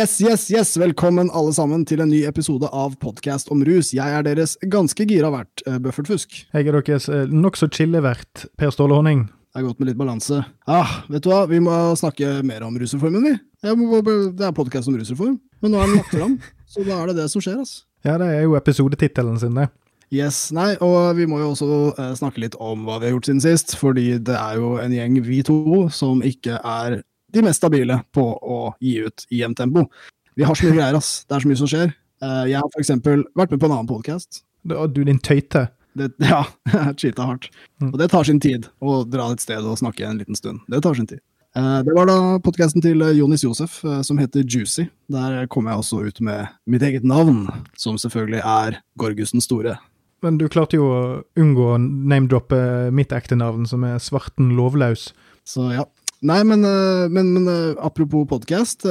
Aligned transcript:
Yes, 0.00 0.20
yes, 0.20 0.50
yes! 0.50 0.76
Velkommen 0.80 1.28
alle 1.36 1.50
sammen 1.52 1.82
til 1.84 2.00
en 2.00 2.08
ny 2.08 2.22
episode 2.24 2.64
av 2.72 2.94
Podkast 3.02 3.50
om 3.52 3.60
rus. 3.66 3.90
Jeg 3.92 4.14
er 4.16 4.22
deres 4.24 4.54
ganske 4.72 5.04
gira 5.04 5.28
vert, 5.34 5.60
uh, 5.66 5.74
Buffert 5.76 6.08
Fusk. 6.08 6.38
Jeg 6.54 6.70
er 6.70 6.78
deres 6.78 7.08
uh, 7.12 7.26
nokså 7.28 7.68
chille 7.68 8.00
vert, 8.00 8.46
Per 8.56 8.72
Ståle 8.72 8.96
Honning. 8.96 9.26
Det 9.28 9.60
er 9.60 9.66
godt 9.66 9.82
med 9.82 9.90
litt 9.90 9.98
balanse. 10.00 10.38
Ah, 10.64 10.94
vet 11.12 11.26
du 11.26 11.28
hva, 11.28 11.42
vi 11.50 11.60
må 11.60 11.74
snakke 12.00 12.38
mer 12.48 12.64
om 12.64 12.78
rusreformen, 12.80 13.26
vi. 13.28 13.74
Må, 13.76 14.00
det 14.06 14.46
er 14.46 14.56
podkast 14.56 14.88
om 14.88 14.96
rusreform, 14.96 15.36
men 15.60 15.74
nå 15.74 15.82
er 15.82 15.92
den 15.92 16.00
lagt 16.00 16.16
fram, 16.16 16.38
så 16.72 16.86
da 16.88 16.96
er 16.96 17.12
det 17.12 17.18
det 17.20 17.28
som 17.34 17.44
skjer, 17.44 17.60
altså. 17.60 17.84
Ja, 18.06 18.16
det 18.22 18.30
er 18.38 18.46
jo 18.46 18.56
episodetittelen 18.56 19.36
sin, 19.42 19.60
det. 19.60 19.68
Yes, 20.08 20.46
nei, 20.56 20.78
og 20.80 21.12
vi 21.20 21.28
må 21.28 21.42
jo 21.42 21.52
også 21.52 21.68
uh, 22.00 22.06
snakke 22.16 22.46
litt 22.46 22.56
om 22.56 22.88
hva 22.88 23.02
vi 23.02 23.10
har 23.10 23.18
gjort 23.18 23.28
siden 23.28 23.44
sist, 23.44 23.76
fordi 23.76 24.14
det 24.16 24.40
er 24.40 24.56
jo 24.64 24.78
en 24.80 24.96
gjeng, 24.96 25.20
vi 25.28 25.44
to, 25.44 25.90
som 25.92 26.24
ikke 26.24 26.56
er 26.56 27.02
de 27.32 27.42
mest 27.46 27.60
stabile 27.62 28.00
på 28.14 28.24
å 28.24 28.60
gi 28.82 28.98
ut 29.06 29.26
i 29.30 29.42
jevnt 29.42 29.58
tempo. 29.60 29.86
Vi 30.38 30.46
har 30.46 30.56
så 30.56 30.68
mye 30.68 30.78
greier, 30.78 30.96
ass. 30.98 31.24
Det 31.28 31.36
er 31.36 31.44
så 31.44 31.50
mye 31.50 31.60
som 31.60 31.70
skjer. 31.70 31.92
Uh, 32.24 32.44
jeg 32.48 32.60
har 32.60 32.80
eksempel 32.82 33.24
vært 33.38 33.54
med 33.54 33.60
på 33.62 33.68
en 33.68 33.76
annen 33.78 33.90
podkast. 33.90 34.42
Du, 34.68 35.02
din 35.04 35.20
tøyte? 35.24 35.68
Det, 35.98 36.12
ja, 36.32 36.44
cheata 36.96 37.26
hardt. 37.28 37.50
Mm. 37.82 37.90
Og 37.92 37.98
det 38.00 38.10
tar 38.12 38.28
sin 38.28 38.40
tid 38.42 38.68
å 38.78 39.02
dra 39.08 39.30
et 39.34 39.42
sted 39.42 39.64
og 39.64 39.80
snakke 39.80 40.06
en 40.06 40.20
liten 40.20 40.38
stund. 40.38 40.62
Det 40.70 40.82
tar 40.84 40.98
sin 40.98 41.08
tid. 41.10 41.22
Uh, 41.56 41.80
det 41.86 41.94
var 41.96 42.06
da 42.06 42.18
podkasten 42.44 42.84
til 42.84 43.02
Jonis 43.18 43.42
Josef 43.42 43.80
som 44.06 44.20
heter 44.22 44.44
Juicy. 44.46 44.86
Der 45.10 45.46
kom 45.50 45.66
jeg 45.66 45.82
også 45.82 46.04
ut 46.06 46.20
med 46.24 46.52
mitt 46.70 46.84
eget 46.86 47.06
navn, 47.06 47.48
som 47.78 47.98
selvfølgelig 47.98 48.44
er 48.44 48.82
Gorgussen 49.00 49.42
store. 49.42 49.78
Men 50.20 50.36
du 50.36 50.46
klarte 50.52 50.76
jo 50.76 50.88
å 50.92 51.02
unngå 51.40 51.66
å 51.74 51.80
name-droppe 51.80 52.90
mitt 52.92 53.12
ekte 53.16 53.38
navn, 53.40 53.64
som 53.66 53.84
er 53.88 54.00
Svarten 54.04 54.52
Lovlaus. 54.56 55.10
Så 55.48 55.70
ja, 55.72 55.86
Nei, 56.20 56.42
men, 56.44 56.60
men, 57.14 57.28
men 57.32 57.46
apropos 57.80 58.26
podkast. 58.28 58.84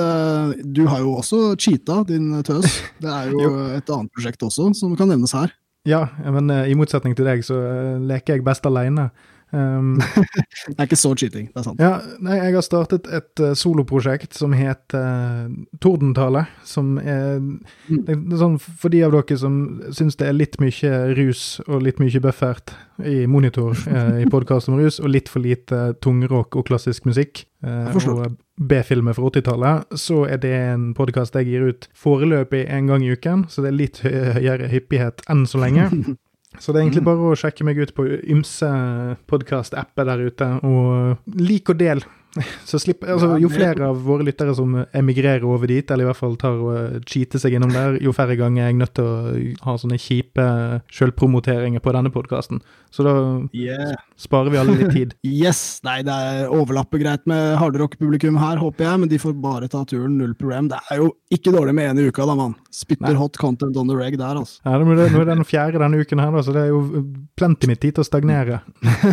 Du 0.66 0.82
har 0.90 1.04
jo 1.04 1.12
også 1.20 1.54
cheata, 1.62 2.00
din 2.10 2.32
tøs. 2.42 2.80
Det 3.04 3.12
er 3.14 3.30
jo 3.30 3.52
et 3.76 3.92
annet 3.94 4.10
prosjekt 4.16 4.46
også 4.48 4.72
som 4.80 4.96
kan 4.98 5.12
nevnes 5.14 5.36
her. 5.38 5.54
Ja, 5.86 6.08
men 6.26 6.50
i 6.66 6.74
motsetning 6.78 7.14
til 7.16 7.30
deg 7.30 7.46
så 7.46 7.60
leker 8.02 8.40
jeg 8.40 8.48
best 8.48 8.66
aleine. 8.66 9.12
Um, 9.52 9.96
det 10.68 10.76
er 10.78 10.86
ikke 10.86 11.00
så 11.00 11.16
cheating, 11.18 11.48
det 11.50 11.62
er 11.62 11.66
sant. 11.66 11.80
Ja, 11.82 11.96
nei, 12.22 12.38
jeg 12.38 12.54
har 12.54 12.66
startet 12.66 13.08
et 13.10 13.42
uh, 13.42 13.56
soloprosjekt 13.58 14.38
som 14.38 14.54
heter 14.54 15.00
uh, 15.00 15.56
Tordentale. 15.82 16.46
Som 16.68 16.98
er, 17.02 17.40
mm. 17.42 18.04
det 18.06 18.14
er, 18.14 18.38
sånn 18.42 18.60
for 18.62 18.94
de 18.94 19.02
av 19.08 19.16
dere 19.16 19.40
som 19.42 19.56
syns 19.96 20.20
det 20.20 20.30
er 20.30 20.38
litt 20.38 20.60
mye 20.62 20.94
rus 21.18 21.48
og 21.66 21.82
litt 21.88 22.02
mye 22.02 22.22
buffert 22.22 22.76
i 23.02 23.24
monitor 23.32 23.74
uh, 23.90 24.20
i 24.24 24.30
podkast 24.30 24.70
om 24.70 24.78
rus, 24.82 25.02
og 25.02 25.14
litt 25.16 25.32
for 25.32 25.42
lite 25.42 25.96
tungrock 26.04 26.60
og 26.60 26.70
klassisk 26.70 27.10
musikk, 27.10 27.46
uh, 27.66 27.90
og 28.14 28.38
B-filmer 28.60 29.16
fra 29.16 29.30
80-tallet, 29.32 29.98
så 29.98 30.26
er 30.30 30.42
det 30.44 30.54
en 30.54 30.90
podkast 30.94 31.38
jeg 31.40 31.48
gir 31.50 31.70
ut 31.72 31.90
foreløpig 31.98 32.66
en 32.70 32.90
gang 32.92 33.06
i 33.06 33.14
uken, 33.16 33.48
så 33.50 33.64
det 33.64 33.72
er 33.72 33.80
litt 33.82 34.02
høyere 34.04 34.70
hyppighet 34.70 35.24
enn 35.32 35.48
så 35.50 35.64
lenge. 35.64 35.90
Så 36.58 36.74
det 36.74 36.80
er 36.80 36.88
egentlig 36.88 37.04
mm. 37.04 37.10
bare 37.12 37.30
å 37.30 37.38
sjekke 37.38 37.66
meg 37.68 37.78
ut 37.78 37.92
på 37.94 38.08
ymse 38.34 38.70
podkast-apper 39.30 40.08
der 40.10 40.24
ute, 40.26 40.48
og 40.66 41.38
lik 41.38 41.70
og 41.70 41.78
del 41.80 42.02
Så 42.66 42.78
slipp, 42.78 43.02
altså, 43.10 43.32
jo 43.42 43.50
flere 43.50 43.88
av 43.90 44.04
våre 44.06 44.26
lyttere 44.28 44.54
som 44.54 44.76
emigrerer 44.94 45.46
over 45.50 45.70
dit, 45.72 45.90
eller 45.90 46.06
i 46.06 46.10
hvert 46.12 46.20
fall 46.20 46.36
tar 46.38 46.60
og 46.62 46.76
eh, 46.78 47.00
cheater 47.10 47.42
seg 47.42 47.56
innom 47.58 47.72
der, 47.74 47.98
jo 48.04 48.14
færre 48.14 48.36
ganger 48.38 48.68
er 48.68 48.70
jeg 48.70 48.78
nødt 48.78 48.94
til 49.00 49.08
å 49.08 49.32
ha 49.66 49.74
sånne 49.82 49.98
kjipe 50.02 50.46
sjølpromoteringer 50.94 51.82
på 51.82 51.94
denne 51.96 52.12
podkasten. 52.14 52.62
Så 52.94 53.06
da 53.06 53.14
yeah. 53.58 53.96
sparer 54.18 54.54
vi 54.54 54.60
alle 54.62 54.76
litt 54.78 54.94
tid. 54.94 55.16
yes! 55.46 55.80
Nei, 55.86 56.00
det 56.06 56.14
er 56.14 56.54
overlapper 56.54 57.02
greit 57.02 57.26
med 57.30 57.56
hardrock-publikum 57.62 58.38
her, 58.42 58.62
håper 58.62 58.86
jeg, 58.86 59.02
men 59.04 59.12
de 59.12 59.22
får 59.22 59.34
bare 59.42 59.70
ta 59.72 59.82
turen, 59.90 60.20
null 60.20 60.36
problem. 60.38 60.70
Det 60.70 60.80
er 60.94 61.02
jo 61.02 61.12
ikke 61.34 61.54
dårlig 61.56 61.74
med 61.80 61.90
én 61.92 62.04
i 62.04 62.10
uka, 62.10 62.28
da, 62.30 62.36
mann. 62.38 62.54
Spytter 62.74 63.18
hot 63.18 63.40
content 63.42 63.78
on 63.80 63.90
the 63.90 63.98
reg 63.98 64.20
der, 64.22 64.38
altså. 64.38 64.62
Ja, 64.68 64.78
nå 64.78 64.94
er 64.94 65.18
det 65.18 65.32
den 65.32 65.48
fjerde 65.50 65.82
denne 65.82 66.04
uken 66.04 66.22
her, 66.22 66.34
da, 66.36 66.46
så 66.46 66.54
det 66.54 66.68
er 66.68 66.76
jo 66.76 67.08
plenty 67.40 67.70
med 67.70 67.82
tid 67.82 67.98
til 67.98 68.06
å 68.06 68.10
stagnere. 68.10 68.62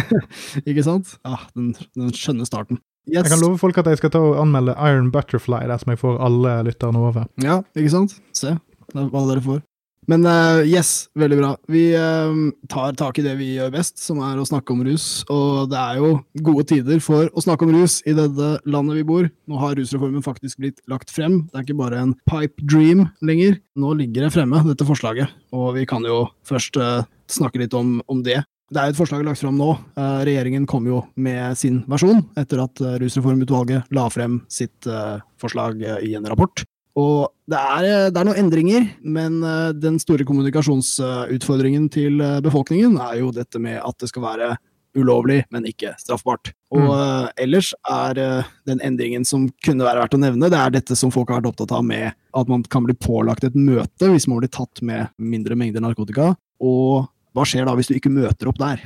ikke 0.69 0.85
sant? 0.85 1.17
Ja, 1.25 1.41
den, 1.57 1.73
den 1.97 2.13
skjønne 2.17 2.49
starten. 2.49 2.85
Yes. 3.06 3.22
Jeg 3.22 3.37
kan 3.37 3.43
love 3.44 3.61
folk 3.62 3.78
at 3.78 3.87
jeg 3.87 4.00
skal 4.00 4.11
ta 4.17 4.19
og 4.19 4.41
anmelde 4.43 4.75
Iron 4.83 5.12
Butterfly 5.15 5.62
dersom 5.71 5.94
jeg 5.94 6.03
får 6.03 6.19
alle 6.27 6.59
lytterne 6.67 6.99
over. 6.99 7.28
Ja, 7.43 7.61
ikke 7.78 7.94
sant? 7.94 8.19
Se 8.34 8.56
hva 8.97 9.22
dere 9.28 9.43
får. 9.44 9.65
Men 10.06 10.22
uh, 10.22 10.62
yes, 10.62 11.09
veldig 11.19 11.37
bra. 11.41 11.49
Vi 11.71 11.89
uh, 11.99 12.31
tar 12.71 12.95
tak 12.99 13.19
i 13.19 13.25
det 13.25 13.34
vi 13.41 13.56
gjør 13.56 13.72
best, 13.75 13.99
som 13.99 14.21
er 14.22 14.39
å 14.39 14.47
snakke 14.47 14.71
om 14.75 14.84
rus. 14.87 15.25
Og 15.33 15.66
det 15.72 15.81
er 15.81 15.99
jo 15.99 16.12
gode 16.47 16.66
tider 16.71 17.03
for 17.03 17.27
å 17.27 17.43
snakke 17.43 17.66
om 17.66 17.75
rus 17.75 17.99
i 18.06 18.15
dette 18.15 18.53
landet 18.71 19.00
vi 19.00 19.06
bor. 19.09 19.27
Nå 19.50 19.59
har 19.62 19.75
rusreformen 19.78 20.22
faktisk 20.25 20.62
blitt 20.62 20.78
lagt 20.91 21.11
frem. 21.15 21.41
Det 21.50 21.59
er 21.59 21.66
ikke 21.66 21.81
bare 21.83 22.05
en 22.05 22.15
pipe 22.31 22.62
dream 22.62 23.09
lenger. 23.19 23.59
Nå 23.78 23.97
ligger 23.99 24.27
det 24.28 24.34
fremme, 24.37 24.62
dette 24.69 24.87
forslaget. 24.87 25.34
Og 25.56 25.72
vi 25.81 25.87
kan 25.91 26.06
jo 26.06 26.28
først 26.47 26.78
uh, 26.78 27.03
snakke 27.31 27.65
litt 27.65 27.75
om, 27.75 27.99
om 28.06 28.22
det. 28.27 28.45
Det 28.66 28.82
er 28.82 28.91
et 28.91 28.99
forslag 28.99 29.22
lagt 29.22 29.38
fram 29.38 29.59
nå. 29.60 29.69
Eh, 29.94 30.21
regjeringen 30.27 30.65
kom 30.66 30.87
jo 30.91 31.04
med 31.15 31.54
sin 31.59 31.84
versjon 31.91 32.25
etter 32.38 32.65
at 32.65 32.81
eh, 32.82 32.97
Rusreformutvalget 33.03 33.93
la 33.94 34.09
frem 34.10 34.41
sitt 34.50 34.88
eh, 34.91 35.21
forslag 35.38 35.84
i 36.03 36.16
en 36.19 36.27
rapport. 36.27 36.65
Og 36.99 37.28
det 37.47 37.60
er, 37.60 37.87
det 38.10 38.19
er, 38.19 38.25
noen 38.27 38.41
endringer, 38.41 38.87
men 39.04 39.43
den 39.77 39.99
store 40.00 40.25
kommunikasjonsutfordringen 40.25 41.91
til 41.93 42.22
befolkningen 42.41 42.97
er 43.04 43.19
jo 43.21 43.28
dette 43.37 43.60
med 43.60 43.77
at 43.84 44.00
det 44.00 44.09
skal 44.09 44.25
være 44.25 44.49
ulovlig, 44.97 45.43
men 45.53 45.69
ikke 45.69 45.93
straffbart. 46.00 46.54
Og 46.72 46.88
mm. 46.88 47.34
ellers 47.44 47.75
er 47.84 48.16
den 48.65 48.81
endringen 48.81 49.28
som 49.28 49.44
kunne 49.60 49.84
være 49.84 50.06
verdt 50.06 50.16
å 50.16 50.22
nevne, 50.22 50.48
det 50.48 50.56
er 50.56 50.72
dette 50.78 50.97
som 50.97 51.12
folk 51.12 51.28
har 51.28 51.43
vært 51.43 51.50
opptatt 51.53 51.77
av 51.77 51.84
med 51.84 52.16
at 52.16 52.48
man 52.48 52.65
kan 52.65 52.88
bli 52.88 52.97
pålagt 52.97 53.44
et 53.44 53.60
møte 53.60 54.09
hvis 54.09 54.25
man 54.33 54.41
blir 54.41 54.54
tatt 54.56 54.81
med 54.81 55.12
mindre 55.21 55.53
mengder 55.60 55.84
narkotika, 55.84 56.33
og 56.65 57.12
hva 57.37 57.45
skjer 57.45 57.69
da 57.69 57.77
hvis 57.77 57.91
du 57.91 57.97
ikke 57.99 58.13
møter 58.13 58.49
opp 58.51 58.61
der? 58.61 58.83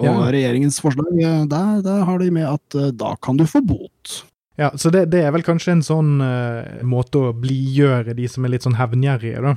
Og 0.00 0.06
ja. 0.08 0.14
regjeringens 0.34 0.80
forslag, 0.82 1.12
der, 1.14 1.82
der, 1.84 2.00
har 2.08 2.18
de 2.18 2.30
med 2.34 2.48
at 2.50 2.78
uh, 2.78 2.88
da 2.90 3.14
kan 3.22 3.38
du 3.38 3.46
få 3.46 3.62
bot. 3.62 4.16
Ja, 4.58 4.72
så 4.78 4.90
det, 4.94 5.06
det 5.14 5.22
er 5.26 5.32
vel 5.34 5.46
kanskje 5.46 5.76
en 5.76 5.84
sånn 5.86 6.16
uh, 6.22 6.82
måte 6.86 7.22
å 7.30 7.34
blidgjøre 7.38 8.14
de 8.18 8.26
som 8.30 8.46
er 8.46 8.54
litt 8.54 8.66
sånn 8.66 8.78
hevngjerrige, 8.78 9.42
da. 9.42 9.54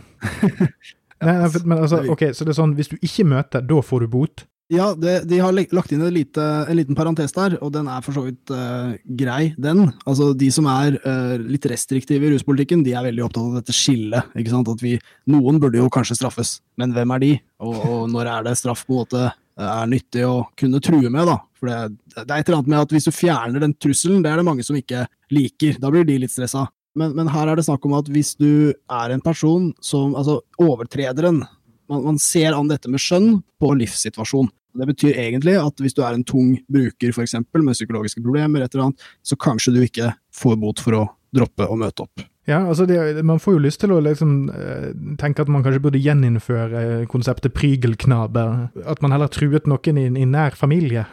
Nei, 1.26 1.34
men 1.66 1.80
altså, 1.80 2.04
ok, 2.14 2.28
Så 2.38 2.46
det 2.46 2.54
er 2.54 2.60
sånn, 2.60 2.76
hvis 2.78 2.92
du 2.92 3.00
ikke 3.02 3.26
møter, 3.26 3.64
da 3.66 3.82
får 3.82 4.06
du 4.06 4.12
bot? 4.14 4.46
Ja, 4.68 4.90
det, 5.00 5.22
de 5.30 5.38
har 5.40 5.56
lagt 5.56 5.94
inn 5.96 6.04
lite, 6.12 6.44
en 6.68 6.76
liten 6.76 6.96
parentes 6.96 7.32
der, 7.32 7.56
og 7.64 7.72
den 7.72 7.88
er 7.88 8.04
for 8.04 8.18
så 8.18 8.26
vidt 8.26 8.52
uh, 8.52 8.98
grei, 9.20 9.54
den. 9.56 9.86
Altså, 10.04 10.34
De 10.36 10.50
som 10.52 10.68
er 10.68 10.98
uh, 11.06 11.38
litt 11.40 11.66
restriktive 11.72 12.28
i 12.28 12.34
ruspolitikken, 12.34 12.84
de 12.84 12.92
er 12.92 13.06
veldig 13.08 13.24
opptatt 13.24 13.48
av 13.48 13.62
dette 13.62 13.76
skillet. 13.76 14.36
ikke 14.36 14.52
sant? 14.52 14.72
At 14.74 14.84
vi, 14.84 14.98
Noen 15.32 15.62
burde 15.64 15.80
jo 15.80 15.88
kanskje 15.94 16.20
straffes, 16.20 16.58
men 16.76 16.92
hvem 16.96 17.16
er 17.16 17.24
de? 17.24 17.34
Og, 17.64 17.78
og 17.80 18.02
når 18.12 18.34
er 18.34 18.48
det 18.50 18.58
straff 18.60 18.84
på 18.88 18.98
en 18.98 19.06
måte 19.06 19.28
er 19.58 19.90
nyttig 19.90 20.26
å 20.28 20.42
kunne 20.60 20.84
true 20.84 21.10
med, 21.10 21.30
da? 21.32 21.40
For 21.58 21.72
det, 21.72 21.78
det, 22.18 22.28
er 22.28 22.42
et 22.42 22.50
eller 22.50 22.60
annet 22.60 22.74
med 22.74 22.82
at 22.84 22.94
hvis 22.94 23.08
du 23.08 23.16
fjerner 23.16 23.64
den 23.64 23.76
trusselen, 23.80 24.20
det 24.22 24.34
er 24.34 24.42
det 24.42 24.50
mange 24.50 24.66
som 24.68 24.78
ikke 24.78 25.08
liker. 25.34 25.80
Da 25.82 25.94
blir 25.94 26.06
de 26.06 26.20
litt 26.22 26.34
stressa. 26.34 26.68
Men, 26.98 27.14
men 27.18 27.30
her 27.32 27.50
er 27.50 27.58
det 27.58 27.66
snakk 27.68 27.86
om 27.88 27.96
at 27.98 28.10
hvis 28.12 28.34
du 28.40 28.74
er 28.74 29.14
en 29.14 29.22
person 29.22 29.70
som 29.86 30.16
Altså, 30.18 30.40
overtrederen 30.62 31.44
man, 31.90 32.04
man, 32.04 32.22
ser 32.22 32.56
an 32.56 32.70
dette 32.72 32.92
med 32.92 33.02
skjønn 33.02 33.42
på 33.62 33.74
livssituasjon. 33.80 34.50
Det 34.78 34.88
betyr 34.92 35.18
egentlig 35.18 35.58
at 35.58 35.82
hvis 35.82 35.96
du 35.98 36.04
er 36.06 36.14
en 36.14 36.26
tung 36.28 36.54
bruker 36.70 37.14
for 37.16 37.26
eksempel, 37.26 37.64
med 37.66 37.78
psykologiske 37.78 38.22
problemer, 38.22 38.62
et 38.64 38.74
eller 38.74 38.90
annet, 38.90 39.06
så 39.26 39.38
kanskje 39.40 39.74
du 39.74 39.84
ikke 39.86 40.12
får 40.36 40.58
bot 40.62 40.84
for 40.84 41.00
å 41.00 41.06
droppe 41.34 41.66
å 41.68 41.78
møte 41.80 42.06
opp. 42.06 42.26
Ja, 42.48 42.62
altså 42.64 42.86
det, 42.88 43.24
Man 43.28 43.42
får 43.44 43.58
jo 43.58 43.64
lyst 43.66 43.82
til 43.82 43.92
å 43.92 44.00
liksom, 44.00 44.50
eh, 44.50 44.94
tenke 45.20 45.44
at 45.44 45.50
man 45.52 45.66
kanskje 45.66 45.82
burde 45.84 46.00
gjeninnføre 46.00 47.06
konseptet 47.12 47.52
prygelknabe. 47.58 48.46
At 48.88 49.02
man 49.04 49.12
heller 49.12 49.28
truet 49.28 49.68
noen 49.68 50.00
i, 50.00 50.06
i 50.08 50.26
nær 50.26 50.56
familie. 50.56 51.04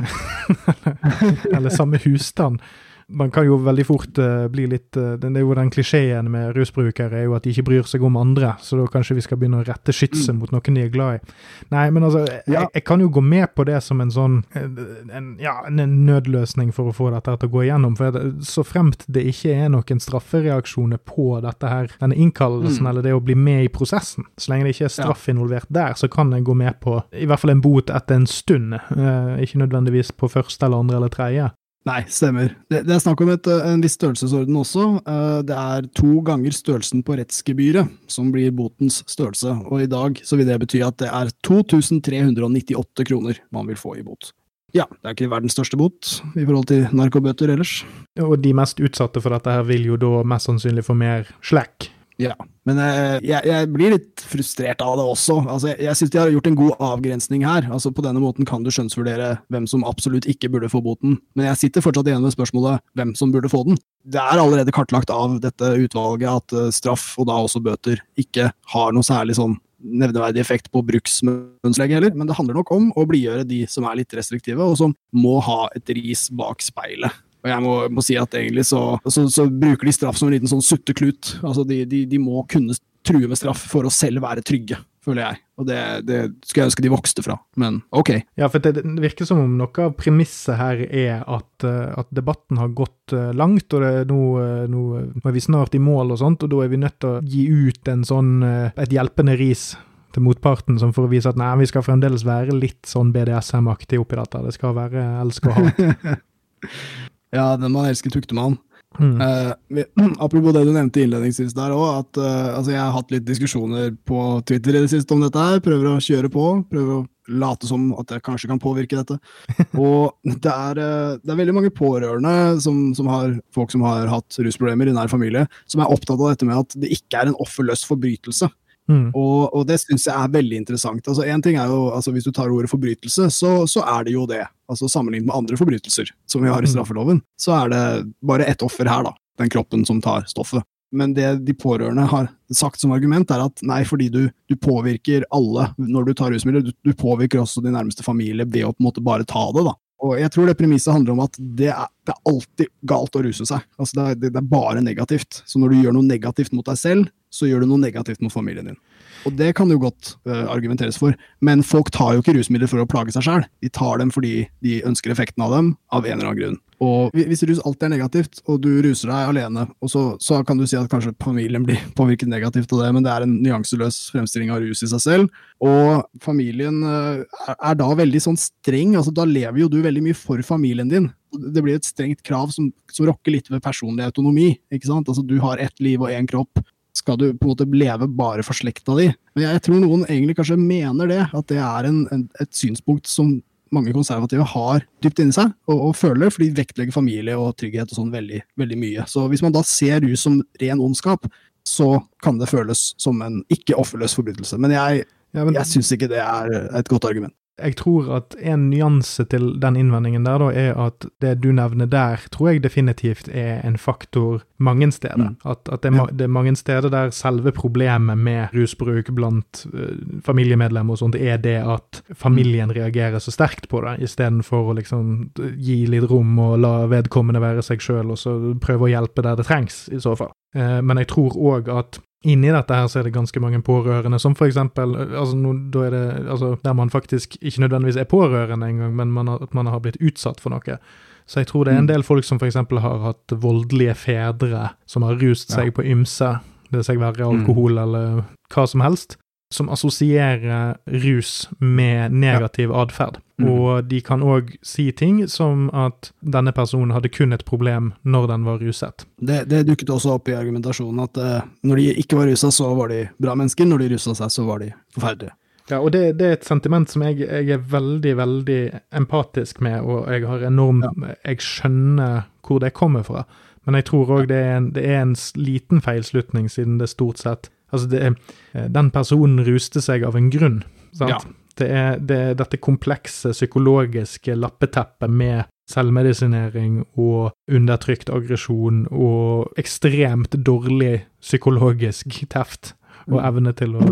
eller 1.56 1.75
samme 1.75 1.98
husstand 2.04 2.62
man 3.08 3.30
kan 3.30 3.46
jo 3.46 3.58
veldig 3.60 3.84
fort 3.86 4.18
uh, 4.18 4.46
bli 4.52 4.66
litt 4.70 4.96
uh, 4.96 5.14
Det 5.20 5.28
er 5.28 5.42
jo 5.42 5.54
den 5.56 5.70
klisjeen 5.72 6.30
med 6.32 6.54
rusbrukere 6.56 7.20
er 7.20 7.26
jo 7.28 7.34
at 7.36 7.44
de 7.44 7.52
ikke 7.52 7.66
bryr 7.68 7.88
seg 7.88 8.04
om 8.06 8.16
andre, 8.20 8.54
så 8.64 8.78
da 8.78 8.86
kanskje 8.90 9.18
vi 9.18 9.24
skal 9.26 9.40
begynne 9.40 9.60
å 9.60 9.66
rette 9.66 9.92
skytset 9.94 10.32
mm. 10.34 10.40
mot 10.40 10.54
noen 10.54 10.78
de 10.78 10.84
er 10.84 10.92
glad 10.92 11.18
i. 11.18 11.34
Nei, 11.74 11.84
men 11.94 12.06
altså, 12.06 12.24
ja. 12.24 12.44
jeg, 12.46 12.70
jeg, 12.78 12.84
kan 12.88 13.02
jo 13.04 13.10
gå 13.12 13.22
med 13.24 13.46
på 13.54 13.66
det 13.68 13.80
som 13.84 14.00
en 14.02 14.12
sånn 14.14 14.40
en, 14.54 15.28
ja, 15.42 15.56
en 15.68 15.82
nødløsning 16.06 16.72
for 16.74 16.90
å 16.90 16.94
få 16.96 17.10
dette 17.14 17.36
til 17.40 17.50
å 17.50 17.54
gå 17.54 17.64
igjennom. 17.66 17.96
For 17.98 18.14
det, 18.14 18.24
så 18.48 18.64
fremt 18.66 19.04
det 19.06 19.26
ikke 19.30 19.54
er 19.54 19.72
noen 19.74 20.02
straffereaksjoner 20.02 21.02
på 21.04 21.28
dette 21.44 21.70
her, 21.70 21.90
denne 22.00 22.18
innkallelsen 22.18 22.86
mm. 22.86 22.90
eller 22.90 23.06
det 23.06 23.16
å 23.16 23.22
bli 23.24 23.36
med 23.38 23.66
i 23.66 23.72
prosessen, 23.72 24.28
så 24.38 24.52
lenge 24.52 24.68
det 24.68 24.76
ikke 24.76 24.88
er 24.88 24.96
straff 24.96 25.28
involvert 25.32 25.70
der, 25.74 25.96
så 25.98 26.08
kan 26.10 26.32
jeg 26.34 26.46
gå 26.46 26.56
med 26.58 26.80
på 26.82 26.98
i 27.12 27.28
hvert 27.28 27.42
fall 27.42 27.54
en 27.54 27.64
bot 27.64 27.92
etter 27.92 28.18
en 28.20 28.28
stund, 28.30 28.74
uh, 28.74 29.34
ikke 29.42 29.60
nødvendigvis 29.62 30.14
på 30.18 30.30
første 30.32 30.66
eller 30.66 30.84
andre 30.84 31.00
eller 31.00 31.12
tredje. 31.12 31.50
Nei, 31.84 31.98
stemmer. 32.08 32.54
Det, 32.72 32.81
det 32.88 32.94
er 32.94 33.02
snakk 33.02 33.20
om 33.20 33.31
et, 33.34 33.48
en 33.52 33.82
viss 33.84 33.98
størrelsesorden 33.98 34.56
også. 34.56 34.84
Eh, 35.04 35.40
det 35.44 35.56
er 35.58 35.88
to 35.92 36.22
ganger 36.25 36.54
størrelsen 36.56 37.02
på 37.04 37.19
rettsgebyret 37.20 37.90
som 38.10 38.31
blir 38.32 38.54
botens 38.56 39.02
størrelse, 39.10 39.52
og 39.69 39.84
i 39.84 39.90
dag 39.90 40.16
så 40.25 40.38
vil 40.40 40.48
det 40.48 40.56
bety 40.62 40.81
at 40.86 40.96
det 41.02 41.10
er 41.12 41.32
2398 41.44 43.08
kroner 43.10 43.42
man 43.52 43.69
vil 43.69 43.81
få 43.81 43.98
i 44.00 44.06
bot. 44.06 44.32
Ja, 44.75 44.88
det 44.90 45.06
er 45.06 45.14
ikke 45.14 45.31
verdens 45.31 45.54
største 45.54 45.78
bot 45.78 46.08
i 46.34 46.42
forhold 46.42 46.66
til 46.72 46.88
narkobøter 46.96 47.52
ellers. 47.52 47.82
Og 48.19 48.40
de 48.42 48.54
mest 48.56 48.81
utsatte 48.82 49.20
for 49.22 49.36
dette 49.36 49.52
her 49.52 49.69
vil 49.69 49.84
jo 49.92 50.00
da 50.00 50.25
mest 50.26 50.48
sannsynlig 50.48 50.82
få 50.88 50.96
mer 50.98 51.28
slack. 51.44 51.92
Ja, 52.20 52.34
men 52.69 52.78
eh, 52.78 53.16
jeg, 53.26 53.43
jeg, 53.49 53.69
blir 53.75 53.94
litt 53.96 54.22
frustrert 54.22 54.82
av 54.84 54.94
det 55.00 55.06
også. 55.11 55.40
Altså, 55.43 55.72
jeg 55.72 55.88
jeg 55.88 55.99
syns 55.99 56.12
de 56.14 56.20
har 56.20 56.31
gjort 56.31 56.46
en 56.50 56.58
god 56.58 56.84
avgrensning 56.93 57.43
her. 57.46 57.66
Altså, 57.75 57.90
På 57.94 58.05
denne 58.06 58.22
måten 58.22 58.46
kan 58.46 58.62
du 58.62 58.70
skjønnsvurdere 58.75 59.32
hvem 59.52 59.66
som 59.70 59.87
absolutt 59.88 60.28
ikke 60.31 60.52
burde 60.55 60.70
få 60.70 60.82
boten. 60.84 61.19
Men 61.34 61.50
jeg 61.50 61.64
sitter 61.64 61.84
fortsatt 61.84 62.11
igjen 62.11 62.22
med 62.22 62.34
spørsmålet 62.37 62.84
hvem 62.94 63.16
som 63.19 63.34
burde 63.34 63.50
få 63.50 63.64
den. 63.66 63.81
Det 64.06 64.20
er 64.22 64.38
allerede 64.38 64.75
kartlagt 64.75 65.11
av 65.11 65.40
dette 65.43 65.75
utvalget 65.81 66.31
at 66.31 66.55
uh, 66.55 66.70
straff, 66.75 67.14
og 67.19 67.28
da 67.31 67.40
også 67.40 67.62
bøter, 67.64 68.02
ikke 68.20 68.50
har 68.75 68.94
noe 68.94 69.06
særlig 69.06 69.38
sånn 69.40 69.58
nevneverdig 69.84 70.40
effekt 70.40 70.70
på 70.72 70.81
bruksmønsterlege 70.87 71.99
heller, 71.99 72.14
men 72.17 72.28
det 72.28 72.37
handler 72.38 72.60
nok 72.60 72.70
om 72.72 72.88
å 72.96 73.05
blidgjøre 73.08 73.44
de 73.49 73.64
som 73.69 73.84
er 73.88 73.99
litt 74.00 74.14
restriktive, 74.17 74.64
og 74.64 74.78
som 74.81 74.94
må 75.12 75.37
ha 75.44 75.67
et 75.76 75.93
ris 75.96 76.28
bak 76.32 76.64
speilet. 76.64 77.23
Og 77.44 77.52
jeg 77.52 77.61
må, 77.61 77.75
må 77.93 78.05
si 78.05 78.17
at 78.17 78.35
egentlig 78.38 78.64
så, 78.70 78.81
så, 79.05 79.26
så, 79.29 79.44
bruker 79.52 79.88
de 79.88 79.93
straff 79.93 80.17
som 80.17 80.31
en 80.31 80.35
liten 80.38 80.50
sånn 80.50 80.64
sutteklut. 80.64 81.37
Altså 81.44 81.67
de, 81.69 81.82
de, 81.88 82.05
de, 82.08 82.20
må 82.20 82.46
kunne 82.49 82.76
true 83.05 83.29
med 83.29 83.37
straff 83.37 83.61
for 83.69 83.85
å 83.85 83.93
selv 83.93 84.25
være 84.25 84.41
trygge, 84.46 84.79
føler 85.05 85.26
jeg. 85.26 85.41
Og 85.61 85.69
det, 85.69 85.81
det 86.08 86.19
skulle 86.49 86.64
jeg 86.64 86.70
ønske 86.70 86.85
de 86.87 86.93
vokste 86.94 87.23
fra, 87.26 87.37
men 87.61 87.82
ok. 87.94 88.14
Ja, 88.41 88.49
for 88.49 88.64
det, 88.64 88.81
virker 89.02 89.29
som 89.29 89.43
om 89.43 89.58
noe 89.61 89.85
av 89.85 89.93
premisset 89.99 90.56
her 90.56 90.81
er 90.88 91.20
at, 91.20 91.67
eh, 91.69 91.93
at, 92.00 92.08
debatten 92.17 92.58
har 92.58 92.73
gått 92.75 93.12
eh, 93.12 93.31
langt, 93.37 93.69
og 93.69 93.85
det 93.85 93.93
er 93.93 94.00
eh, 94.00 94.08
nå, 94.08 94.25
nå 94.73 95.20
er 95.20 95.37
vi 95.37 95.44
snart 95.44 95.76
i 95.76 95.82
mål 95.85 96.17
og 96.17 96.23
sånt, 96.25 96.49
og 96.49 96.55
da 96.56 96.64
er 96.64 96.73
vi 96.73 96.81
nødt 96.81 96.96
til 97.05 97.12
å 97.12 97.23
gi 97.29 97.44
ut 97.69 97.93
en 97.93 98.08
sånn, 98.08 98.38
et 98.73 98.96
hjelpende 98.96 99.37
ris 99.37 99.75
til 100.17 100.25
motparten, 100.25 100.81
som 100.81 100.96
for 100.96 101.05
å 101.05 101.12
vise 101.12 101.29
at 101.29 101.38
nei, 101.38 101.52
vi 101.61 101.69
skal 101.69 101.85
fremdeles 101.85 102.25
være 102.25 102.56
litt 102.56 102.88
sånn 102.88 103.12
BDSM-aktig 103.12 104.00
oppi 104.00 104.17
dette. 104.17 104.46
Det 104.46 104.56
skal 104.56 104.79
være 104.79 105.11
elsk 105.20 105.50
og 105.50 105.58
hat. 105.61 105.82
Ja, 107.34 107.54
den 107.58 107.75
man 107.75 107.90
elsker, 107.90 108.12
tukter 108.14 108.38
man. 108.38 108.58
Mm. 108.98 109.19
Uh, 109.20 109.82
apropos 110.19 110.52
det 110.54 110.64
du 110.69 110.70
nevnte 110.75 111.02
innledningsvis 111.02 111.54
der 111.56 111.75
òg, 111.75 112.04
at 112.04 112.20
uh, 112.20 112.54
altså 112.58 112.75
jeg 112.75 112.82
har 112.82 112.94
hatt 112.94 113.10
litt 113.14 113.26
diskusjoner 113.26 113.90
på 114.06 114.20
Twitter 114.46 114.76
i 114.76 114.84
det 114.84 114.92
siste 114.92 115.16
om 115.16 115.25
dette 115.25 115.40
her. 115.40 115.62
Prøver 115.64 115.90
å 115.90 116.02
kjøre 116.02 116.31
på, 116.32 116.46
prøver 116.70 117.00
å 117.00 117.02
late 117.40 117.64
som 117.64 117.86
at 117.96 118.10
jeg 118.12 118.22
kanskje 118.26 118.50
kan 118.50 118.60
påvirke 118.60 119.00
dette. 119.00 119.16
Og 119.81 120.14
det 120.28 120.52
er, 120.52 120.81
uh, 120.81 121.16
det 121.19 121.34
er 121.34 121.40
veldig 121.42 121.56
mange 121.58 121.75
pårørende 121.75 122.34
som, 122.64 122.86
som, 122.96 123.10
har 123.10 123.38
folk 123.54 123.75
som 123.75 123.84
har 123.86 124.10
hatt 124.12 124.38
rusproblemer 124.38 124.90
i 124.90 124.96
nær 124.96 125.10
familie, 125.12 125.46
som 125.66 125.82
er 125.82 125.90
opptatt 125.90 126.20
av 126.20 126.31
dette 126.31 126.48
med 126.48 126.60
at 126.62 126.78
det 126.78 126.92
ikke 126.94 127.22
er 127.25 127.32
en 127.32 127.40
offerløs 127.42 127.86
forbrytelse. 127.88 128.50
Mm. 128.90 129.14
Og, 129.16 129.48
og, 129.48 129.62
det 129.69 129.78
syns 129.81 130.04
jeg 130.10 130.12
er 130.12 130.32
veldig 130.34 130.58
interessant. 130.60 131.06
Altså, 131.08 131.25
en 131.25 131.42
ting 131.44 131.56
er 131.56 131.70
jo, 131.72 131.88
altså, 131.96 132.12
Hvis 132.12 132.26
du 132.28 132.32
tar 132.36 132.52
ordet 132.52 132.69
forbrytelse, 132.69 133.31
så, 133.32 133.52
så, 133.70 133.81
er 133.81 134.04
det 134.04 134.12
jo 134.16 134.26
det. 134.28 134.42
Altså 134.69 134.88
Sammenlignet 134.92 135.31
med 135.31 135.36
andre 135.36 135.56
forbrytelser 135.60 136.12
som 136.31 136.44
vi 136.44 136.52
har 136.52 136.60
i 136.60 136.69
mm. 136.69 136.75
straffeloven, 136.75 137.22
så 137.40 137.56
er 137.62 137.72
det 137.72 137.84
bare 138.20 138.48
ett 138.48 138.62
offer 138.64 138.88
her, 138.88 139.06
da. 139.08 139.14
Den 139.40 139.50
kroppen 139.50 139.86
som 139.88 140.02
tar 140.04 140.28
stoffet. 140.31 140.62
Men 140.94 141.14
det 141.14 141.26
de 141.42 141.54
pårørende 141.58 142.04
har 142.06 142.28
sagt 142.54 142.78
som 142.81 142.92
argument, 142.94 143.31
er 143.34 143.42
at 143.42 143.62
nei, 143.66 143.81
fordi 143.88 144.06
du, 144.12 144.20
du 144.46 144.54
påvirker 144.54 145.25
alle 145.34 145.72
når 145.81 146.10
du 146.10 146.12
tar 146.14 146.31
rusmidler. 146.31 146.69
Du, 146.69 146.70
du, 146.86 146.92
påvirker 146.94 147.42
også 147.42 147.64
din 147.64 147.75
nærmeste 147.75 148.06
familie 148.06 148.46
ved 148.46 148.69
å 148.69 148.70
på 148.70 148.84
en 148.84 148.88
måte 148.92 149.02
bare 149.02 149.26
ta 149.26 149.48
det. 149.56 149.64
da. 149.66 149.75
Og 150.04 150.19
jeg 150.20 150.31
tror 150.34 150.48
det 150.48 150.56
premisset 150.58 150.92
handler 150.92 151.14
om 151.14 151.25
at 151.25 151.36
det 151.58 151.70
er, 151.72 151.90
det 152.06 152.14
er 152.14 152.31
alltid 152.31 152.70
galt 152.86 153.16
å 153.16 153.25
ruse 153.25 153.46
seg. 153.48 153.66
Altså 153.81 153.98
det, 153.98 154.06
er, 154.06 154.20
det, 154.26 154.32
er, 154.36 154.48
bare 154.54 154.84
negativt. 154.84 155.42
Så 155.48 155.60
når 155.60 155.72
du 155.72 155.81
gjør 155.81 155.96
noe 155.96 156.06
negativt 156.06 156.54
mot 156.54 156.66
deg 156.66 156.78
selv, 156.78 157.10
så 157.34 157.48
gjør 157.50 157.64
du 157.64 157.72
noe 157.72 157.82
negativt 157.82 158.22
mot 158.22 158.32
familien 158.32 158.70
din. 158.70 158.81
Og 159.25 159.32
det 159.38 159.54
kan 159.56 159.70
jo 159.72 159.81
godt 159.81 160.14
uh, 160.28 160.44
argumenteres 160.52 160.98
for, 161.00 161.16
men 161.44 161.64
folk 161.64 161.90
tar 161.94 162.14
jo 162.14 162.22
ikke 162.22 162.36
rusmidler 162.36 162.69
for 162.70 162.82
å 162.82 162.88
plage 162.88 163.14
seg 163.14 163.25
sjøl. 163.26 163.46
De 163.64 163.70
tar 163.72 164.00
dem 164.02 164.12
fordi 164.14 164.44
de 164.64 164.82
ønsker 164.86 165.14
effekten 165.14 165.44
av 165.44 165.54
dem, 165.54 165.72
av 165.94 166.04
en 166.04 166.19
eller 166.19 166.31
annen 166.31 166.40
grunn. 166.40 166.60
Og 166.84 167.14
hvis 167.14 167.44
rus 167.46 167.60
alltid 167.64 167.86
er 167.86 167.92
negativt, 167.94 168.40
og 168.50 168.58
du 168.64 168.69
ruser 168.84 169.08
deg 169.08 169.31
alene, 169.31 169.66
så, 169.88 170.02
så, 170.20 170.40
kan 170.46 170.58
du 170.58 170.66
si 170.69 170.76
at 170.76 170.90
kanskje 170.92 171.14
familien 171.22 171.64
blir 171.64 171.81
påvirket 171.98 172.28
negativt 172.31 172.72
av 172.75 172.82
det, 172.84 172.92
men 172.96 173.06
det 173.06 173.12
er 173.14 173.26
en 173.26 173.36
nyanseløs 173.44 174.00
fremstilling 174.14 174.52
av 174.52 174.60
rus 174.64 174.84
i 174.84 174.90
seg 174.90 175.04
selv. 175.04 175.42
Og 175.64 176.04
familien 176.25 176.82
uh, 176.84 177.22
er 177.54 177.78
da 177.81 177.88
veldig 177.96 178.25
sånn 178.26 178.40
streng, 178.40 178.96
altså 178.98 179.14
da 179.14 179.26
lever 179.28 179.64
jo 179.64 179.70
du 179.72 179.81
veldig 179.84 180.04
mye 180.04 180.19
for 180.19 180.42
familien 180.44 180.90
din. 180.90 181.08
Det 181.34 181.64
blir 181.64 181.78
et 181.78 181.88
strengt 181.88 182.22
krav 182.26 182.52
som, 182.54 182.69
som 182.92 183.08
rokker 183.08 183.34
litt 183.34 183.48
ved 183.50 183.62
personlig 183.64 184.06
autonomi. 184.06 184.52
ikke 184.75 184.90
sant? 184.90 185.08
Altså 185.08 185.25
Du 185.26 185.38
har 185.42 185.62
ett 185.62 185.81
liv 185.82 186.02
og 186.02 186.12
én 186.12 186.28
kropp, 186.31 186.60
skal 187.04 187.18
du 187.20 187.26
på 187.36 187.44
en 187.44 187.52
måte 187.52 187.66
leve 187.68 188.08
bare 188.08 188.44
for 188.46 188.56
slekta 188.56 188.96
di? 188.96 189.10
Men 189.36 189.44
jeg, 189.44 189.64
tror 189.66 189.82
noen 189.82 190.06
egentlig 190.08 190.38
kanskje 190.38 190.56
mener 190.60 191.10
det, 191.10 191.20
at 191.36 191.50
det 191.50 191.60
er 191.60 191.88
en, 191.90 192.04
en, 192.14 192.22
et 192.40 192.56
synspunkt 192.56 193.10
som 193.10 193.36
mange 193.74 193.92
konservative 193.92 194.46
har 194.54 194.84
dypt 195.02 195.20
inni 195.20 195.34
seg 195.34 195.50
og, 195.68 195.74
og, 195.90 195.92
føler, 195.98 196.30
for 196.32 196.44
de 196.44 196.54
vektlegger 196.56 196.94
familie 196.94 197.36
og 197.36 197.56
trygghet 197.60 197.90
og 197.90 197.98
sånn 197.98 198.12
veldig, 198.14 198.40
veldig 198.60 198.78
mye. 198.80 199.06
Så 199.10 199.26
hvis 199.32 199.42
man 199.44 199.54
da 199.54 199.64
ser 199.66 200.00
rus 200.04 200.24
som 200.24 200.40
ren 200.62 200.80
ondskap, 200.80 201.28
så 201.66 201.96
kan 202.24 202.38
det 202.40 202.48
føles 202.48 202.92
som 203.00 203.20
en 203.24 203.40
ikke 203.52 203.76
offerløs 203.80 204.16
forbrytelse. 204.16 204.56
Men 204.60 204.76
jeg, 204.76 205.04
ja, 205.34 205.46
jeg 205.58 205.70
syns 205.72 205.92
ikke 205.96 206.08
det 206.12 206.22
er 206.22 206.54
et 206.78 206.88
godt 206.92 207.08
argument. 207.10 207.34
Jeg 207.62 207.76
tror 207.78 208.08
at 208.16 208.34
en 208.42 208.66
nyanse 208.70 209.24
til 209.30 209.52
den 209.62 209.76
innvendingen 209.78 210.24
der, 210.26 210.42
da, 210.42 210.48
er 210.50 210.78
at 210.86 211.06
det 211.22 211.36
du 211.44 211.52
nevner 211.54 211.86
der, 211.86 212.24
tror 212.34 212.50
jeg 212.50 212.64
definitivt 212.64 213.28
er 213.30 213.60
en 213.62 213.76
faktor 213.78 214.42
mange 214.58 214.90
steder. 214.92 215.30
Mm. 215.30 215.36
At, 215.44 215.68
at 215.70 215.82
det, 215.84 215.92
er, 215.92 215.94
ma 215.94 216.06
det, 216.10 216.26
er, 216.26 216.32
mange 216.34 216.56
steder 216.56 216.90
der 216.90 217.12
selve 217.14 217.52
problemet 217.54 218.18
med 218.18 218.54
rusbruk 218.56 219.12
blant 219.14 219.66
uh, 219.70 219.94
familiemedlemmer 220.26 220.96
og 220.96 221.02
sånt, 221.04 221.14
er 221.14 221.38
det 221.38 221.60
at 221.62 222.02
familien 222.10 222.72
mm. 222.72 222.74
reagerer 222.80 223.22
så 223.22 223.34
sterkt 223.34 223.68
på 223.70 223.84
det, 223.86 224.00
istedenfor 224.08 224.72
å 224.72 224.78
liksom 224.80 225.14
gi 225.54 225.84
litt 225.90 226.08
rom 226.10 226.34
og 226.42 226.58
la 226.64 226.74
vedkommende 226.90 227.42
være 227.44 227.62
seg 227.62 227.84
sjøl, 227.84 228.10
og 228.10 228.18
så 228.18 228.34
prøve 228.62 228.88
å 228.88 228.92
hjelpe 228.96 229.22
der 229.22 229.38
det 229.38 229.46
trengs, 229.46 229.84
i 229.94 230.02
så 230.02 230.16
fall. 230.18 230.34
Uh, 230.56 230.80
men 230.82 231.04
jeg 231.04 231.12
tror 231.14 231.38
òg 231.38 231.70
at 231.70 232.02
Inni 232.24 232.48
dette 232.48 232.76
her 232.76 232.86
så 232.88 233.00
er 233.00 233.08
det 233.08 233.14
ganske 233.14 233.40
mange 233.42 233.60
pårørende, 233.64 234.18
som 234.22 234.36
for 234.38 234.48
eksempel 234.48 234.94
altså, 234.96 235.36
no, 235.36 235.52
det, 235.72 235.90
altså, 236.24 236.54
der 236.64 236.76
man 236.76 236.92
faktisk 236.92 237.36
ikke 237.40 237.66
nødvendigvis 237.66 237.98
er 238.00 238.08
pårørende 238.08 238.68
engang, 238.68 238.94
men 238.96 239.12
man 239.12 239.28
har, 239.28 239.42
at 239.44 239.54
man 239.54 239.68
har 239.68 239.82
blitt 239.84 240.00
utsatt 240.00 240.40
for 240.40 240.54
noe. 240.54 240.78
Så 241.26 241.40
jeg 241.40 241.50
tror 241.50 241.64
det 241.64 241.74
er 241.74 241.82
en 241.82 241.88
mm. 241.88 241.93
del 241.93 242.04
folk 242.04 242.24
som 242.24 242.40
f.eks. 242.40 242.56
har 242.56 243.04
hatt 243.04 243.36
voldelige 243.44 243.94
fedre, 243.96 244.70
som 244.86 245.04
har 245.04 245.20
rust 245.20 245.52
seg 245.52 245.70
ja. 245.70 245.76
på 245.76 245.84
ymse, 245.84 246.31
det 246.72 246.84
seg 246.86 247.00
være 247.00 247.28
alkohol 247.28 247.76
mm. 247.76 247.82
eller 247.84 248.24
hva 248.54 248.66
som 248.69 248.84
helst, 248.84 249.19
som 249.55 249.69
assosierer 249.73 250.77
rus 250.84 251.49
med 251.58 252.13
negativ 252.13 252.70
ja. 252.70 252.82
atferd. 252.82 253.20
Mm. 253.39 253.49
Og 253.51 253.84
de 253.91 254.01
kan 254.05 254.23
òg 254.23 254.53
si 254.63 254.89
ting 254.94 255.23
som 255.31 255.69
at 255.75 256.11
denne 256.20 256.53
personen 256.55 256.94
hadde 256.94 257.11
kun 257.15 257.34
et 257.34 257.44
problem 257.46 257.93
når 258.03 258.29
den 258.31 258.44
var 258.46 258.61
ruset. 258.63 259.06
Det, 259.19 259.44
det 259.51 259.65
dukket 259.70 259.94
også 259.94 260.19
opp 260.19 260.31
i 260.31 260.37
argumentasjonen 260.39 261.06
at 261.06 261.23
uh, 261.23 261.46
når 261.67 261.82
de 261.82 261.89
ikke 262.05 262.19
var 262.19 262.31
rusa, 262.31 262.51
så 262.55 262.75
var 262.79 262.93
de 262.94 263.06
bra 263.19 263.34
mennesker, 263.39 263.67
når 263.70 263.84
de 263.84 263.94
rusa 263.94 264.15
seg, 264.19 264.34
så 264.34 264.46
var 264.46 264.63
de 264.63 264.70
forferdelige. 264.94 265.34
Ja, 265.70 265.79
og 265.81 265.94
det, 265.94 266.19
det, 266.19 266.27
er 266.27 266.37
et 266.37 266.44
sentiment 266.44 266.91
som 266.93 267.06
jeg, 267.06 267.23
jeg, 267.25 267.49
er 267.55 267.63
veldig, 267.73 268.13
veldig 268.19 268.61
empatisk 269.01 269.63
med, 269.65 269.81
og 269.81 270.11
jeg 270.13 270.27
har 270.29 270.44
enormt 270.51 270.84
ja. 270.84 271.15
Jeg 271.25 271.41
skjønner 271.41 272.27
hvor 272.44 272.61
det 272.61 272.75
kommer 272.77 273.06
fra. 273.06 273.25
Men 273.65 273.79
jeg 273.79 273.87
tror 273.89 274.11
òg 274.13 274.27
det, 274.29 274.43
det, 274.77 274.84
er 274.84 275.01
en 275.01 275.15
liten 275.41 275.81
feilslutning, 275.81 276.51
siden 276.53 276.77
det 276.82 276.91
stort 276.93 277.23
sett 277.23 277.49
Altså, 277.74 277.90
det 277.90 278.02
eh, 278.06 278.69
den 278.72 278.93
personen 278.94 279.44
ruste 279.46 279.82
seg 279.84 280.06
av 280.06 280.19
en 280.19 280.31
grunn. 280.32 280.62
sant? 280.94 281.10
Ja. 281.10 281.19
Det 281.54 281.66
er, 281.70 281.98
det 282.02 282.16
er 282.19 282.38
dette 282.38 282.58
komplekse 282.58 283.31
psykologiske 283.31 284.34
lappeteppet 284.34 285.10
med 285.10 285.44
selvmedisinering 285.70 286.81
og 287.00 287.31
undertrykt 287.50 288.10
aggresjon 288.12 288.84
og 288.90 289.54
ekstremt 289.60 290.34
dårlig 290.44 291.04
psykologisk 291.22 292.19
teft 292.32 292.74
og 293.06 293.20
mm. 293.20 293.24
evne 293.28 293.54
til 293.56 293.76
å 293.78 293.86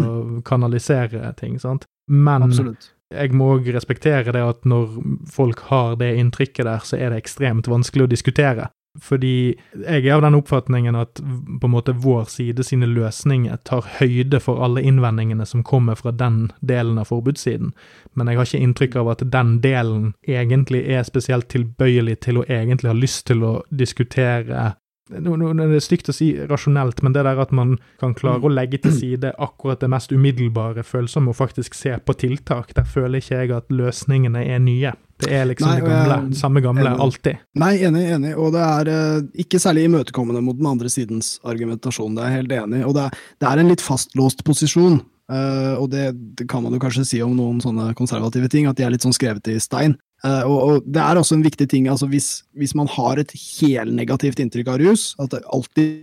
kanalisere 0.46 1.32
ting, 1.38 1.58
sant. 1.62 1.86
Men 2.10 2.48
Absolutt. 2.48 2.90
jeg 3.14 3.32
må 3.36 3.52
òg 3.56 3.70
respektere 3.76 4.34
det 4.34 4.42
at 4.44 4.66
når 4.68 4.98
folk 5.30 5.64
har 5.70 5.96
det 6.00 6.12
inntrykket 6.20 6.66
der, 6.68 6.84
så 6.84 6.98
er 6.98 7.12
det 7.12 7.22
ekstremt 7.22 7.70
vanskelig 7.70 8.06
å 8.08 8.12
diskutere. 8.12 8.68
Fordi 9.00 9.54
jeg 9.72 10.04
er 10.04 10.14
av 10.18 10.20
den 10.20 10.34
oppfatningen 10.36 10.96
at 11.00 11.20
på 11.22 11.68
en 11.68 11.72
måte 11.72 11.94
vår 11.96 12.26
side 12.28 12.64
sine 12.66 12.84
løsninger 12.90 13.62
tar 13.64 13.86
høyde 13.98 14.40
for 14.44 14.60
alle 14.64 14.82
innvendingene 14.84 15.46
som 15.48 15.62
kommer 15.64 15.96
fra 15.96 16.12
den 16.12 16.50
delen 16.60 17.00
av 17.00 17.08
forbudssiden, 17.08 17.72
men 18.12 18.28
jeg 18.28 18.36
har 18.36 18.50
ikke 18.50 18.60
inntrykk 18.66 18.98
av 19.00 19.08
at 19.14 19.24
den 19.32 19.54
delen 19.64 20.12
egentlig 20.28 20.84
er 20.92 21.06
spesielt 21.08 21.48
tilbøyelig 21.48 22.18
til 22.26 22.42
å 22.42 22.46
egentlig 22.48 22.92
ha 22.92 22.98
lyst 22.98 23.24
til 23.30 23.44
å 23.48 23.54
diskutere 23.70 24.74
Det 25.12 25.28
er 25.28 25.80
stygt 25.84 26.08
å 26.08 26.14
si 26.16 26.28
rasjonelt, 26.48 27.00
men 27.02 27.12
det 27.16 27.24
der 27.24 27.40
at 27.40 27.50
man 27.52 27.78
kan 28.00 28.14
klare 28.16 28.44
å 28.44 28.52
legge 28.52 28.78
til 28.80 28.92
side 28.96 29.32
akkurat 29.38 29.80
det 29.80 29.90
mest 29.92 30.12
umiddelbare 30.12 30.84
følsomme 30.84 31.32
og 31.32 31.40
faktisk 31.40 31.74
se 31.74 31.96
på 31.96 32.12
tiltak, 32.16 32.76
der 32.76 32.84
føler 32.84 33.20
ikke 33.20 33.40
jeg 33.40 33.56
at 33.56 33.72
løsningene 33.72 34.44
er 34.44 34.60
nye. 34.60 34.92
Det 35.22 35.30
er 35.38 35.46
liksom 35.48 35.70
Nei, 35.70 35.78
det 35.78 35.86
gamle, 35.86 36.18
jeg, 36.18 36.38
samme 36.40 36.62
gamle, 36.64 36.84
enig. 36.88 37.04
alltid. 37.06 37.40
Nei, 37.62 37.72
enig, 37.86 38.04
enig. 38.16 38.34
Og 38.40 38.52
det 38.54 38.66
er 38.66 38.92
eh, 38.92 39.24
ikke 39.44 39.60
særlig 39.62 39.86
imøtekommende 39.88 40.42
mot 40.44 40.58
den 40.58 40.68
andre 40.68 40.90
sidens 40.92 41.36
argumentasjon, 41.48 42.16
det 42.16 42.24
er 42.24 42.30
jeg 42.30 42.40
helt 42.40 42.54
enig 42.58 42.82
i. 42.82 42.84
Og 42.88 42.96
det 42.98 43.06
er, 43.06 43.24
det 43.42 43.50
er, 43.50 43.62
en 43.62 43.72
litt 43.72 43.84
fastlåst 43.84 44.44
posisjon. 44.48 45.00
Eh, 45.32 45.74
og 45.78 45.90
det, 45.94 46.10
det, 46.38 46.48
kan 46.50 46.64
man 46.64 46.74
jo 46.74 46.82
kanskje 46.82 47.06
si 47.08 47.22
om 47.24 47.36
noen 47.38 47.60
sånne 47.62 47.92
konservative 47.98 48.50
ting, 48.52 48.66
at 48.70 48.78
de 48.78 48.86
er 48.86 48.94
litt 48.94 49.06
sånn 49.06 49.16
skrevet 49.16 49.52
i 49.52 49.58
stein. 49.62 49.96
Uh, 50.22 50.44
og, 50.46 50.58
og, 50.62 50.84
det 50.86 51.02
er 51.02 51.18
også 51.18 51.34
en 51.34 51.42
viktig 51.42 51.66
ting, 51.66 51.88
altså 51.90 52.06
hvis, 52.06 52.44
hvis 52.54 52.76
man 52.78 52.86
har 52.86 53.18
et 53.18 53.32
helnegativt 53.34 54.38
inntrykk 54.38 54.68
av 54.70 54.78
rus, 54.78 55.08
at 55.18 55.32
det 55.34 55.42
alltid 55.50 55.96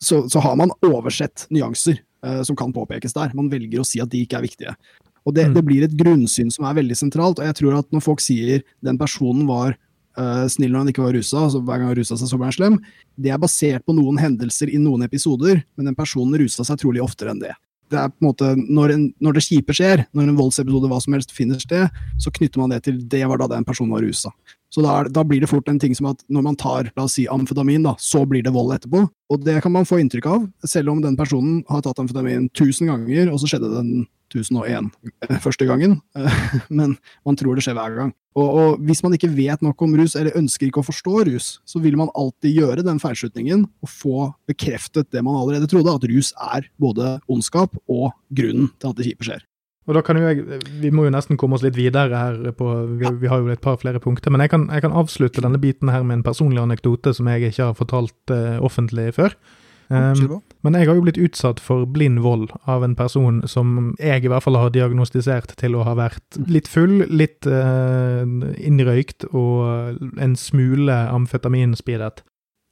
så, 0.00 0.22
så 0.30 0.40
har 0.40 0.54
man 0.56 0.70
oversett 0.86 1.48
nyanser 1.50 1.98
uh, 2.24 2.40
som 2.46 2.56
kan 2.56 2.70
påpekes 2.72 3.16
der. 3.16 3.34
Man 3.36 3.50
velger 3.52 3.82
å 3.82 3.86
si 3.86 4.00
at 4.00 4.12
de 4.12 4.22
ikke 4.22 4.38
er 4.38 4.46
viktige. 4.46 4.76
Og 5.28 5.36
det, 5.36 5.48
mm. 5.50 5.54
det, 5.56 5.62
blir 5.66 5.86
et 5.86 5.96
grunnsyn 5.96 6.50
som 6.52 6.66
er 6.68 6.76
veldig 6.80 6.96
sentralt. 6.96 7.40
Og 7.40 7.48
jeg 7.48 7.58
tror 7.60 7.78
at 7.80 7.88
når 7.94 8.04
folk 8.04 8.22
sier 8.24 8.64
den 8.86 8.98
personen 9.00 9.46
var 9.48 9.74
uh, 10.18 10.46
snill 10.50 10.72
når 10.72 10.84
han 10.84 10.92
ikke 10.92 11.04
var 11.04 11.16
rusa, 11.16 11.46
altså 11.46 11.62
hver 11.64 11.80
gang 11.80 11.90
han 11.92 11.98
rusa 11.98 12.16
seg, 12.16 12.30
så 12.30 12.38
ble 12.38 12.50
han 12.50 12.56
slem, 12.56 12.78
det 13.20 13.32
er 13.34 13.42
basert 13.42 13.86
på 13.86 13.96
noen 13.96 14.20
hendelser 14.20 14.72
i 14.72 14.80
noen 14.80 15.04
episoder, 15.06 15.64
men 15.76 15.90
den 15.90 15.98
personen 15.98 16.38
rusa 16.40 16.66
seg 16.66 16.80
trolig 16.80 17.02
oftere 17.04 17.34
enn 17.34 17.42
det. 17.42 17.56
Det 17.90 17.98
er 17.98 18.10
på 18.12 18.22
en 18.22 18.28
måte, 18.28 18.48
når, 18.54 18.92
en, 18.94 19.04
når 19.18 19.34
det 19.34 19.42
kjipe 19.48 19.74
skjer, 19.74 20.04
når 20.14 20.28
en 20.28 20.38
voldsepisode 20.38 20.86
hva 20.92 21.00
som 21.02 21.16
helst 21.16 21.32
finner 21.34 21.58
sted, 21.58 21.90
så 22.22 22.30
knytter 22.36 22.62
man 22.62 22.70
det 22.70 22.84
til 22.86 23.00
det 23.10 23.24
var 23.26 23.40
da 23.40 23.48
den 23.50 23.66
personen 23.66 23.90
var 23.96 24.04
rusa. 24.06 24.30
Så 24.70 24.84
da, 24.84 25.00
da, 25.10 25.24
blir 25.26 25.42
det 25.42 25.50
fort 25.50 25.66
en 25.66 25.80
ting 25.82 25.96
som 25.98 26.12
at 26.12 26.22
når 26.30 26.44
man 26.46 26.58
tar 26.58 26.92
la 26.94 27.08
oss 27.08 27.16
si 27.18 27.26
amfetamin, 27.26 27.82
da, 27.88 27.96
så 27.98 28.22
blir 28.30 28.44
det 28.46 28.54
vold 28.54 28.76
etterpå. 28.76 29.02
Og 29.34 29.42
det 29.42 29.56
kan 29.64 29.74
man 29.74 29.88
få 29.88 29.98
inntrykk 29.98 30.28
av, 30.30 30.46
selv 30.62 30.92
om 30.92 31.02
den 31.02 31.18
personen 31.18 31.64
har 31.66 31.82
tatt 31.82 31.98
amfetamin 31.98 32.46
tusen 32.54 32.92
ganger, 32.92 33.32
og 33.32 33.42
så 33.42 33.50
skjedde 33.50 33.72
den 33.74 33.90
1001 34.30 34.90
eh, 35.26 35.36
første 35.42 35.66
gangen. 35.68 35.98
Men 36.80 36.96
man 37.26 37.38
tror 37.38 37.58
det 37.58 37.66
skjer 37.66 37.78
hver 37.78 37.98
gang. 37.98 38.14
Og, 38.38 38.46
og, 38.46 38.82
hvis 38.86 39.02
man 39.02 39.14
ikke 39.16 39.32
vet 39.34 39.62
nok 39.64 39.82
om 39.82 39.96
rus, 39.98 40.14
eller 40.14 40.38
ønsker 40.38 40.68
ikke 40.68 40.84
å 40.84 40.86
forstå 40.86 41.24
rus, 41.26 41.52
så 41.66 41.82
vil 41.82 41.98
man 41.98 42.12
alltid 42.14 42.62
gjøre 42.62 42.86
den 42.86 43.02
feilslutningen 43.02 43.66
og 43.66 43.90
få 43.90 44.30
bekreftet 44.50 45.10
det 45.10 45.24
man 45.26 45.40
allerede 45.40 45.70
trodde, 45.70 45.96
at 45.98 46.06
rus 46.10 46.30
er 46.54 46.68
både 46.80 47.16
ondskap 47.30 47.74
og 47.90 48.12
grunnen 48.30 48.70
til 48.78 48.92
at 48.92 49.00
det 49.00 49.10
kjipe 49.10 49.26
skjer. 49.26 49.46
Og 49.88 49.96
da 49.96 50.02
kan 50.06 50.18
jo 50.20 50.28
jeg, 50.28 50.60
Vi 50.82 50.92
må 50.94 51.06
jo 51.06 51.14
nesten 51.14 51.38
komme 51.40 51.56
oss 51.56 51.64
litt 51.64 51.78
videre 51.78 52.14
her, 52.14 52.52
på, 52.54 52.68
vi, 53.00 53.10
vi 53.22 53.30
har 53.30 53.42
jo 53.42 53.50
et 53.50 53.62
par 53.64 53.80
flere 53.80 54.02
punkter. 54.02 54.30
Men 54.30 54.44
jeg 54.44 54.52
kan, 54.52 54.68
jeg 54.70 54.84
kan, 54.84 54.94
avslutte 54.94 55.42
denne 55.42 55.58
biten 55.58 55.90
her 55.90 56.04
med 56.06 56.20
en 56.20 56.26
personlig 56.26 56.62
anekdote 56.62 57.14
som 57.16 57.30
jeg 57.32 57.50
ikke 57.50 57.72
har 57.72 57.78
fortalt 57.78 58.34
uh, 58.34 58.60
offentlig 58.62 59.10
før. 59.16 59.34
Um, 59.90 60.38
men 60.62 60.76
jeg 60.78 60.86
har 60.86 60.94
jo 60.94 61.02
blitt 61.02 61.18
utsatt 61.18 61.58
for 61.58 61.82
blind 61.90 62.20
vold 62.22 62.52
av 62.70 62.84
en 62.86 62.94
person 62.94 63.40
som 63.50 63.90
jeg 63.98 64.22
i 64.22 64.30
hvert 64.30 64.44
fall 64.44 64.58
har 64.60 64.70
diagnostisert 64.70 65.56
til 65.58 65.74
å 65.74 65.82
ha 65.82 65.96
vært 65.98 66.38
litt 66.46 66.70
full, 66.70 67.00
litt 67.10 67.48
uh, 67.50 68.22
innrøykt 68.54 69.26
og 69.32 69.98
en 70.22 70.36
smule 70.38 70.94
amfetaminspidet. 71.10 72.22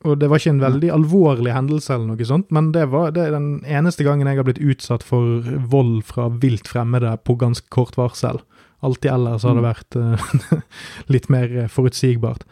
Og 0.06 0.20
det 0.20 0.28
var 0.30 0.38
ikke 0.38 0.52
en 0.54 0.62
veldig 0.62 0.92
alvorlig 0.94 1.50
hendelse, 1.50 1.90
eller 1.90 2.12
noe 2.12 2.26
sånt, 2.28 2.52
men 2.54 2.70
det 2.74 2.84
var 2.92 3.10
det 3.16 3.32
den 3.34 3.64
eneste 3.66 4.06
gangen 4.06 4.30
jeg 4.30 4.38
har 4.38 4.46
blitt 4.46 4.62
utsatt 4.62 5.02
for 5.02 5.42
vold 5.72 6.04
fra 6.06 6.28
vilt 6.30 6.70
fremmede 6.70 7.16
på 7.26 7.34
ganske 7.40 7.66
kort 7.74 7.98
varsel. 7.98 8.38
Alltid 8.80 9.10
ellers 9.10 9.44
har 9.46 9.56
det 9.58 9.64
mm. 9.64 9.68
vært 9.68 9.98
uh, 9.98 10.62
litt 11.14 11.28
mer 11.32 11.54
forutsigbart. 11.72 12.44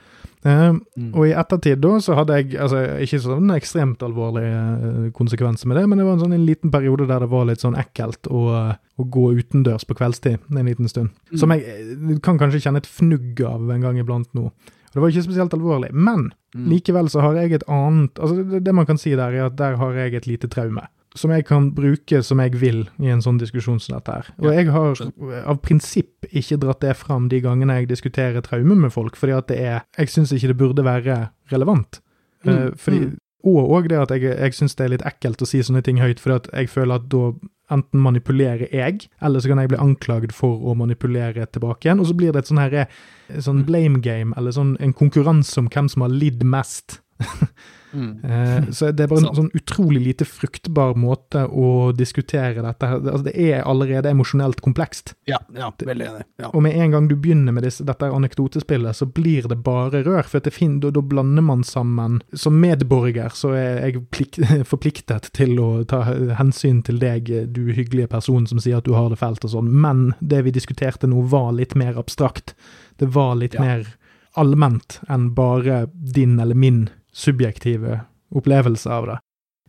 Uh, 0.47 0.77
mm. 0.99 1.11
Og 1.15 1.25
i 1.27 1.35
ettertid 1.35 1.81
da 1.83 1.97
så 2.03 2.17
hadde 2.19 2.39
jeg 2.39 2.59
altså 2.63 2.83
ikke 3.03 3.21
sånn 3.25 3.51
ekstremt 3.55 4.03
alvorlige 4.07 4.63
uh, 4.83 5.09
konsekvenser 5.17 5.71
med 5.71 5.81
det, 5.81 5.87
men 5.91 5.99
det 5.99 6.07
var 6.07 6.19
en 6.19 6.25
sånn 6.25 6.37
en 6.37 6.47
liten 6.47 6.73
periode 6.75 7.09
der 7.11 7.25
det 7.25 7.31
var 7.33 7.47
litt 7.49 7.63
sånn 7.63 7.79
ekkelt 7.79 8.31
å, 8.31 8.43
å 8.75 9.09
gå 9.17 9.27
utendørs 9.41 9.87
på 9.87 9.99
kveldstid 9.99 10.51
en 10.51 10.71
liten 10.71 10.91
stund. 10.91 11.15
Mm. 11.31 11.39
Som 11.43 11.55
jeg 11.55 12.19
kan 12.27 12.43
kanskje 12.43 12.63
kjenne 12.67 12.83
et 12.83 12.91
fnugg 12.91 13.43
av 13.47 13.71
en 13.75 13.87
gang 13.87 14.03
iblant 14.03 14.31
nå. 14.39 14.51
Det 14.97 15.03
var 15.03 15.13
ikke 15.13 15.27
spesielt 15.27 15.53
alvorlig. 15.53 15.91
Men 15.93 16.31
mm. 16.57 16.69
likevel 16.71 17.11
så 17.13 17.21
har 17.21 17.37
jeg 17.37 17.59
et 17.59 17.67
annet 17.69 18.17
altså 18.17 18.39
det, 18.41 18.63
det, 18.65 18.73
man 18.75 18.87
kan 18.89 18.97
si 19.01 19.13
der, 19.13 19.35
er 19.35 19.51
at 19.51 19.59
der 19.59 19.77
har 19.77 19.99
jeg 19.99 20.15
et 20.17 20.29
lite 20.31 20.49
traume. 20.49 20.87
Som 21.17 21.33
jeg 21.33 21.47
kan 21.49 21.71
bruke 21.77 22.23
som 22.27 22.41
jeg 22.43 22.57
vil 22.61 22.83
i 23.03 23.11
en 23.13 23.23
sånn 23.25 23.41
diskusjon 23.41 23.81
som 23.83 23.97
dette 23.97 24.13
her. 24.19 24.31
Og 24.43 24.51
jeg 24.53 24.71
har 24.75 25.03
av 25.49 25.61
prinsipp 25.65 26.29
ikke 26.29 26.59
dratt 26.61 26.83
det 26.85 26.97
fram 27.01 27.31
de 27.33 27.41
gangene 27.45 27.79
jeg 27.81 27.91
diskuterer 27.91 28.45
traume 28.45 28.77
med 28.83 28.93
folk, 28.95 29.17
fordi 29.17 29.37
at 29.37 29.49
det 29.49 29.61
er 29.63 29.79
Jeg 29.97 30.13
syns 30.13 30.33
ikke 30.33 30.53
det 30.53 30.61
burde 30.61 30.85
være 30.85 31.21
relevant. 31.53 32.01
Mm. 32.45 32.53
Uh, 32.53 32.71
fordi, 32.77 32.99
mm. 33.07 33.17
og 33.49 33.73
òg 33.79 33.89
det 33.91 33.99
at 33.99 34.15
jeg, 34.15 34.29
jeg 34.37 34.55
syns 34.55 34.77
det 34.77 34.85
er 34.85 34.95
litt 34.97 35.07
ekkelt 35.09 35.43
å 35.43 35.49
si 35.49 35.63
sånne 35.65 35.83
ting 35.83 36.01
høyt, 36.03 36.21
fordi 36.21 36.37
at 36.43 36.51
jeg 36.53 36.73
føler 36.73 37.01
at 37.01 37.09
da 37.13 37.33
enten 37.75 38.03
manipulerer 38.03 38.71
jeg, 38.71 39.09
eller 39.23 39.43
så 39.43 39.51
kan 39.51 39.61
jeg 39.63 39.73
bli 39.73 39.81
anklagd 39.83 40.35
for 40.37 40.61
å 40.69 40.77
manipulere 40.79 41.49
tilbake 41.51 41.89
igjen. 41.89 42.03
Og 42.03 42.11
så 42.11 42.17
blir 42.19 42.35
det 42.35 42.45
et 42.45 42.51
sånn 42.51 42.63
her, 42.63 42.77
sånn 43.43 43.65
blame 43.67 44.03
game, 44.05 44.37
eller 44.39 44.55
sånn 44.55 44.77
en 44.83 44.95
konkurranse 44.97 45.59
om 45.61 45.71
hvem 45.73 45.91
som 45.91 46.07
har 46.07 46.15
lidd 46.15 46.47
mest. 46.47 47.01
Mm. 47.93 48.25
Eh, 48.25 48.71
så 48.71 48.91
det 48.91 49.05
er 49.05 49.11
bare 49.11 49.25
en 49.25 49.37
sånn 49.41 49.51
utrolig 49.57 50.03
lite 50.03 50.27
fruktbar 50.29 50.97
måte 50.99 51.45
å 51.47 51.93
diskutere 51.97 52.65
dette 52.65 52.91
her. 52.91 53.01
Altså, 53.03 53.25
det 53.29 53.35
er 53.41 53.65
allerede 53.65 54.13
emosjonelt 54.13 54.61
komplekst. 54.65 55.15
Ja, 55.31 55.41
ja 55.57 55.71
veldig 55.79 56.09
enig. 56.11 56.27
Ja. 56.43 56.51
Og 56.53 56.65
med 56.67 56.77
en 56.77 56.97
gang 56.97 57.09
du 57.11 57.17
begynner 57.17 57.57
med 57.57 57.67
disse, 57.67 57.87
dette 57.87 58.11
anekdotespillet, 58.13 58.97
så 58.97 59.09
blir 59.09 59.49
det 59.51 59.61
bare 59.67 60.03
rør. 60.07 60.27
For 60.27 60.43
da, 60.43 60.91
da 60.91 61.03
blander 61.03 61.45
man 61.45 61.63
sammen 61.67 62.21
Som 62.33 62.59
medborger 62.61 63.33
så 63.35 63.53
er 63.57 63.81
jeg 63.87 64.03
plikt, 64.15 64.41
forpliktet 64.73 65.31
til 65.37 65.59
å 65.63 65.71
ta 65.89 66.03
hensyn 66.39 66.83
til 66.87 67.01
deg, 67.03 67.31
du 67.53 67.71
hyggelige 67.73 68.11
person 68.13 68.47
som 68.49 68.61
sier 68.63 68.81
at 68.81 68.87
du 68.87 68.95
har 68.97 69.11
det 69.11 69.21
fælt 69.21 69.45
og 69.47 69.53
sånn, 69.53 69.71
men 69.73 70.11
det 70.21 70.43
vi 70.47 70.55
diskuterte 70.55 71.09
nå, 71.11 71.23
var 71.31 71.53
litt 71.57 71.75
mer 71.79 71.99
abstrakt. 71.99 72.55
Det 73.01 73.09
var 73.15 73.37
litt 73.41 73.57
ja. 73.57 73.65
mer 73.65 73.87
allment 74.37 75.01
enn 75.09 75.31
bare 75.35 75.87
din 75.93 76.39
eller 76.41 76.55
min 76.55 76.87
subjektive 77.17 78.01
opplevelse 78.37 78.91
av 78.93 79.09
det. 79.11 79.17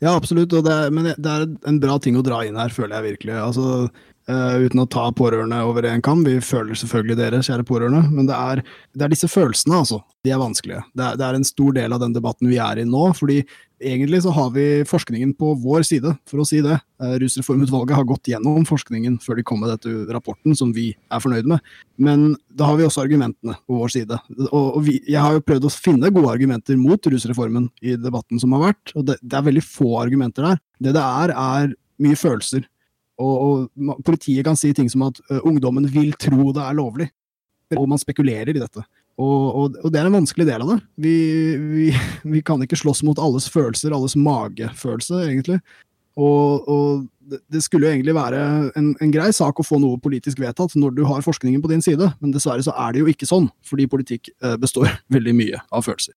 Ja, 0.03 0.13
absolutt, 0.13 0.53
det 0.65 0.75
men 0.93 1.09
det 1.15 1.31
er 1.31 1.47
en 1.69 1.79
bra 1.81 1.97
ting 2.01 2.17
å 2.19 2.25
dra 2.25 2.43
inn 2.45 2.59
her, 2.59 2.73
føler 2.73 2.99
jeg 2.99 3.15
virkelig. 3.15 3.37
Altså, 3.41 3.87
Uh, 4.27 4.59
uten 4.59 4.81
å 4.83 4.89
ta 4.91 5.05
pårørende 5.15 5.55
over 5.63 5.85
en 5.87 6.01
kam. 6.03 6.25
Vi 6.27 6.33
føler 6.43 6.75
selvfølgelig 6.75 7.15
dere, 7.15 7.37
kjære 7.47 7.63
pårørende, 7.63 8.01
men 8.11 8.25
det 8.27 8.35
er, 8.35 8.61
det 8.91 9.05
er 9.05 9.13
disse 9.13 9.29
følelsene, 9.31 9.77
altså. 9.79 10.01
De 10.27 10.33
er 10.35 10.41
vanskelige. 10.41 10.81
Det 10.91 11.05
er, 11.05 11.15
det 11.15 11.23
er, 11.23 11.37
en 11.37 11.47
stor 11.47 11.77
del 11.77 11.95
av 11.95 12.01
den 12.03 12.15
debatten 12.17 12.51
vi 12.51 12.59
er 12.59 12.81
i 12.81 12.83
nå. 12.83 13.05
fordi 13.15 13.37
egentlig 13.79 14.19
så 14.25 14.33
har 14.35 14.51
vi 14.51 14.83
forskningen 14.89 15.31
på 15.39 15.53
vår 15.63 15.87
side, 15.87 16.11
for 16.27 16.43
å 16.43 16.47
si 16.49 16.59
det. 16.65 16.75
Uh, 16.99 17.15
Rusreformutvalget 17.23 17.95
har 17.95 18.11
gått 18.11 18.27
gjennom 18.33 18.67
forskningen 18.67 19.15
før 19.23 19.39
de 19.39 19.47
kom 19.47 19.63
med 19.63 19.71
dette 19.77 19.95
rapporten, 20.11 20.59
som 20.59 20.75
vi 20.75 20.89
er 20.91 21.23
fornøyd 21.23 21.47
med. 21.47 21.63
Men 21.95 22.33
da 22.51 22.67
har 22.67 22.75
vi 22.81 22.89
også 22.91 23.07
argumentene 23.07 23.55
på 23.63 23.79
vår 23.79 23.95
side. 23.95 24.21
Og, 24.51 24.63
og 24.65 24.81
vi, 24.91 24.99
jeg 25.07 25.23
har 25.23 25.39
jo 25.39 25.47
prøvd 25.47 25.71
å 25.71 25.75
finne 25.79 26.11
gode 26.11 26.35
argumenter 26.35 26.75
mot 26.75 26.99
rusreformen 26.99 27.71
i 27.79 27.95
debatten 27.95 28.43
som 28.43 28.59
har 28.59 28.73
vært, 28.73 28.91
og 28.91 29.07
det, 29.07 29.21
det 29.23 29.39
er 29.39 29.51
veldig 29.53 29.69
få 29.71 30.01
argumenter 30.03 30.51
der. 30.51 30.65
Det 30.83 30.99
det 30.99 31.11
er, 31.23 31.39
er 31.39 31.77
mye 32.03 32.19
følelser 32.19 32.67
og, 33.17 33.35
og, 33.73 33.97
politiet 34.05 34.45
kan 34.45 34.57
si 34.59 34.73
ting 34.77 34.89
som 34.91 35.07
at 35.07 35.19
uh, 35.31 35.41
ungdommen 35.47 35.87
vil 35.93 36.13
tro 36.19 36.51
det 36.55 36.63
er 36.63 36.77
lovlig, 36.77 37.09
og 37.75 37.87
man 37.89 38.01
spekulerer 38.01 38.53
i 38.53 38.61
dette. 38.61 38.83
Og, 39.17 39.45
og, 39.49 39.77
og 39.81 39.91
det 39.91 39.99
er 39.99 40.07
en 40.07 40.19
vanskelig 40.19 40.45
del 40.45 40.63
av 40.63 40.75
det. 40.75 40.77
Vi, 41.01 41.17
vi, 41.57 41.89
vi, 42.35 42.43
kan 42.45 42.61
ikke 42.63 42.79
slåss 42.79 43.03
mot 43.07 43.19
alles 43.21 43.49
følelser, 43.51 43.95
alles 43.95 44.17
magefølelse, 44.19 45.23
egentlig. 45.25 45.59
Og, 46.17 47.07
det, 47.27 47.59
skulle 47.61 47.85
jo 47.85 47.93
egentlig 47.93 48.15
være 48.15 48.37
en, 48.79 48.93
en, 48.95 49.11
grei 49.13 49.27
sak 49.35 49.59
å 49.59 49.65
få 49.65 49.77
noe 49.83 49.99
politisk 50.01 50.39
vedtatt 50.41 50.77
når 50.79 50.95
du 50.95 51.03
har 51.05 51.25
forskningen 51.25 51.61
på 51.61 51.69
din 51.73 51.83
side, 51.83 52.07
men 52.21 52.31
dessverre 52.33 52.63
så 52.65 52.73
er 52.85 52.95
det 52.95 53.03
jo 53.03 53.11
ikke 53.11 53.27
sånn, 53.29 53.49
fordi 53.67 53.89
politikk 53.91 54.31
består 54.61 54.93
veldig 55.15 55.35
mye 55.37 55.59
av 55.67 55.85
følelser. 55.85 56.15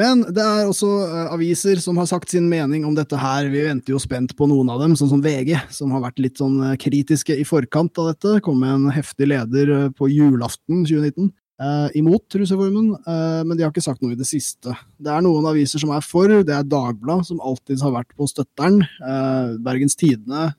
Men 0.00 0.22
det 0.32 0.40
er 0.40 0.68
også 0.68 0.88
uh, 1.04 1.32
aviser 1.34 1.80
som 1.82 1.98
har 2.00 2.08
sagt 2.08 2.32
sin 2.32 2.46
mening 2.48 2.86
om 2.88 2.94
dette 2.96 3.18
her. 3.20 3.50
Vi 3.52 3.66
venter 3.66 3.92
jo 3.92 4.00
spent 4.00 4.32
på 4.38 4.48
noen 4.48 4.70
av 4.72 4.80
dem, 4.80 4.94
sånn 4.96 5.10
som 5.12 5.24
VG, 5.24 5.52
som 5.74 5.92
har 5.94 6.04
vært 6.06 6.22
litt 6.22 6.40
sånn 6.40 6.56
uh, 6.62 6.76
kritiske 6.80 7.36
i 7.36 7.44
forkant 7.48 8.00
av 8.00 8.12
dette. 8.12 8.38
Kom 8.46 8.62
med 8.62 8.72
en 8.78 8.94
heftig 8.94 9.28
leder 9.28 9.74
uh, 9.74 9.84
på 9.96 10.08
julaften 10.12 10.86
2019 10.86 11.34
imot 11.92 12.32
rusreformen, 12.40 12.86
men 13.04 13.50
de 13.52 13.66
har 13.66 13.68
ikke 13.68 13.82
sagt 13.84 14.00
noe 14.00 14.14
i 14.14 14.16
det 14.16 14.24
siste. 14.24 14.72
Det 14.96 15.10
er 15.12 15.20
noen 15.20 15.44
aviser 15.44 15.82
som 15.82 15.90
er 15.92 16.00
for, 16.00 16.32
det 16.40 16.54
er 16.56 16.64
Dagbladet, 16.64 17.28
som 17.28 17.42
alltid 17.44 17.82
har 17.84 17.92
vært 17.98 18.14
på 18.16 18.24
støtteren. 18.30 18.78
Bergens 19.60 19.98
Tidende 20.00 20.54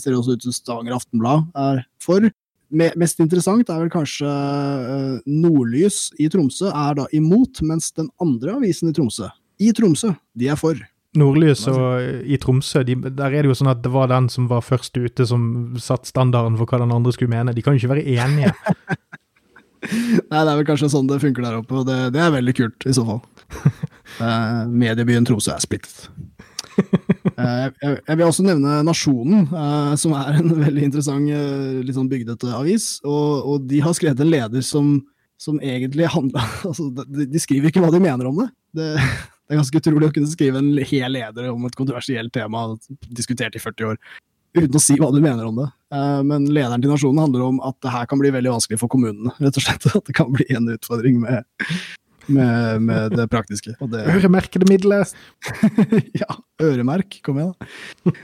ser 0.00 0.16
også 0.16 0.32
ut 0.32 0.46
som 0.46 0.56
Stavanger 0.56 0.96
Aftenblad 0.96 1.44
er 1.60 1.82
for 2.00 2.24
mest 2.72 3.22
interessant 3.22 3.70
er 3.70 3.80
vel 3.84 3.92
kanskje 3.92 4.26
uh, 4.26 5.16
Nordlys 5.26 6.10
i 6.22 6.28
Tromsø 6.32 6.70
er 6.72 6.98
da 6.98 7.06
imot, 7.16 7.62
mens 7.66 7.92
den 7.96 8.10
andre 8.22 8.56
avisen 8.58 8.90
i 8.90 8.96
Tromsø, 8.96 9.30
i 9.62 9.72
Tromsø, 9.76 10.12
de 10.36 10.50
er 10.52 10.58
for. 10.60 10.80
Nordlys 11.16 11.64
og 11.70 12.26
i 12.28 12.36
Tromsø, 12.40 12.82
de, 12.84 12.96
der 13.06 13.32
er 13.32 13.44
det 13.44 13.52
jo 13.52 13.56
sånn 13.56 13.72
at 13.72 13.80
det 13.84 13.92
var 13.94 14.10
den 14.12 14.28
som 14.32 14.50
var 14.50 14.64
først 14.64 14.98
ute 14.98 15.26
som 15.28 15.76
satt 15.80 16.08
standarden 16.08 16.58
for 16.60 16.68
hva 16.68 16.82
den 16.82 16.92
andre 16.92 17.14
skulle 17.14 17.32
mene. 17.32 17.54
De 17.56 17.64
kan 17.64 17.76
jo 17.76 17.80
ikke 17.80 17.94
være 17.94 18.18
enige. 18.18 18.52
Nei, 19.86 20.40
det 20.42 20.50
er 20.50 20.56
vel 20.58 20.66
kanskje 20.68 20.90
sånn 20.92 21.08
det 21.08 21.22
funker 21.22 21.46
der 21.46 21.60
oppe, 21.60 21.80
og 21.80 21.88
det, 21.88 21.98
det 22.16 22.20
er 22.22 22.34
veldig 22.34 22.56
kult 22.58 22.88
i 22.88 22.94
så 22.96 23.06
fall. 23.06 23.22
uh, 24.20 24.64
mediebyen 24.84 25.28
Tromsø 25.28 25.54
er 25.54 25.64
splittet. 25.64 26.08
Eh, 27.36 27.66
jeg 27.84 28.16
vil 28.16 28.24
også 28.24 28.44
nevne 28.46 28.78
Nasjonen, 28.86 29.42
eh, 29.44 29.90
som 30.00 30.14
er 30.16 30.38
en 30.38 30.54
veldig 30.66 30.86
interessant, 30.88 31.28
eh, 31.28 31.82
litt 31.84 31.96
sånn 31.98 32.08
bygdete 32.08 32.48
avis. 32.56 32.94
Og, 33.04 33.44
og, 33.44 33.66
de 33.68 33.82
har 33.84 33.92
skrevet 33.96 34.22
en 34.24 34.30
leder 34.30 34.64
som, 34.64 34.94
som 35.40 35.58
egentlig 35.60 36.08
handler 36.14 36.54
altså, 36.70 36.88
de, 36.96 37.26
de, 37.28 37.42
skriver 37.42 37.68
ikke 37.68 37.82
hva 37.84 37.92
de 37.92 38.00
mener 38.00 38.30
om 38.30 38.40
det. 38.40 38.48
det. 38.78 38.86
det. 38.96 39.50
er 39.52 39.60
ganske 39.60 39.82
utrolig 39.82 40.08
å 40.08 40.14
kunne 40.16 40.32
skrive 40.32 40.62
en 40.62 40.70
hel 40.80 41.12
leder 41.18 41.50
om 41.52 41.68
et 41.68 41.76
kontroversielt 41.76 42.32
tema 42.32 42.70
diskutert 43.10 43.58
i 43.58 43.62
40 43.62 43.92
år. 43.92 44.00
uten 44.56 44.80
å 44.80 44.84
si 44.86 44.96
hva 44.96 45.12
du 45.12 45.20
mener 45.20 45.44
om 45.44 45.60
det. 45.60 45.68
Men 46.24 46.48
lederen 46.48 46.80
til 46.80 46.94
Nasjonen 46.94 47.20
handler 47.26 47.44
om 47.50 47.60
at 47.68 47.76
det 47.84 47.92
her 47.92 48.08
kan 48.08 48.22
bli 48.22 48.32
veldig 48.32 48.54
vanskelig 48.56 48.80
for 48.80 48.88
kommunene. 48.88 49.34
rett 49.36 49.60
og 49.60 49.66
slett, 49.66 49.84
At 49.92 50.08
det 50.08 50.16
kan 50.16 50.32
bli 50.32 50.48
en 50.56 50.72
utfordring 50.72 51.20
med, 51.20 51.44
med, 52.32 52.82
med 52.88 53.16
det 53.16 53.28
praktiske. 53.32 53.76
Det... 53.92 54.02
Øremerkede 54.16 54.68
midler! 54.70 55.06
ja, 56.22 56.28
øremerk. 56.62 57.20
Kom 57.26 57.40
igjen, 57.40 57.54
da. 57.56 58.20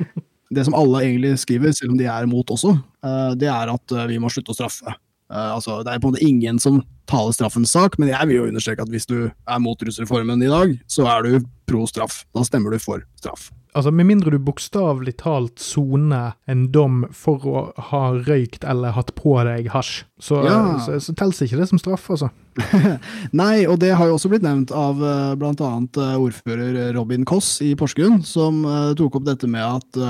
Det 0.53 0.67
som 0.67 0.77
alle 0.77 1.01
egentlig 1.07 1.37
skriver, 1.41 1.73
selv 1.73 1.95
om 1.95 2.01
de 2.01 2.05
er 2.11 2.27
imot 2.27 2.51
også, 2.53 2.75
uh, 3.07 3.33
det 3.41 3.49
er 3.49 3.73
at 3.73 3.95
vi 4.11 4.19
må 4.21 4.29
slutte 4.33 4.53
å 4.53 4.59
straffe. 4.59 4.93
Uh, 5.33 5.55
altså, 5.55 5.79
det 5.81 5.95
er 5.95 6.03
på 6.03 6.11
en 6.11 6.13
måte 6.13 6.27
ingen 6.27 6.61
som 6.61 6.83
taler 7.09 7.33
straffens 7.33 7.73
sak, 7.73 7.97
men 8.01 8.13
jeg 8.13 8.29
vil 8.29 8.43
jo 8.43 8.51
understreke 8.51 8.85
at 8.85 8.93
hvis 8.93 9.09
du 9.09 9.17
er 9.31 9.65
mot 9.65 9.81
rusreformen 9.81 10.45
i 10.45 10.53
dag, 10.53 10.77
så 10.91 11.09
er 11.09 11.25
du 11.25 11.49
pro 11.69 11.87
straff. 11.89 12.23
Da 12.37 12.45
stemmer 12.45 12.75
du 12.75 12.83
for 12.83 13.05
straff. 13.21 13.49
Altså, 13.73 13.91
Med 13.91 14.07
mindre 14.07 14.33
du 14.35 14.39
bokstavelig 14.43 15.15
talt 15.23 15.61
soner 15.63 16.35
en 16.51 16.67
dom 16.75 17.07
for 17.17 17.47
å 17.49 17.63
ha 17.91 18.03
røykt 18.19 18.67
eller 18.69 18.93
hatt 18.93 19.15
på 19.17 19.39
deg 19.49 19.71
hasj, 19.73 20.03
så, 20.21 20.43
ja. 20.45 20.59
så, 20.85 20.99
så 21.01 21.15
telles 21.17 21.41
ikke 21.47 21.61
det 21.61 21.71
som 21.71 21.81
straff, 21.81 22.05
altså. 22.13 22.29
Nei, 23.41 23.65
og 23.65 23.79
det 23.81 23.95
har 23.97 24.11
jo 24.11 24.19
også 24.19 24.29
blitt 24.33 24.45
nevnt 24.45 24.75
av 24.77 25.01
uh, 25.01 25.33
bl.a. 25.41 25.71
Uh, 25.97 26.03
ordfører 26.21 26.93
Robin 26.93 27.25
Koss 27.29 27.57
i 27.65 27.73
Porsgrunn, 27.79 28.21
som 28.29 28.61
uh, 28.69 28.93
tok 28.99 29.17
opp 29.21 29.27
dette 29.31 29.49
med 29.49 29.65
at 29.65 30.03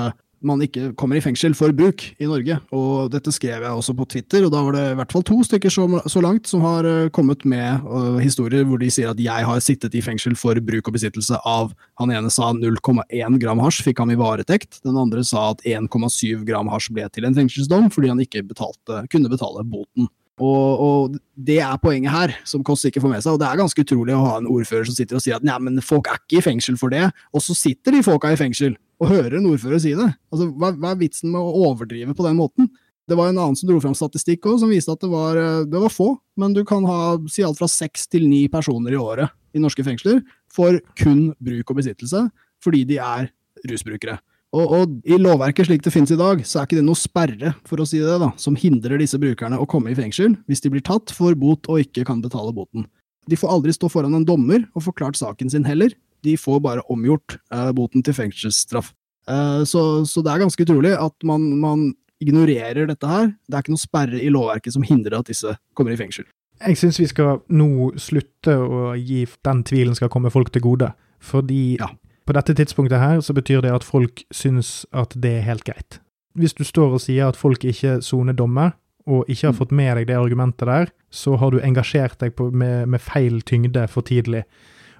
man 0.47 0.61
ikke 0.63 0.91
kommer 0.99 1.17
i 1.17 1.23
fengsel 1.23 1.55
for 1.57 1.73
bruk 1.75 2.03
i 2.21 2.27
Norge. 2.29 2.57
Og 2.75 3.11
dette 3.13 3.33
skrev 3.35 3.63
jeg 3.63 3.71
også 3.71 3.95
på 3.97 4.07
Twitter, 4.13 4.45
og 4.45 4.53
da 4.53 4.63
var 4.65 4.77
det 4.77 4.85
i 4.91 4.97
hvert 4.99 5.15
fall 5.15 5.25
to 5.27 5.39
stykker 5.47 5.73
så, 5.73 5.87
så 6.09 6.23
langt 6.23 6.49
som 6.49 6.63
har 6.65 6.87
uh, 6.87 7.11
kommet 7.15 7.45
med 7.49 7.85
uh, 7.87 8.19
historier 8.23 8.65
hvor 8.67 8.81
de 8.81 8.91
sier 8.93 9.13
at 9.13 9.21
jeg 9.21 9.47
har 9.49 9.63
sittet 9.63 9.95
i 9.97 10.03
fengsel 10.05 10.37
for 10.39 10.59
bruk 10.63 10.89
og 10.89 10.97
besittelse 10.97 11.39
av 11.47 11.71
Han 12.01 12.11
ene 12.13 12.31
sa 12.33 12.49
0,1 12.55 13.37
gram 13.41 13.61
hasj 13.63 13.83
fikk 13.85 14.01
ham 14.01 14.11
i 14.13 14.19
varetekt. 14.19 14.81
Den 14.85 14.97
andre 14.99 15.23
sa 15.27 15.51
at 15.53 15.63
1,7 15.67 16.43
gram 16.47 16.71
hasj 16.71 16.91
ble 16.95 17.07
til 17.13 17.27
en 17.27 17.37
fengselsdom 17.37 17.89
fordi 17.93 18.11
han 18.11 18.21
ikke 18.23 18.45
betalte, 18.49 19.05
kunne 19.13 19.31
betale 19.31 19.63
boten. 19.67 20.09
Og, 20.41 20.79
og, 20.81 21.17
det 21.33 21.59
er 21.61 21.77
poenget 21.81 22.13
her, 22.13 22.33
som 22.45 22.63
Kåss 22.65 22.87
ikke 22.89 23.01
får 23.03 23.11
med 23.11 23.23
seg. 23.25 23.35
Og 23.35 23.41
det 23.41 23.47
er 23.49 23.59
ganske 23.59 23.85
utrolig 23.85 24.15
å 24.17 24.23
ha 24.23 24.33
en 24.39 24.49
ordfører 24.49 24.87
som 24.89 24.95
sitter 24.97 25.17
og 25.17 25.23
sier 25.23 25.37
at 25.37 25.45
nei, 25.45 25.57
men 25.61 25.77
folk 25.85 26.09
er 26.09 26.17
ikke 26.21 26.39
i 26.39 26.45
fengsel 26.45 26.77
for 26.79 26.93
det. 26.93 27.05
Og 27.33 27.43
så 27.45 27.55
sitter 27.57 27.93
de 27.93 28.03
folka 28.05 28.33
i 28.33 28.39
fengsel 28.39 28.77
og 29.03 29.11
hører 29.11 29.37
en 29.37 29.51
ordfører 29.51 29.81
si 29.83 29.93
det. 29.97 30.09
Altså, 30.31 30.47
hva, 30.55 30.71
hva, 30.71 30.93
er 30.93 31.01
vitsen 31.01 31.33
med 31.33 31.41
å 31.41 31.67
overdrive 31.69 32.15
på 32.15 32.25
den 32.25 32.39
måten? 32.39 32.71
Det 33.09 33.17
var 33.19 33.29
en 33.29 33.39
annen 33.39 33.57
som 33.59 33.67
dro 33.67 33.81
fram 33.83 33.95
statistikk 33.97 34.45
også, 34.47 34.63
som 34.63 34.71
viste 34.71 34.93
at 34.93 35.01
det 35.03 35.11
var, 35.11 35.39
eh, 35.39 35.63
det 35.67 35.81
var 35.83 35.91
få, 35.91 36.13
men 36.39 36.55
du 36.55 36.63
kan 36.67 36.85
ha 36.87 36.99
si 37.31 37.43
alt 37.43 37.59
fra 37.59 37.67
seks 37.67 38.07
til 38.07 38.29
ni 38.31 38.45
personer 38.51 38.95
i 38.95 38.99
året 38.99 39.33
i 39.53 39.61
norske 39.61 39.83
fengsler 39.85 40.21
for 40.53 40.79
kun 40.99 41.33
bruk 41.43 41.73
og 41.73 41.81
besittelse, 41.81 42.29
fordi 42.63 42.85
de 42.89 43.01
er 43.03 43.27
rusbrukere. 43.69 44.17
Og, 44.53 44.69
og, 44.69 44.97
i 45.09 45.17
lovverket 45.17 45.65
slik 45.65 45.81
det 45.81 45.91
finnes 45.93 46.13
i 46.13 46.19
dag, 46.19 46.43
så 46.45 46.61
er 46.61 46.67
ikke 46.67 46.77
det 46.77 46.85
noe 46.85 46.97
sperre, 46.97 47.55
for 47.65 47.81
å 47.81 47.87
si 47.89 47.99
det, 48.01 48.19
da, 48.21 48.29
som 48.37 48.57
hindrer 48.57 49.01
disse 49.01 49.17
brukerne 49.19 49.57
å 49.57 49.67
komme 49.69 49.91
i 49.91 49.97
fengsel 49.97 50.37
hvis 50.49 50.61
de 50.61 50.69
blir 50.75 50.85
tatt, 50.85 51.13
for 51.13 51.33
bot 51.37 51.69
og 51.73 51.81
ikke 51.81 52.05
kan 52.07 52.21
betale 52.21 52.53
boten. 52.53 52.85
De 53.29 53.39
får 53.39 53.49
aldri 53.49 53.73
stå 53.73 53.89
foran 53.89 54.13
en 54.13 54.27
dommer 54.27 54.67
og 54.75 54.85
forklart 54.85 55.17
saken 55.17 55.49
sin 55.49 55.65
heller, 55.65 55.95
de 56.23 56.35
får 56.39 56.61
bare 56.63 56.85
omgjort 56.91 57.37
eh, 57.53 57.71
boten 57.75 58.03
til 58.05 58.15
fengselsstraff. 58.17 58.93
Eh, 59.29 59.63
så, 59.69 60.05
så, 60.05 60.23
det 60.23 60.31
er 60.31 60.43
ganske 60.43 60.65
utrolig 60.65 60.93
at 60.97 61.27
man, 61.27 61.53
man, 61.59 61.91
ignorerer 62.23 62.87
dette 62.87 63.07
her. 63.09 63.33
Det 63.49 63.57
er 63.57 63.65
ikke 63.65 63.73
noe 63.73 63.81
sperre 63.81 64.19
i 64.21 64.29
lovverket 64.31 64.75
som 64.77 64.85
hindrer 64.87 65.17
at 65.17 65.27
disse 65.27 65.57
kommer 65.75 65.91
i 65.91 65.97
fengsel. 65.99 66.23
Jeg 66.63 66.77
syns 66.79 67.01
vi 67.01 67.07
skal 67.09 67.41
nå 67.51 67.89
slutte 67.99 68.53
å 68.63 68.93
gi 68.95 69.25
den 69.43 69.63
tvilen 69.67 69.97
skal 69.97 70.11
komme 70.13 70.31
folk 70.31 70.53
til 70.53 70.63
gode. 70.63 70.93
Fordi 71.19 71.75
ja. 71.81 71.89
på 72.23 72.35
dette 72.37 72.55
tidspunktet 72.55 73.01
her 73.01 73.19
så 73.25 73.35
betyr 73.35 73.65
det 73.65 73.73
at 73.75 73.83
folk 73.83 74.23
syns 74.31 74.85
at 74.95 75.17
det 75.19 75.33
er 75.41 75.49
helt 75.49 75.67
greit. 75.67 75.99
Hvis 76.39 76.55
du 76.55 76.63
står 76.63 76.95
og 76.95 77.03
sier 77.03 77.27
at 77.27 77.39
folk 77.39 77.65
ikke 77.67 77.97
soner 78.05 78.37
dommer, 78.37 78.71
og 79.03 79.27
ikke 79.27 79.49
har 79.49 79.53
mm. 79.53 79.59
fått 79.59 79.75
med 79.75 79.97
deg 79.97 80.07
det 80.07 80.15
argumentet 80.15 80.69
der, 80.69 80.91
så 81.11 81.35
har 81.39 81.51
du 81.51 81.59
engasjert 81.59 82.21
deg 82.23 82.37
på, 82.37 82.49
med, 82.55 82.87
med 82.89 83.03
feil 83.03 83.41
tyngde 83.43 83.83
for 83.91 84.05
tidlig. 84.07 84.45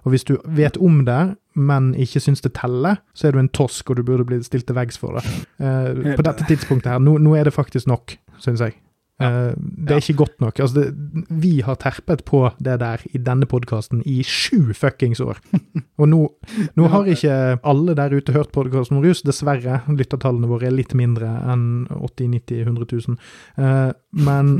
Og 0.03 0.13
hvis 0.13 0.25
du 0.27 0.35
vet 0.45 0.77
om 0.77 1.03
det, 1.07 1.35
men 1.53 1.91
ikke 1.99 2.21
syns 2.23 2.43
det 2.43 2.55
teller, 2.57 3.01
så 3.13 3.27
er 3.27 3.35
du 3.35 3.41
en 3.41 3.51
tosk, 3.53 3.89
og 3.89 3.99
du 3.99 4.05
burde 4.07 4.25
bli 4.27 4.41
stilt 4.43 4.67
til 4.67 4.77
veggs 4.77 4.97
for 4.99 5.19
det. 5.19 5.25
Uh, 5.61 6.15
på 6.17 6.25
dette 6.25 6.47
tidspunktet 6.49 6.91
her, 6.91 7.03
nå, 7.03 7.17
nå 7.21 7.35
er 7.37 7.47
det 7.47 7.55
faktisk 7.55 7.87
nok, 7.89 8.17
syns 8.41 8.63
jeg. 8.65 8.77
Uh, 9.21 9.53
det 9.55 9.93
er 9.93 10.01
ikke 10.01 10.17
godt 10.23 10.41
nok. 10.41 10.59
Altså 10.59 10.81
det, 10.81 10.87
vi 11.29 11.59
har 11.61 11.77
terpet 11.79 12.23
på 12.25 12.41
det 12.57 12.79
der 12.81 13.03
i 13.13 13.21
denne 13.21 13.45
podkasten 13.45 14.01
i 14.09 14.23
sju 14.25 14.73
fuckings 14.73 15.21
år. 15.23 15.39
Og 16.01 16.09
nå, 16.09 16.21
nå, 16.75 16.87
har 16.89 17.07
ikke 17.07 17.37
alle 17.61 17.95
der 17.99 18.17
ute 18.17 18.33
hørt 18.33 18.51
podkasten 18.55 18.97
om 18.97 19.05
rus, 19.05 19.21
dessverre. 19.21 19.83
Lyttertallene 19.87 20.49
våre 20.49 20.67
er 20.71 20.75
litt 20.75 20.97
mindre 20.97 21.29
enn 21.53 21.85
80 21.93 22.33
90 22.33 22.65
100 22.65 22.89
000. 23.07 23.21
Uh, 23.61 23.93
men 24.25 24.55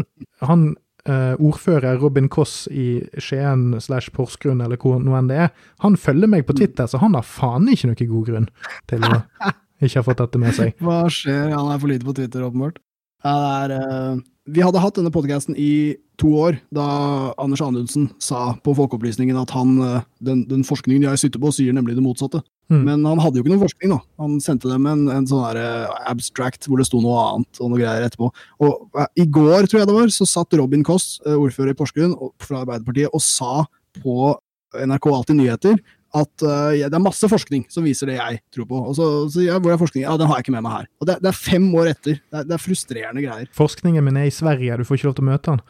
han 0.45 0.73
uh, 1.09 1.33
ordfører 1.37 1.99
Robin 2.01 2.29
Koss 2.31 2.67
i 2.71 3.03
Skien 3.21 3.73
slash 3.83 4.13
Porsgrunn, 4.15 4.63
eller 4.63 4.79
hvor 4.81 5.01
nå 5.03 5.15
enn 5.17 5.31
det 5.31 5.39
er, 5.47 5.53
han 5.85 5.99
følger 5.99 6.31
meg 6.31 6.47
på 6.47 6.57
Twitter, 6.57 6.89
så 6.89 7.01
han 7.03 7.17
har 7.17 7.27
faen 7.27 7.69
ikke 7.71 7.91
noe 7.91 8.09
god 8.15 8.29
grunn 8.31 8.49
til 8.91 9.07
å 9.07 9.15
ikke 9.83 9.99
ha 9.99 10.05
fått 10.07 10.21
dette 10.23 10.41
med 10.41 10.55
seg. 10.55 10.75
Hva 10.83 11.03
skjer? 11.11 11.49
Han 11.55 11.71
er 11.73 11.81
for 11.81 11.91
lite 11.91 12.07
på 12.07 12.15
Twitter, 12.15 12.45
åpenbart. 12.45 12.79
Ja, 13.23 13.33
det 13.39 13.55
er 13.55 13.75
uh 13.79 14.21
vi 14.43 14.63
hadde 14.63 14.81
hatt 14.83 14.97
denne 14.97 15.11
podkasten 15.13 15.55
i 15.55 15.95
to 16.19 16.33
år, 16.35 16.57
da 16.75 16.85
Anders 17.39 17.61
Anundsen 17.63 18.09
sa 18.21 18.53
på 18.63 18.73
Folkeopplysningen 18.75 19.37
at 19.39 19.53
han, 19.55 19.77
uh, 19.79 20.01
den, 20.23 20.43
den 20.49 20.65
forskningen 20.67 21.05
jeg 21.07 21.21
sitter 21.21 21.41
på, 21.41 21.53
sier 21.55 21.75
nemlig 21.75 21.95
det 21.97 22.03
motsatte. 22.03 22.43
Mm. 22.71 22.83
Men 22.87 23.05
han 23.05 23.21
hadde 23.21 23.37
jo 23.37 23.43
ikke 23.43 23.51
noen 23.51 23.63
forskning, 23.65 23.91
da. 23.93 23.99
Han 24.23 24.37
sendte 24.43 24.69
dem 24.71 24.85
en, 24.89 25.03
en 25.11 25.25
sånn 25.29 25.43
der 25.49 25.59
eh, 25.61 25.97
abstract 26.09 26.69
hvor 26.69 26.79
det 26.79 26.87
sto 26.87 27.01
noe 27.03 27.17
annet 27.33 27.59
og 27.59 27.73
noe 27.73 27.81
greier 27.81 28.05
etterpå. 28.07 28.29
Og 28.63 28.85
uh, 28.97 29.09
I 29.19 29.25
går, 29.27 29.67
tror 29.67 29.83
jeg 29.83 29.89
det 29.89 29.97
var, 29.97 30.13
så 30.15 30.27
satt 30.29 30.55
Robin 30.59 30.85
Koss, 30.87 31.17
ordfører 31.27 31.73
i 31.73 31.77
Porsgrunn 31.77 32.15
fra 32.41 32.63
Arbeiderpartiet, 32.63 33.11
og 33.11 33.23
sa 33.23 33.65
på 33.99 34.31
NRK 34.73 35.11
Alltid 35.11 35.37
nyheter 35.37 35.77
at 36.13 36.45
uh, 36.45 36.71
ja, 36.77 36.89
det 36.91 36.97
er 36.97 37.01
masse 37.01 37.25
forskning 37.29 37.65
som 37.73 37.85
viser 37.85 38.11
det 38.11 38.19
jeg 38.19 38.39
tror 38.53 38.67
på. 38.69 38.81
Og 38.91 38.97
så, 38.97 39.07
så 39.33 39.45
ja, 39.47 39.57
hvor 39.57 39.73
er 39.73 39.81
forskningen? 39.81 40.05
Ja, 40.05 40.17
den 40.19 40.29
har 40.29 40.39
jeg 40.39 40.47
ikke 40.47 40.55
med 40.55 40.65
meg 40.65 40.75
her. 40.77 40.89
Og 41.01 41.09
det, 41.09 41.17
det 41.25 41.31
er 41.31 41.39
fem 41.39 41.65
år 41.73 41.89
etter. 41.95 42.19
Det 42.21 42.41
er, 42.41 42.49
det 42.49 42.57
er, 42.57 42.61
frustrerende 42.61 43.25
greier. 43.25 43.49
Forskningen 43.57 44.05
min 44.05 44.19
er 44.21 44.29
i 44.29 44.33
Sverige, 44.33 44.77
du 44.77 44.85
får 44.87 45.01
ikke 45.01 45.09
lov 45.09 45.17
til 45.17 45.25
å 45.25 45.31
møte 45.31 45.55
han. 45.55 45.63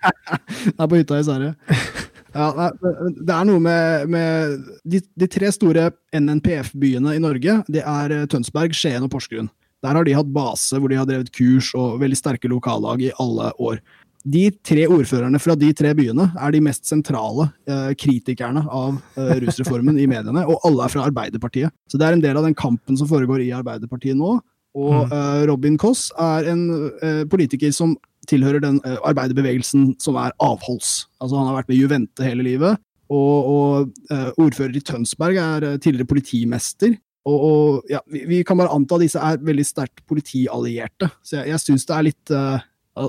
det 0.74 0.74
er 0.74 0.90
på 0.90 1.00
hytta 1.00 1.20
i 1.20 1.26
Sverige. 1.28 1.54
Ja, 2.34 2.70
det 2.80 3.34
er 3.34 3.46
noe 3.48 3.62
med, 3.62 4.10
med 4.12 4.68
de, 4.84 5.00
de, 5.18 5.28
tre 5.30 5.50
store 5.54 5.88
NNPF-byene 6.14 7.16
i 7.16 7.22
Norge. 7.22 7.60
Det 7.70 7.82
er 7.82 8.14
eh, 8.14 8.28
Tønsberg, 8.30 8.76
Skien 8.76 9.06
og 9.06 9.10
Porsgrunn. 9.12 9.50
Der 9.80 9.96
har 9.96 10.04
de 10.04 10.14
hatt 10.14 10.30
base 10.30 10.78
hvor 10.78 10.92
de 10.92 10.98
har 11.00 11.08
drevet 11.08 11.32
kurs 11.34 11.72
og 11.78 11.98
veldig 12.02 12.18
sterke 12.18 12.50
lokallag 12.52 13.02
i 13.06 13.14
alle 13.22 13.50
år 13.58 13.80
de 14.24 14.50
tre 14.66 14.84
ordførerne 14.90 15.40
fra 15.40 15.54
de 15.56 15.70
tre 15.76 15.92
byene 15.96 16.26
er 16.36 16.52
de 16.52 16.60
mest 16.64 16.88
sentrale 16.88 17.48
eh, 17.68 17.92
kritikerne 17.96 18.62
av 18.66 18.98
eh, 19.16 19.38
rusreformen 19.44 19.96
i 20.00 20.08
mediene, 20.10 20.44
og 20.44 20.60
alle 20.68 20.84
er 20.84 20.92
fra 20.92 21.06
Arbeiderpartiet. 21.08 21.72
Så 21.88 21.98
det 21.98 22.06
er 22.06 22.16
en 22.16 22.24
del 22.24 22.36
av 22.36 22.44
den 22.44 22.56
kampen 22.56 22.98
som 23.00 23.08
foregår 23.08 23.44
i 23.46 23.52
Arbeiderpartiet 23.56 24.18
nå. 24.18 24.36
Og 24.76 24.92
mm. 25.08 25.14
eh, 25.16 25.40
Robin 25.50 25.78
Koss 25.80 26.10
er 26.20 26.50
en 26.52 26.66
eh, 27.00 27.24
politiker 27.30 27.72
som 27.74 27.96
tilhører 28.28 28.62
den 28.62 28.80
eh, 28.84 28.98
arbeiderbevegelsen 29.08 29.94
som 30.02 30.18
er 30.20 30.34
avholds. 30.42 31.06
Altså 31.20 31.38
Han 31.38 31.50
har 31.50 31.60
vært 31.60 31.70
med 31.72 31.80
Juvente 31.80 32.26
hele 32.26 32.46
livet, 32.46 32.80
og, 33.10 33.50
og 33.50 34.12
eh, 34.12 34.28
ordfører 34.38 34.76
i 34.76 34.84
Tønsberg 34.84 35.40
er 35.40 35.70
tidligere 35.78 36.10
politimester. 36.10 36.96
Og, 37.28 37.38
og 37.44 37.90
ja, 37.92 38.00
vi, 38.08 38.24
vi, 38.28 38.42
kan 38.46 38.56
bare 38.60 38.72
anta 38.72 38.96
at 38.96 39.04
disse 39.04 39.20
er 39.20 39.42
veldig 39.44 39.66
sterkt 39.66 40.04
politiallierte. 40.08 41.10
Så 41.22 41.40
jeg, 41.40 41.50
jeg 41.52 41.64
syns 41.64 41.88
det 41.88 41.96
er 41.96 42.06
litt 42.08 42.34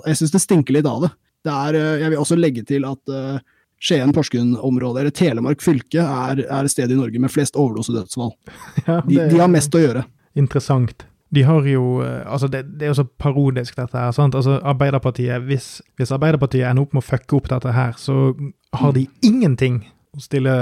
jeg 0.06 0.19
syns 0.19 0.34
det 0.34 0.43
stinker 0.43 0.76
litt 0.76 0.88
av 0.88 1.06
det. 1.06 1.12
det 1.47 1.54
er, 1.56 1.80
eh, 1.80 2.04
jeg 2.04 2.13
vil 2.13 2.21
også 2.21 2.38
legge 2.39 2.63
til 2.67 2.86
at 2.88 3.15
Skien-Porsgrunn-området, 3.82 5.02
eller 5.02 5.13
Telemark 5.15 5.63
fylke, 5.65 6.04
er, 6.04 6.43
er 6.45 6.67
stedet 6.69 6.93
i 6.93 7.00
Norge 7.00 7.21
med 7.21 7.34
flest 7.34 7.58
overdosedødsfall. 7.60 8.36
Ja, 8.88 9.02
de, 9.08 9.17
de, 9.17 9.39
har 9.41 9.50
mest 9.52 9.74
å 9.74 9.82
gjøre. 9.82 10.06
Interessant. 10.38 11.06
De 11.32 11.44
har 11.48 11.67
jo 11.67 12.02
eh, 12.04 12.22
Altså, 12.28 12.48
det, 12.52 12.65
det 12.80 12.88
er 12.88 12.94
jo 12.94 13.00
så 13.02 13.08
parodisk, 13.20 13.78
dette 13.78 13.98
her. 13.98 14.12
sant? 14.12 14.36
Altså, 14.36 14.60
Arbeiderpartiet, 14.63 15.41
hvis, 15.48 15.82
hvis 15.98 16.12
Arbeiderpartiet 16.12 16.67
ender 16.67 16.84
opp 16.84 16.96
med 16.96 17.04
å 17.04 17.08
fucke 17.08 17.38
opp 17.39 17.50
dette 17.50 17.76
her, 17.76 17.94
så 17.98 18.34
har 18.74 18.96
de 18.96 19.08
ingenting 19.24 19.84
å 20.15 20.24
stille 20.24 20.56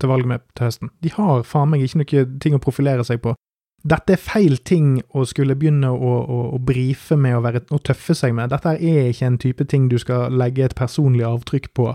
til 0.00 0.10
valg 0.10 0.26
med 0.26 0.42
til 0.56 0.68
høsten. 0.70 0.92
De 1.02 1.10
har 1.14 1.42
faen 1.46 1.70
meg 1.70 1.82
ikke 1.84 2.02
noe 2.02 2.26
ting 2.42 2.54
å 2.56 2.62
profilere 2.62 3.04
seg 3.06 3.22
på 3.22 3.34
dette 3.82 4.14
er 4.14 4.20
feil 4.20 4.60
ting 4.62 5.00
å 5.10 5.24
skulle 5.26 5.56
begynne 5.58 5.90
å, 5.90 6.12
å, 6.22 6.38
å 6.54 6.58
brife 6.62 7.16
med 7.18 7.34
og, 7.36 7.42
være, 7.46 7.64
og 7.74 7.82
tøffe 7.86 8.14
seg 8.14 8.34
med. 8.36 8.52
Dette 8.52 8.76
er 8.76 9.10
ikke 9.10 9.26
en 9.26 9.38
type 9.42 9.66
ting 9.70 9.88
du 9.90 9.98
skal 9.98 10.34
legge 10.38 10.68
et 10.68 10.76
personlig 10.78 11.26
avtrykk 11.26 11.72
på. 11.74 11.88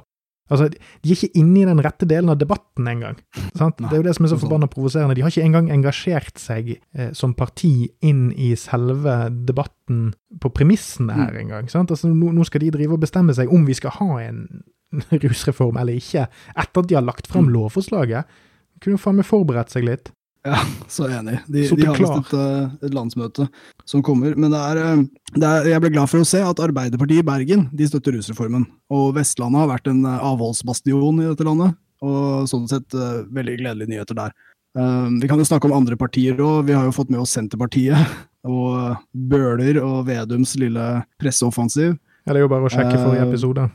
Altså, 0.48 0.70
De 0.70 1.12
er 1.12 1.16
ikke 1.16 1.40
inne 1.40 1.62
i 1.62 1.68
den 1.68 1.82
rette 1.84 2.08
delen 2.10 2.32
av 2.32 2.40
debatten 2.40 2.88
engang. 2.88 3.20
Det 3.36 3.90
er 3.92 4.00
jo 4.00 4.06
det 4.06 4.16
som 4.16 4.28
er 4.28 4.32
så 4.32 4.40
forbanna 4.40 4.70
provoserende. 4.72 5.16
De 5.18 5.24
har 5.26 5.34
ikke 5.34 5.46
engang 5.46 5.70
engasjert 5.74 6.40
seg 6.40 6.74
eh, 6.78 7.12
som 7.18 7.36
parti 7.38 7.90
inn 8.06 8.30
i 8.32 8.54
selve 8.60 9.18
debatten 9.48 10.12
på 10.42 10.52
premissene 10.56 11.16
her 11.18 11.36
mm. 11.36 11.42
engang. 11.44 11.70
Altså, 11.72 12.12
nå, 12.12 12.34
nå, 12.36 12.48
skal 12.48 12.64
de 12.64 12.74
drive 12.78 12.98
og 12.98 13.04
bestemme 13.04 13.36
seg 13.36 13.52
om 13.54 13.68
vi 13.68 13.78
skal 13.78 13.96
ha 14.00 14.10
en 14.24 14.44
rusreform 15.24 15.80
eller 15.82 16.00
ikke, 16.00 16.28
etter 16.56 16.84
at 16.84 16.90
de 16.90 17.00
har 17.00 17.06
lagt 17.06 17.28
fram 17.28 17.50
mm. 17.50 17.56
lovforslaget. 17.58 18.38
Kunne 18.84 18.96
jo 18.98 19.02
faen 19.02 19.20
meg 19.20 19.28
forberedt 19.28 19.74
seg 19.74 19.88
litt. 19.88 20.14
Ja, 20.48 20.58
så 20.88 21.10
enig. 21.12 21.42
De, 21.52 21.66
Så 21.68 21.76
de 21.76 21.88
har 21.90 21.98
visst 22.00 22.32
et, 22.32 22.34
eh, 22.40 22.88
et 22.88 22.94
landsmøte 22.96 23.50
som 23.90 24.04
kommer. 24.06 24.36
Men 24.40 24.54
det 24.54 24.62
er, 24.64 24.80
eh, 24.80 25.02
det 25.36 25.50
er, 25.50 25.68
jeg 25.74 25.84
ble 25.84 25.92
glad 25.92 26.12
for 26.12 26.24
å 26.24 26.28
se 26.28 26.40
at 26.40 26.62
Arbeiderpartiet 26.64 27.20
i 27.20 27.28
Bergen 27.28 27.66
de 27.76 27.88
støtter 27.90 28.16
rusreformen. 28.16 28.64
Og 28.94 29.10
Vestlandet 29.18 29.60
har 29.60 29.72
vært 29.74 29.92
en 29.92 30.06
eh, 30.08 30.24
avholdsbastion 30.30 31.20
i 31.24 31.28
dette 31.28 31.48
landet. 31.48 31.76
Og 32.06 32.48
sånn 32.48 32.68
sett 32.70 32.94
veldig 32.94 33.56
gledelige 33.58 33.90
nyheter 33.90 34.16
der. 34.16 34.36
Vi 34.78 35.26
kan 35.26 35.40
jo 35.42 35.48
snakke 35.50 35.66
om 35.66 35.74
andre 35.74 35.96
partier 35.98 36.38
òg. 36.38 36.68
Vi 36.68 36.76
har 36.78 36.86
jo 36.86 36.94
fått 36.94 37.10
med 37.10 37.24
oss 37.24 37.34
Senterpartiet. 37.34 37.98
Og 38.48 39.02
Bøhler 39.12 39.80
og 39.82 40.06
Vedums 40.08 40.54
lille 40.62 40.84
presseoffensiv 41.20 41.98
Ja, 41.98 42.30
det 42.32 42.38
er 42.38 42.46
jo 42.46 42.52
bare 42.52 42.70
å 42.70 42.72
sjekke 42.72 43.02
forrige 43.02 43.26
episode. 43.26 43.66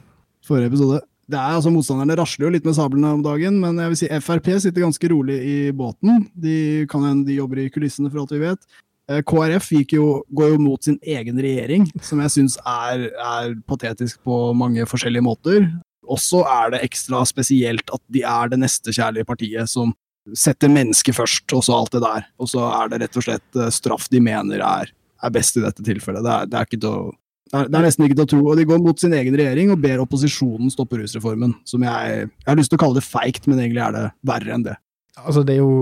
forrige 0.47 0.71
episode. 0.71 1.01
Det 1.31 1.39
er 1.39 1.57
altså 1.57 1.71
Motstanderne 1.73 2.17
rasler 2.19 2.49
jo 2.49 2.53
litt 2.55 2.65
med 2.67 2.77
sablene 2.77 3.13
om 3.17 3.23
dagen, 3.25 3.61
men 3.63 3.79
jeg 3.79 3.93
vil 3.93 4.01
si 4.01 4.09
Frp 4.25 4.49
sitter 4.65 4.85
ganske 4.85 5.11
rolig 5.13 5.39
i 5.39 5.59
båten. 5.77 6.27
De 6.35 6.87
kan 6.91 7.23
de 7.27 7.39
jobber 7.39 7.63
i 7.63 7.71
kulissene, 7.73 8.11
for 8.11 8.25
alt 8.25 8.35
vi 8.35 8.43
vet. 8.43 8.67
Eh, 9.11 9.23
KrF 9.27 9.71
jo, 9.93 10.07
går 10.35 10.53
jo 10.55 10.59
mot 10.63 10.83
sin 10.83 10.99
egen 11.03 11.39
regjering, 11.43 11.89
som 12.05 12.21
jeg 12.23 12.35
syns 12.37 12.59
er, 12.67 13.09
er 13.11 13.57
patetisk 13.69 14.21
på 14.27 14.53
mange 14.59 14.87
forskjellige 14.89 15.27
måter. 15.27 15.67
Også 16.11 16.43
er 16.49 16.75
det 16.75 16.83
ekstra 16.89 17.23
spesielt 17.29 17.91
at 17.95 18.03
de 18.13 18.25
er 18.27 18.53
det 18.53 18.61
neste 18.63 18.95
kjærlige 18.95 19.29
partiet 19.29 19.71
som 19.71 19.95
setter 20.39 20.71
mennesket 20.71 21.17
først, 21.17 21.47
og 21.55 21.65
så 21.67 21.79
alt 21.79 21.95
det 21.97 22.03
der. 22.05 22.27
Og 22.39 22.51
så 22.51 22.67
er 22.71 22.91
det 22.91 23.03
rett 23.03 23.19
og 23.19 23.27
slett 23.27 23.59
eh, 23.59 23.73
straff 23.75 24.11
de 24.13 24.23
mener 24.23 24.63
er, 24.63 24.93
er 25.23 25.35
best 25.35 25.59
i 25.59 25.65
dette 25.65 25.87
tilfellet. 25.87 26.23
Det 26.23 26.35
er, 26.37 26.51
det 26.51 26.59
er 26.59 26.71
ikke 26.71 26.83
til 26.83 26.93
å 26.93 27.11
det 27.53 27.61
er, 27.61 27.69
det 27.69 27.79
er 27.79 27.85
nesten 27.85 28.07
ikke 28.07 28.17
til 28.17 28.25
å 28.25 28.31
tro. 28.33 28.43
Og 28.49 28.57
de 28.57 28.65
går 28.69 28.81
mot 28.81 28.99
sin 29.01 29.12
egen 29.17 29.37
regjering 29.37 29.73
og 29.75 29.81
ber 29.83 30.01
opposisjonen 30.01 30.73
stoppe 30.73 30.97
rusreformen. 30.97 31.53
Som 31.69 31.85
jeg, 31.85 32.27
jeg 32.33 32.49
har 32.49 32.57
lyst 32.59 32.73
til 32.73 32.81
å 32.81 32.83
kalle 32.85 32.97
det 32.97 33.05
feigt, 33.05 33.49
men 33.51 33.61
egentlig 33.61 33.83
er 33.85 33.97
det 33.97 34.05
verre 34.29 34.55
enn 34.57 34.65
det. 34.71 34.77
Altså, 35.21 35.45
det 35.45 35.59
er 35.59 35.65
jo 35.65 35.73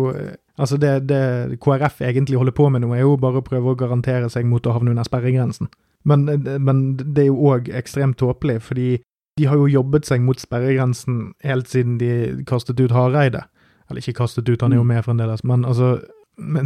Altså, 0.61 0.77
det, 0.77 1.09
det 1.09 1.57
KrF 1.65 2.03
egentlig 2.05 2.37
holder 2.37 2.53
på 2.53 2.67
med 2.69 2.83
nå, 2.83 2.91
er 2.93 3.01
jo 3.01 3.15
bare 3.17 3.41
å 3.41 3.45
prøve 3.47 3.73
å 3.73 3.79
garantere 3.81 4.29
seg 4.29 4.45
mot 4.45 4.67
å 4.69 4.75
havne 4.75 4.93
under 4.93 5.07
sperregrensen. 5.09 5.71
Men, 6.05 6.27
men 6.61 6.83
det 7.01 7.23
er 7.23 7.31
jo 7.31 7.53
òg 7.55 7.71
ekstremt 7.73 8.19
tåpelig, 8.21 8.59
fordi 8.67 8.91
de 9.41 9.47
har 9.49 9.57
jo 9.57 9.71
jobbet 9.71 10.05
seg 10.09 10.21
mot 10.21 10.37
sperregrensen 10.37 11.31
helt 11.47 11.71
siden 11.73 11.97
de 12.01 12.45
kastet 12.49 12.81
ut 12.83 12.93
Hareide. 12.93 13.47
Eller 13.89 14.05
ikke 14.05 14.19
kastet 14.21 14.49
ut, 14.51 14.61
han 14.61 14.75
er 14.75 14.83
jo 14.83 14.85
med 14.85 15.05
fremdeles, 15.07 15.45
men 15.49 15.65
altså 15.65 15.95
men 16.41 16.65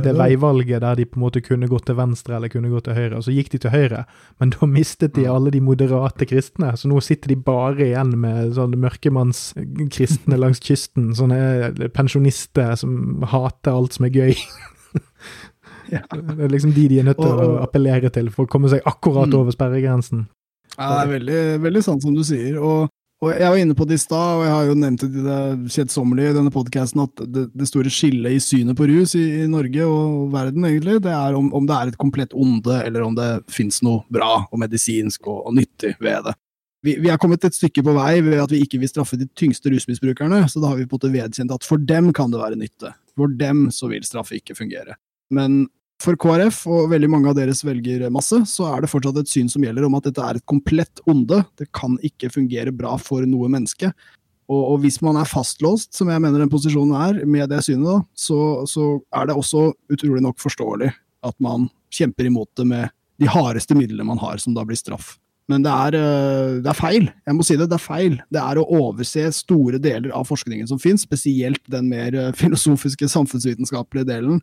det 0.04 0.14
veivalget 0.16 0.80
der 0.82 0.96
de 0.98 1.04
på 1.06 1.18
en 1.20 1.24
måte 1.26 1.42
kunne 1.44 1.68
gått 1.70 1.86
til 1.90 1.98
venstre 1.98 2.36
eller 2.38 2.48
kunne 2.52 2.70
gått 2.72 2.86
til 2.88 2.96
høyre, 2.96 3.18
og 3.20 3.24
så 3.26 3.34
gikk 3.36 3.50
de 3.52 3.60
til 3.62 3.70
høyre, 3.74 4.04
men 4.40 4.50
da 4.56 4.66
mistet 4.70 5.14
de 5.18 5.26
alle 5.30 5.52
de 5.54 5.60
moderate 5.60 6.26
kristne, 6.30 6.72
så 6.80 6.88
nå 6.90 7.00
sitter 7.04 7.34
de 7.34 7.36
bare 7.36 7.90
igjen 7.90 8.14
med 8.22 8.54
sånne 8.56 8.80
mørkemannskristne 8.80 10.38
langs 10.42 10.60
kysten, 10.64 11.12
sånne 11.18 11.90
pensjonister 11.94 12.74
som 12.80 13.22
hater 13.30 13.76
alt 13.76 13.96
som 13.98 14.08
er 14.08 14.14
gøy. 14.16 14.34
Ja. 15.90 16.04
Det 16.10 16.44
er 16.46 16.52
liksom 16.52 16.70
de 16.76 16.84
de 16.88 16.98
er 17.00 17.06
nødt 17.08 17.18
til 17.18 17.32
å 17.42 17.56
appellere 17.64 18.10
til 18.14 18.28
for 18.30 18.46
å 18.46 18.50
komme 18.50 18.68
seg 18.70 18.84
akkurat 18.86 19.26
Mm. 19.32 19.40
over 19.40 19.50
sperregrensen. 19.54 20.28
Ja, 20.78 20.86
det 20.86 21.00
er 21.02 21.10
veldig, 21.18 21.40
veldig 21.64 21.82
sant 21.82 22.02
som 22.04 22.14
du 22.14 22.22
sier. 22.24 22.60
Og, 22.62 22.88
og 23.20 23.34
jeg 23.36 23.52
var 23.52 23.58
inne 23.60 23.74
på 23.76 23.84
det 23.84 23.98
i 23.98 24.00
stad, 24.00 24.38
og 24.38 24.42
jeg 24.46 24.52
har 24.54 24.68
jo 24.70 24.74
nevnt 24.80 25.02
det, 25.12 25.40
kjedsommelig 25.74 26.30
i 26.30 26.36
denne 26.38 26.52
podkasten, 26.54 27.02
at 27.04 27.22
det, 27.28 27.42
det 27.52 27.66
store 27.68 27.92
skillet 27.92 28.32
i 28.32 28.40
synet 28.40 28.78
på 28.78 28.86
rus 28.88 29.12
i, 29.18 29.24
i 29.42 29.48
Norge 29.50 29.84
og 29.84 30.30
verden, 30.32 30.64
egentlig, 30.64 31.02
det 31.04 31.12
er 31.12 31.36
om, 31.36 31.50
om 31.56 31.66
det 31.68 31.76
er 31.76 31.90
et 31.90 31.98
komplett 32.00 32.32
onde, 32.32 32.78
eller 32.80 33.04
om 33.04 33.18
det 33.18 33.28
fins 33.52 33.82
noe 33.84 34.06
bra 34.08 34.46
og 34.46 34.62
medisinsk 34.62 35.28
og, 35.28 35.42
og 35.50 35.58
nyttig 35.58 35.92
ved 36.00 36.30
det. 36.30 36.34
Vi, 36.80 36.94
vi 37.04 37.10
er 37.12 37.20
kommet 37.20 37.44
et 37.44 37.56
stykke 37.58 37.84
på 37.84 37.92
vei 37.92 38.22
ved 38.24 38.40
at 38.40 38.54
vi 38.54 38.62
ikke 38.64 38.80
vil 38.80 38.88
straffe 38.88 39.18
de 39.20 39.28
tyngste 39.36 39.68
rusmisbrukerne, 39.68 40.40
så 40.48 40.62
da 40.62 40.72
har 40.72 40.80
vi 40.80 40.88
på 40.88 40.96
en 40.96 41.02
måte 41.02 41.12
vedkjent 41.12 41.52
at 41.52 41.68
for 41.68 41.82
dem 41.92 42.08
kan 42.16 42.32
det 42.32 42.40
være 42.40 42.56
nytte. 42.56 42.94
For 43.20 43.36
dem 43.36 43.66
så 43.74 43.90
vil 43.92 44.06
straffe 44.08 44.38
ikke 44.38 44.56
fungere. 44.56 44.96
Men 45.28 45.66
for 46.00 46.16
KrF 46.20 46.62
og 46.70 46.88
veldig 46.92 47.10
mange 47.12 47.30
av 47.30 47.36
deres 47.38 47.60
velgermasse, 47.66 48.42
så 48.48 48.70
er 48.70 48.82
det 48.82 48.90
fortsatt 48.92 49.20
et 49.20 49.30
syn 49.30 49.50
som 49.52 49.64
gjelder 49.64 49.84
om 49.86 49.98
at 49.98 50.06
dette 50.08 50.24
er 50.24 50.38
et 50.38 50.46
komplett 50.48 51.02
onde. 51.10 51.42
Det 51.60 51.68
kan 51.76 51.98
ikke 52.06 52.32
fungere 52.32 52.72
bra 52.74 52.96
for 53.00 53.26
noe 53.28 53.50
menneske. 53.52 53.92
Og, 54.50 54.62
og 54.72 54.80
hvis 54.82 54.98
man 55.04 55.20
er 55.20 55.28
fastlåst, 55.30 55.92
som 55.94 56.10
jeg 56.10 56.22
mener 56.22 56.42
den 56.42 56.50
posisjonen 56.50 56.96
er, 56.98 57.22
med 57.28 57.52
det 57.52 57.62
synet, 57.66 57.86
da, 57.86 57.98
så, 58.18 58.40
så 58.70 58.92
er 59.14 59.30
det 59.30 59.36
også 59.38 59.68
utrolig 59.92 60.24
nok 60.24 60.40
forståelig 60.42 60.90
at 61.26 61.36
man 61.42 61.68
kjemper 61.92 62.30
imot 62.30 62.50
det 62.58 62.66
med 62.70 62.94
de 63.20 63.28
hardeste 63.30 63.76
midlene 63.76 64.08
man 64.08 64.20
har, 64.22 64.40
som 64.40 64.56
da 64.56 64.64
blir 64.66 64.78
straff. 64.80 65.18
Men 65.50 65.64
det 65.66 65.70
er, 65.70 65.96
øh, 65.98 66.56
det 66.62 66.70
er 66.70 66.78
feil. 66.78 67.08
Jeg 67.26 67.36
må 67.36 67.44
si 67.46 67.56
det, 67.58 67.66
det 67.70 67.76
er 67.76 67.82
feil. 67.82 68.18
Det 68.30 68.40
er 68.40 68.60
å 68.60 68.66
overse 68.80 69.24
store 69.34 69.80
deler 69.82 70.12
av 70.14 70.28
forskningen 70.28 70.68
som 70.70 70.80
finnes, 70.82 71.04
spesielt 71.06 71.62
den 71.70 71.90
mer 71.90 72.14
øh, 72.14 72.32
filosofiske, 72.38 73.10
samfunnsvitenskapelige 73.10 74.08
delen. 74.12 74.38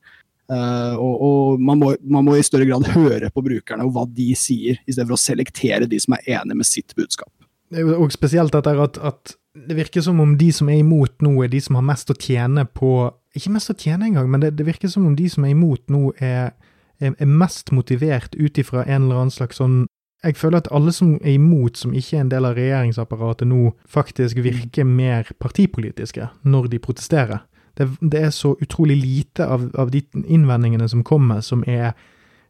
Eh, 0.47 0.93
og, 0.95 1.23
og 1.27 1.59
man, 1.59 1.79
må, 1.81 1.89
man 2.07 2.23
må 2.27 2.37
i 2.37 2.45
større 2.45 2.67
grad 2.69 2.87
høre 2.93 3.31
på 3.33 3.43
brukerne 3.43 3.83
og 3.83 3.91
hva 3.95 4.05
de 4.07 4.29
sier, 4.39 4.79
istedenfor 4.87 5.17
å 5.17 5.19
selektere 5.19 5.89
de 5.91 5.99
som 5.99 6.15
er 6.15 6.29
enige 6.37 6.61
med 6.61 6.69
sitt 6.69 6.95
budskap. 6.95 7.31
Også 7.75 8.15
spesielt 8.15 8.55
at, 8.55 8.67
at 8.97 9.33
det 9.67 9.75
virker 9.75 10.01
som 10.05 10.21
om 10.23 10.37
de 10.39 10.47
som 10.55 10.69
er 10.71 10.79
imot 10.79 11.19
nå, 11.25 11.33
er 11.43 11.51
de 11.51 11.59
som 11.63 11.75
har 11.79 11.83
mest 11.89 12.11
å 12.13 12.15
tjene 12.15 12.63
på 12.65 13.11
Ikke 13.37 13.51
mest 13.53 13.69
å 13.69 13.75
tjene 13.77 14.07
engang, 14.07 14.29
men 14.31 14.41
det, 14.41 14.55
det 14.57 14.65
virker 14.65 14.89
som 14.89 15.05
om 15.05 15.17
de 15.17 15.27
som 15.29 15.43
er 15.45 15.51
imot 15.53 15.83
nå, 15.93 16.13
er, 16.23 16.55
er, 16.97 17.13
er 17.13 17.29
mest 17.29 17.73
motivert 17.75 18.33
ut 18.39 18.57
ifra 18.57 18.85
en 18.85 19.03
eller 19.03 19.19
annen 19.23 19.33
slags 19.35 19.59
sånn 19.59 19.83
Jeg 20.23 20.39
føler 20.39 20.63
at 20.63 20.71
alle 20.73 20.93
som 20.95 21.17
er 21.19 21.35
imot, 21.35 21.77
som 21.77 21.93
ikke 21.93 22.17
er 22.17 22.23
en 22.23 22.31
del 22.31 22.47
av 22.47 22.55
regjeringsapparatet 22.57 23.49
nå, 23.51 23.75
faktisk 23.85 24.39
virker 24.41 24.87
mer 24.87 25.29
partipolitiske 25.37 26.31
når 26.41 26.71
de 26.71 26.79
protesterer. 26.81 27.43
Det, 27.77 27.87
det 28.01 28.21
er 28.27 28.29
så 28.33 28.55
utrolig 28.61 28.97
lite 28.97 29.45
av, 29.47 29.69
av 29.77 29.91
de 29.93 30.01
innvendingene 30.25 30.89
som 30.89 31.03
kommer, 31.07 31.41
som 31.45 31.63
er 31.67 31.93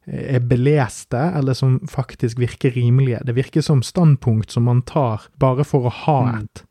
er 0.07 0.39
beleste, 0.39 1.19
eller 1.35 1.51
som 1.53 1.81
faktisk 1.91 2.39
virker 2.39 2.71
rimelige. 2.71 3.19
Det 3.27 3.33
virker 3.35 3.59
som 3.61 3.81
standpunkt 3.83 4.53
som 4.55 4.63
man 4.63 4.79
tar 4.87 5.25
bare 5.35 5.65
for 5.67 5.83
å 5.89 5.91
ha 5.91 6.21
Mm. 6.31 6.37
et, 6.45 6.61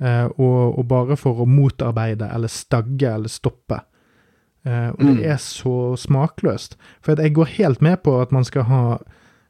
eh, 0.00 0.24
og, 0.38 0.78
og 0.78 0.86
bare 0.86 1.16
for 1.18 1.34
å 1.42 1.46
motarbeide 1.50 2.28
eller 2.32 2.46
stagge 2.46 3.10
eller 3.10 3.28
stoppe. 3.28 3.80
Eh, 4.64 4.90
og 4.90 5.00
Mm. 5.02 5.16
det 5.16 5.26
er 5.26 5.36
så 5.42 5.96
smakløst. 5.98 6.76
For 7.02 7.16
jeg 7.16 7.34
går 7.34 7.46
helt 7.58 7.82
med 7.82 8.04
på 8.04 8.20
at 8.22 8.30
man 8.30 8.44
skal 8.44 8.62
ha 8.62 8.98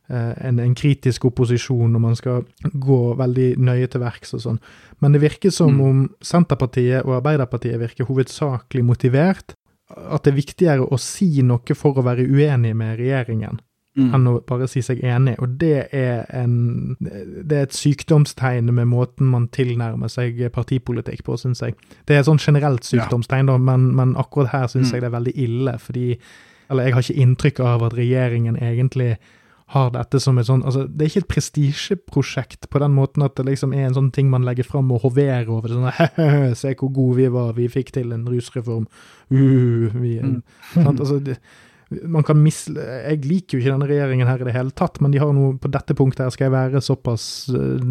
en, 0.09 0.59
en 0.59 0.75
kritisk 0.75 1.25
opposisjon, 1.25 1.95
og 1.95 2.01
man 2.01 2.15
skal 2.17 2.45
gå 2.79 3.17
veldig 3.19 3.57
nøye 3.59 3.87
til 3.91 4.01
verks 4.01 4.35
og 4.35 4.41
sånn. 4.41 4.59
Men 5.01 5.13
det 5.13 5.21
virker 5.21 5.51
som 5.51 5.75
Mm. 5.77 5.81
om 5.81 6.11
Senterpartiet 6.23 7.05
og 7.05 7.17
Arbeiderpartiet 7.23 7.81
virker 7.81 8.05
hovedsakelig 8.07 8.85
motivert. 8.85 9.55
At 10.11 10.25
det 10.25 10.33
er 10.33 10.41
viktigere 10.43 10.87
å 10.91 10.99
si 10.99 11.43
noe 11.43 11.75
for 11.75 11.95
å 11.95 12.03
være 12.05 12.27
uenig 12.27 12.75
med 12.77 12.99
regjeringen, 12.99 13.59
Mm. 13.97 14.15
enn 14.15 14.27
å 14.29 14.41
bare 14.47 14.67
si 14.69 14.81
seg 14.83 15.01
enig. 15.03 15.39
Og 15.41 15.59
det 15.59 15.89
er, 15.95 16.27
en, 16.31 16.97
det 17.01 17.53
er 17.53 17.63
et 17.63 17.73
sykdomstegn 17.73 18.71
med 18.75 18.87
måten 18.87 19.25
man 19.27 19.49
tilnærmer 19.49 20.11
seg 20.11 20.37
partipolitikk 20.53 21.23
på, 21.25 21.39
syns 21.39 21.61
jeg. 21.63 21.75
Det 22.05 22.15
er 22.15 22.21
et 22.21 22.27
sånn 22.27 22.39
generelt 22.39 22.83
sykdomstegn, 22.85 23.47
da, 23.47 23.57
men, 23.57 23.95
men 23.97 24.15
akkurat 24.15 24.49
her 24.53 24.67
syns 24.67 24.91
Mm. 24.91 24.93
jeg 24.93 25.01
det 25.01 25.07
er 25.09 25.19
veldig 25.19 25.37
ille, 25.37 25.79
fordi 25.79 26.19
Eller 26.69 26.83
jeg 26.85 26.93
har 26.95 27.03
ikke 27.03 27.23
inntrykk 27.23 27.61
av 27.65 27.83
at 27.85 27.93
regjeringen 27.95 28.57
egentlig 28.59 29.19
har 29.75 29.91
dette 29.91 30.21
som 30.23 30.37
et 30.39 30.47
sånn 30.47 30.61
altså 30.63 30.85
Det 30.87 31.03
er 31.03 31.09
ikke 31.11 31.23
et 31.25 31.33
prestisjeprosjekt 31.35 32.69
på 32.71 32.79
den 32.79 32.93
måten 32.95 33.25
at 33.27 33.35
det 33.35 33.49
liksom 33.49 33.73
er 33.75 33.89
en 33.89 33.97
sånn 33.97 34.13
ting 34.15 34.29
man 34.31 34.45
legger 34.47 34.63
fram 34.69 34.93
og 34.95 35.03
hoverer 35.03 35.49
over. 35.51 35.73
sånn, 35.75 36.55
Se 36.61 36.75
hvor 36.79 36.93
gode 36.95 37.17
vi 37.19 37.27
var, 37.35 37.53
vi 37.59 37.67
fikk 37.73 37.91
til 37.97 38.13
en 38.15 38.27
rusreform. 38.31 38.87
Uh, 39.33 39.91
vi, 39.97 40.19
Mm. 40.23 40.43
sant? 40.73 41.01
Altså, 41.01 41.19
det, 41.19 41.39
man 42.07 42.23
kan 42.27 42.39
mis... 42.43 42.65
Jeg 42.71 43.21
liker 43.27 43.57
jo 43.57 43.63
ikke 43.63 43.73
denne 43.75 43.87
regjeringen 43.91 44.27
her 44.27 44.41
i 44.43 44.47
det 44.49 44.55
hele 44.57 44.71
tatt, 44.75 45.01
men 45.03 45.13
de 45.15 45.21
har 45.23 45.31
noe 45.35 45.55
på 45.63 45.71
dette 45.71 45.95
punktet 45.99 46.25
her 46.25 46.33
skal 46.35 46.47
jeg 46.49 46.55
være 46.55 46.81
såpass 46.83 47.27
eh, 47.55 47.85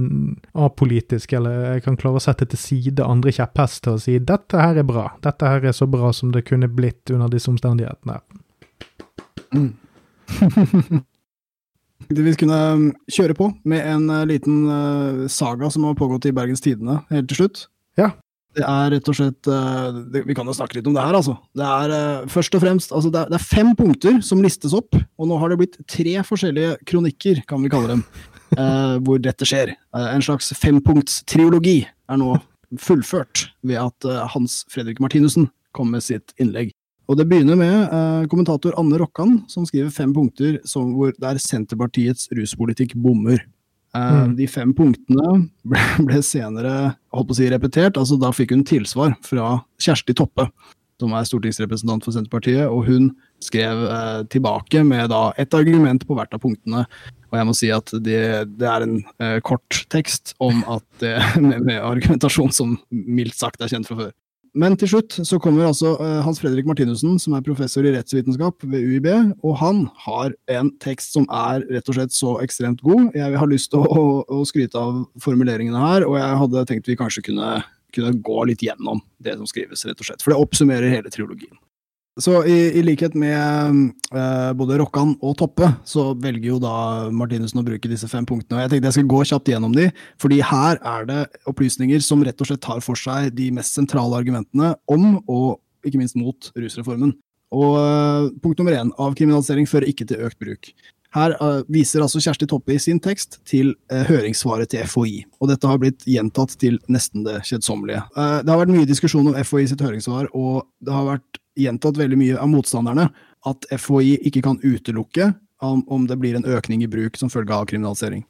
apolitisk, 0.66 1.32
eller 1.38 1.76
jeg 1.78 1.86
kan 1.86 1.96
klare 2.00 2.20
å 2.20 2.24
sette 2.24 2.48
til 2.52 2.60
side 2.60 3.04
andre 3.08 3.32
kjepphester 3.36 3.96
og 3.96 4.04
si 4.04 4.18
dette 4.20 4.60
her 4.60 4.82
er 4.82 4.88
bra, 4.88 5.06
dette 5.24 5.48
her 5.48 5.64
er 5.72 5.76
så 5.76 5.88
bra 5.88 6.12
som 6.16 6.32
det 6.36 6.44
kunne 6.48 6.68
blitt 6.72 7.12
under 7.16 7.32
disse 7.32 7.48
omstendighetene. 7.52 8.20
Mm. 9.56 9.72
Vi 12.10 12.36
kunne 12.38 12.58
um, 12.76 12.86
kjøre 13.12 13.36
på 13.38 13.50
med 13.68 13.82
en 13.82 14.06
uh, 14.12 14.26
liten 14.30 14.66
uh, 14.70 15.26
saga 15.32 15.72
som 15.74 15.88
har 15.88 15.98
pågått 15.98 16.28
i 16.30 16.34
Bergens 16.36 16.62
Tidende 16.62 17.00
helt 17.10 17.28
til 17.32 17.40
slutt. 17.40 17.66
Ja. 18.00 18.12
Det 18.56 18.64
er 18.64 18.94
rett 18.94 19.10
og 19.12 19.18
slett 19.18 19.50
uh, 19.52 19.98
Vi 20.14 20.36
kan 20.38 20.48
jo 20.48 20.56
snakke 20.56 20.78
litt 20.78 20.88
om 20.88 20.96
det 20.96 21.04
her, 21.04 21.18
altså. 21.18 21.36
Det 21.58 21.66
er 21.66 22.30
først 22.32 22.56
og 22.56 22.64
fremst 22.64 22.94
altså 22.96 23.12
det, 23.12 23.26
er, 23.26 23.42
fem 23.42 23.74
punkter 23.76 24.22
som 24.24 24.44
listes 24.44 24.76
opp, 24.78 24.96
og 24.96 25.30
nå 25.30 25.40
har 25.42 25.52
det 25.52 25.60
blitt 25.64 25.82
tre 25.92 26.16
forskjellige 26.28 26.78
kronikker, 26.88 27.44
kan 27.50 27.66
vi 27.66 27.74
kalle 27.74 27.96
dem, 27.96 28.06
hvor 29.06 29.20
dette 29.20 29.48
skjer. 29.50 29.74
En 29.98 30.24
slags 30.24 30.54
fempunktstriologi 30.62 31.82
er 31.84 32.22
nå 32.22 32.38
fullført 32.80 33.50
ved 33.66 33.82
at 33.82 34.08
Hans 34.36 34.62
Fredrik 34.72 35.02
Martinussen 35.04 35.50
kom 35.76 35.92
med 35.92 36.06
sitt 36.06 36.32
innlegg. 36.40 36.72
Og 37.06 37.18
det 37.20 37.28
begynner 37.30 37.58
med 37.60 37.76
eh, 37.86 38.24
kommentator 38.32 38.76
Anne 38.80 38.98
Rokkan, 39.02 39.40
som 39.52 39.66
skriver 39.68 39.94
fem 39.94 40.14
punkter 40.16 40.58
som, 40.66 40.96
hvor, 40.98 41.14
der 41.22 41.38
Senterpartiets 41.42 42.32
ruspolitikk 42.34 42.96
bommer. 42.98 43.44
Eh, 43.96 44.16
Mm. 44.26 44.36
De 44.36 44.48
fem 44.52 44.74
punktene 44.76 45.46
ble, 45.64 45.84
ble 46.08 46.22
senere 46.26 46.96
holdt 47.16 47.30
på 47.30 47.36
å 47.36 47.38
si 47.38 47.52
repetert, 47.52 47.96
altså 47.96 48.18
da 48.20 48.34
fikk 48.36 48.52
hun 48.52 48.66
tilsvar 48.68 49.16
fra 49.24 49.60
Kjersti 49.82 50.18
Toppe. 50.18 50.50
som 50.96 51.12
er 51.12 51.26
stortingsrepresentant 51.28 52.06
for 52.06 52.16
Senterpartiet, 52.16 52.70
og 52.72 52.86
hun 52.88 53.10
skrev 53.44 53.82
eh, 53.84 54.22
tilbake 54.32 54.80
med 54.88 55.10
da 55.12 55.34
et 55.36 55.52
argument 55.54 56.06
på 56.08 56.16
hvert 56.16 56.32
av 56.32 56.40
punktene. 56.40 56.86
Og 57.32 57.36
jeg 57.36 57.48
må 57.50 57.56
si 57.58 57.72
at 57.76 57.92
det, 58.00 58.22
det 58.56 58.70
er 58.70 58.86
en 58.86 59.02
eh, 59.20 59.42
kort 59.44 59.82
tekst 59.92 60.32
om 60.40 60.64
at 60.72 60.86
det, 61.04 61.18
med, 61.44 61.66
med, 61.68 61.82
argumentasjon 61.82 62.56
som 62.56 62.78
mildt 62.90 63.36
sagt 63.36 63.60
er 63.60 63.74
kjent 63.74 63.92
fra 63.92 64.06
før. 64.06 64.14
Men 64.56 64.78
til 64.80 64.88
slutt 64.88 65.18
så 65.28 65.40
kommer 65.44 65.68
altså 65.68 65.98
eh, 66.00 66.20
Hans 66.24 66.40
Fredrik 66.40 66.68
Martinussen, 66.68 67.18
som 67.20 67.36
er 67.36 67.44
professor 67.44 67.84
i 67.84 67.92
rettsvitenskap 67.92 68.64
ved 68.64 68.88
UiB, 68.88 69.10
og 69.44 69.58
han 69.60 69.82
har 70.06 70.32
en 70.56 70.72
tekst 70.84 71.18
som 71.18 71.28
er 71.28 71.66
rett 71.68 71.92
og 71.92 71.98
slett 71.98 72.16
så 72.16 72.38
ekstremt 72.44 72.84
god. 72.86 73.10
Jeg 73.20 73.36
har 73.42 73.52
lyst 73.52 73.74
til 73.74 73.84
å, 73.84 73.90
å, 73.92 74.06
å 74.32 74.46
skryte 74.48 74.80
av 74.80 75.04
formuleringene 75.24 75.82
her, 75.82 76.08
og 76.08 76.16
jeg 76.22 76.40
hadde 76.44 76.68
tenkt 76.72 76.88
vi 76.92 77.00
kanskje 77.00 77.28
kunne 77.28 77.58
kunne 77.96 78.16
gå 78.20 78.42
litt 78.50 78.64
gjennom 78.66 79.00
det 79.24 79.38
som 79.40 79.48
skrives, 79.50 79.86
rett 79.88 80.02
og 80.02 80.10
slett. 80.10 80.24
For 80.24 80.34
det 80.34 80.42
oppsummerer 80.44 80.92
hele 80.92 81.12
triologien. 81.14 81.56
Så 82.16 82.46
i, 82.48 82.56
i 82.80 82.82
likhet 82.86 83.16
med 83.20 83.92
uh, 84.16 84.52
både 84.56 84.78
Rokkan 84.80 85.18
og 85.20 85.34
Toppe, 85.42 85.68
så 85.84 86.14
velger 86.16 86.54
jo 86.54 86.60
da 86.64 86.76
Martinussen 87.12 87.60
å 87.60 87.66
bruke 87.68 87.92
disse 87.92 88.08
fem 88.08 88.24
punktene. 88.28 88.56
og 88.56 88.64
Jeg 88.64 88.72
tenkte 88.72 88.88
jeg 88.88 88.98
skal 88.98 89.10
gå 89.12 89.20
kjapt 89.34 89.52
gjennom 89.52 89.76
de, 89.76 89.90
fordi 90.24 90.40
her 90.40 90.80
er 90.80 91.10
det 91.10 91.20
opplysninger 91.52 92.00
som 92.06 92.24
rett 92.24 92.40
og 92.40 92.48
slett 92.48 92.64
tar 92.64 92.80
for 92.86 93.00
seg 93.00 93.34
de 93.36 93.50
mest 93.58 93.76
sentrale 93.76 94.16
argumentene 94.16 94.72
om, 94.88 95.18
og 95.28 95.60
ikke 95.84 96.00
minst 96.00 96.16
mot, 96.16 96.54
rusreformen. 96.56 97.12
Og 97.56 97.78
uh, 97.84 98.32
punkt 98.44 98.64
nummer 98.64 98.80
én, 98.80 98.96
avkriminalisering 98.96 99.68
fører 99.68 99.92
ikke 99.92 100.08
til 100.08 100.24
økt 100.24 100.40
bruk. 100.40 100.72
Her 101.16 101.36
uh, 101.40 101.62
viser 101.72 102.04
altså 102.04 102.24
Kjersti 102.24 102.48
Toppe 102.48 102.76
i 102.76 102.82
sin 102.82 103.00
tekst 103.04 103.42
til 103.48 103.74
uh, 103.92 104.04
høringssvaret 104.08 104.72
til 104.72 104.88
FHI, 104.88 105.26
og 105.40 105.52
dette 105.52 105.68
har 105.68 105.84
blitt 105.84 106.08
gjentatt 106.08 106.56
til 106.64 106.80
nesten 106.92 107.28
det 107.28 107.42
kjedsommelige. 107.48 108.08
Uh, 108.16 108.40
det 108.40 108.52
har 108.52 108.64
vært 108.64 108.76
mye 108.76 108.88
diskusjon 108.88 109.32
om 109.32 109.40
FHI 109.44 109.68
sitt 109.72 109.84
høringssvar, 109.84 110.32
og 110.32 110.64
det 110.84 110.96
har 110.96 111.12
vært 111.12 111.44
gjentatt 111.60 111.98
veldig 112.00 112.20
mye 112.20 112.38
av 112.42 112.52
motstanderne 112.52 113.10
at 113.46 113.68
FHI 113.72 114.18
ikke 114.30 114.44
kan 114.46 114.60
utelukke 114.64 115.34
om, 115.64 115.84
om 115.88 116.08
det 116.10 116.18
blir 116.22 116.38
en 116.38 116.48
økning 116.48 116.84
i 116.84 116.90
bruk 116.92 117.18
som 117.20 117.32
følge 117.32 117.54
av 117.56 117.68
kriminalisering. 117.70 118.26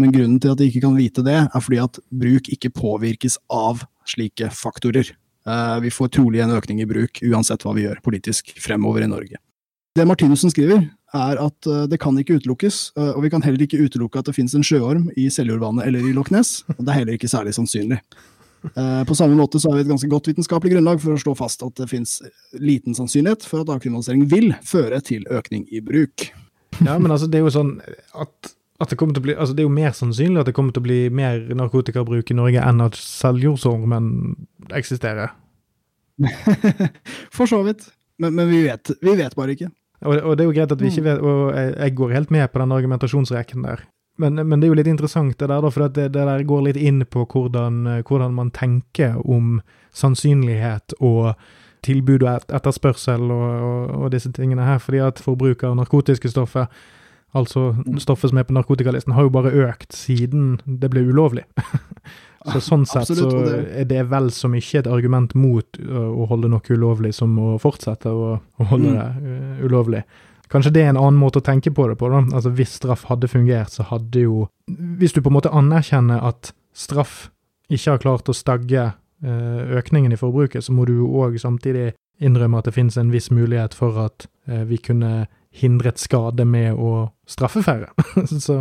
Men 0.00 0.14
grunnen 0.14 0.38
til 0.40 0.54
at 0.54 0.60
de 0.60 0.68
ikke 0.70 0.84
kan 0.86 0.96
vite 0.96 1.24
det, 1.26 1.36
er 1.44 1.64
fordi 1.64 1.80
at 1.82 1.98
bruk 2.22 2.48
ikke 2.54 2.72
påvirkes 2.72 3.36
av 3.52 3.82
slike 4.08 4.48
faktorer. 4.56 5.10
Vi 5.82 5.92
får 5.92 6.12
trolig 6.16 6.40
en 6.44 6.54
økning 6.56 6.80
i 6.80 6.88
bruk 6.88 7.20
uansett 7.26 7.64
hva 7.66 7.74
vi 7.76 7.84
gjør 7.84 8.00
politisk 8.04 8.54
fremover 8.60 9.04
i 9.04 9.10
Norge. 9.10 9.40
Det 9.98 10.06
Martinussen 10.06 10.52
skriver, 10.52 10.84
er 11.10 11.40
at 11.42 11.66
uh, 11.66 11.86
det 11.90 11.98
kan 11.98 12.14
ikke 12.18 12.36
utelukkes, 12.38 12.92
uh, 12.94 13.10
og 13.16 13.24
vi 13.24 13.30
kan 13.32 13.42
heller 13.42 13.64
ikke 13.64 13.80
utelukke 13.82 14.20
at 14.20 14.28
det 14.28 14.36
finnes 14.36 14.54
en 14.54 14.66
sjøorm 14.66 15.08
i 15.18 15.26
Seljordvannet 15.32 15.88
eller 15.88 16.04
i 16.06 16.12
Loch 16.14 16.30
Ness. 16.30 16.60
og 16.76 16.84
Det 16.84 16.92
er 16.92 17.00
heller 17.00 17.18
ikke 17.18 17.30
særlig 17.30 17.56
sannsynlig. 17.56 17.98
Uh, 18.76 19.02
på 19.08 19.16
samme 19.16 19.36
måte 19.38 19.60
så 19.60 19.70
har 19.70 19.78
vi 19.78 19.86
et 19.86 19.90
ganske 19.90 20.10
godt 20.10 20.28
vitenskapelig 20.28 20.74
grunnlag 20.74 21.00
for 21.00 21.16
å 21.16 21.20
slå 21.20 21.34
fast 21.38 21.64
at 21.64 21.74
det 21.80 21.88
finnes 21.90 22.18
liten 22.52 22.96
sannsynlighet 22.96 23.46
for 23.48 23.64
at 23.64 23.72
avkriminalisering 23.72 24.26
vil 24.30 24.52
føre 24.66 25.00
til 25.04 25.24
økning 25.32 25.66
i 25.72 25.82
bruk. 25.84 26.28
Ja, 26.80 26.96
men 26.98 27.10
altså, 27.10 27.28
det 27.30 27.40
er 27.40 27.46
jo 27.46 27.52
sånn 27.54 27.74
at, 28.12 28.52
at 28.80 28.92
det, 28.92 29.22
bli, 29.24 29.34
altså 29.34 29.56
det 29.56 29.64
er 29.64 29.68
jo 29.68 29.74
mer 29.74 29.94
sannsynlig 29.96 30.42
at 30.42 30.50
det 30.50 30.56
kommer 30.56 30.76
til 30.76 30.84
å 30.84 30.88
bli 30.88 31.00
mer 31.12 31.42
narkotikabruk 31.56 32.32
i 32.32 32.36
Norge 32.36 32.64
enn 32.64 32.84
at 32.84 32.98
selvjordsormen 33.00 34.10
eksisterer. 34.76 35.34
for 37.36 37.48
så 37.48 37.62
vidt. 37.64 37.88
Men, 38.20 38.36
men 38.36 38.50
vi, 38.50 38.64
vet, 38.66 38.92
vi 39.00 39.16
vet 39.16 39.36
bare 39.36 39.56
ikke. 39.56 39.70
Og, 40.00 40.16
og, 40.16 40.34
det 40.36 40.44
er 40.44 40.48
jo 40.48 40.56
greit 40.56 40.72
at 40.72 40.80
vi 40.80 40.88
ikke 40.88 41.04
mm. 41.04 41.08
vet, 41.08 41.24
og 41.24 41.40
jeg, 41.56 41.72
jeg 41.76 41.96
går 41.96 42.14
helt 42.16 42.30
med 42.36 42.52
på 42.52 42.62
den 42.62 42.76
argumentasjonsrekken 42.76 43.66
der. 43.68 43.84
Men, 44.20 44.36
men, 44.42 44.60
det 44.60 44.68
er 44.68 44.72
jo 44.74 44.78
litt 44.78 44.90
interessant 44.90 45.38
det 45.40 45.48
der, 45.50 45.66
for 45.72 45.88
det, 45.88 46.10
det, 46.12 46.26
der 46.28 46.44
går 46.46 46.68
litt 46.68 46.78
inn 46.80 47.02
på 47.08 47.24
hvordan, 47.24 47.82
hvordan, 48.06 48.36
man 48.36 48.52
tenker 48.54 49.18
om 49.24 49.58
sannsynlighet 49.96 50.94
og 51.00 51.34
tilbud 51.86 52.24
og 52.26 52.52
etterspørsel 52.52 53.30
og, 53.32 53.50
og, 53.50 53.84
og, 53.96 54.08
disse 54.12 54.32
tingene 54.36 54.66
her. 54.68 54.80
Fordi 54.82 55.02
at 55.04 55.22
forbruk 55.24 55.64
av 55.66 55.78
narkotiske 55.80 56.32
stoffer, 56.32 56.68
altså 57.36 57.70
stoffet 58.02 58.32
som 58.32 58.40
er 58.40 58.48
på 58.48 58.56
narkotikalisten, 58.56 59.16
har 59.16 59.28
jo 59.28 59.34
bare 59.34 59.54
økt 59.68 59.96
siden 59.96 60.58
det 60.66 60.92
ble 60.92 61.06
ulovlig. 61.08 61.46
Så 62.40 62.60
sånn 62.64 62.86
sett 62.88 63.10
Absolutt, 63.10 63.34
så 63.34 63.56
er 63.82 63.84
det 63.84 64.06
vel 64.08 64.30
så 64.32 64.48
mye 64.48 64.78
et 64.78 64.86
argument 64.88 65.34
mot 65.36 65.76
å 65.76 66.24
holde 66.30 66.48
noe 66.48 66.72
ulovlig 66.72 67.12
som 67.12 67.34
å 67.36 67.58
fortsette 67.60 68.08
å, 68.08 68.30
å 68.40 68.68
holde 68.70 68.94
mm. 68.94 68.96
det 68.96 69.34
uh, 69.34 69.66
ulovlig. 69.68 70.00
Kanskje 70.50 70.72
det 70.74 70.82
er 70.82 70.92
en 70.92 70.98
annen 70.98 71.20
måte 71.20 71.38
å 71.38 71.46
tenke 71.46 71.70
på 71.74 71.86
det 71.88 71.96
på. 72.00 72.08
da. 72.10 72.24
Altså 72.34 72.50
Hvis 72.54 72.74
straff 72.80 73.06
hadde 73.10 73.30
fungert, 73.30 73.70
så 73.70 73.86
hadde 73.86 74.24
jo 74.24 74.48
Hvis 74.66 75.14
du 75.14 75.22
på 75.22 75.30
en 75.30 75.38
måte 75.38 75.52
anerkjenner 75.54 76.22
at 76.26 76.52
straff 76.74 77.30
ikke 77.70 77.94
har 77.94 78.02
klart 78.02 78.28
å 78.28 78.34
stagge 78.34 78.88
uh, 78.90 79.60
økningen 79.78 80.12
i 80.12 80.18
forbruket, 80.18 80.64
så 80.64 80.74
må 80.74 80.86
du 80.88 80.96
jo 80.96 81.10
òg 81.22 81.38
samtidig 81.38 81.92
innrømme 82.20 82.58
at 82.58 82.66
det 82.66 82.74
finnes 82.74 82.98
en 82.98 83.12
viss 83.14 83.30
mulighet 83.30 83.76
for 83.78 83.94
at 84.02 84.26
uh, 84.50 84.64
vi 84.66 84.80
kunne 84.82 85.28
hindret 85.54 85.98
skade 85.98 86.44
med 86.46 86.74
å 86.74 87.10
straffe 87.30 87.62
færre. 87.62 87.92
så 88.46 88.58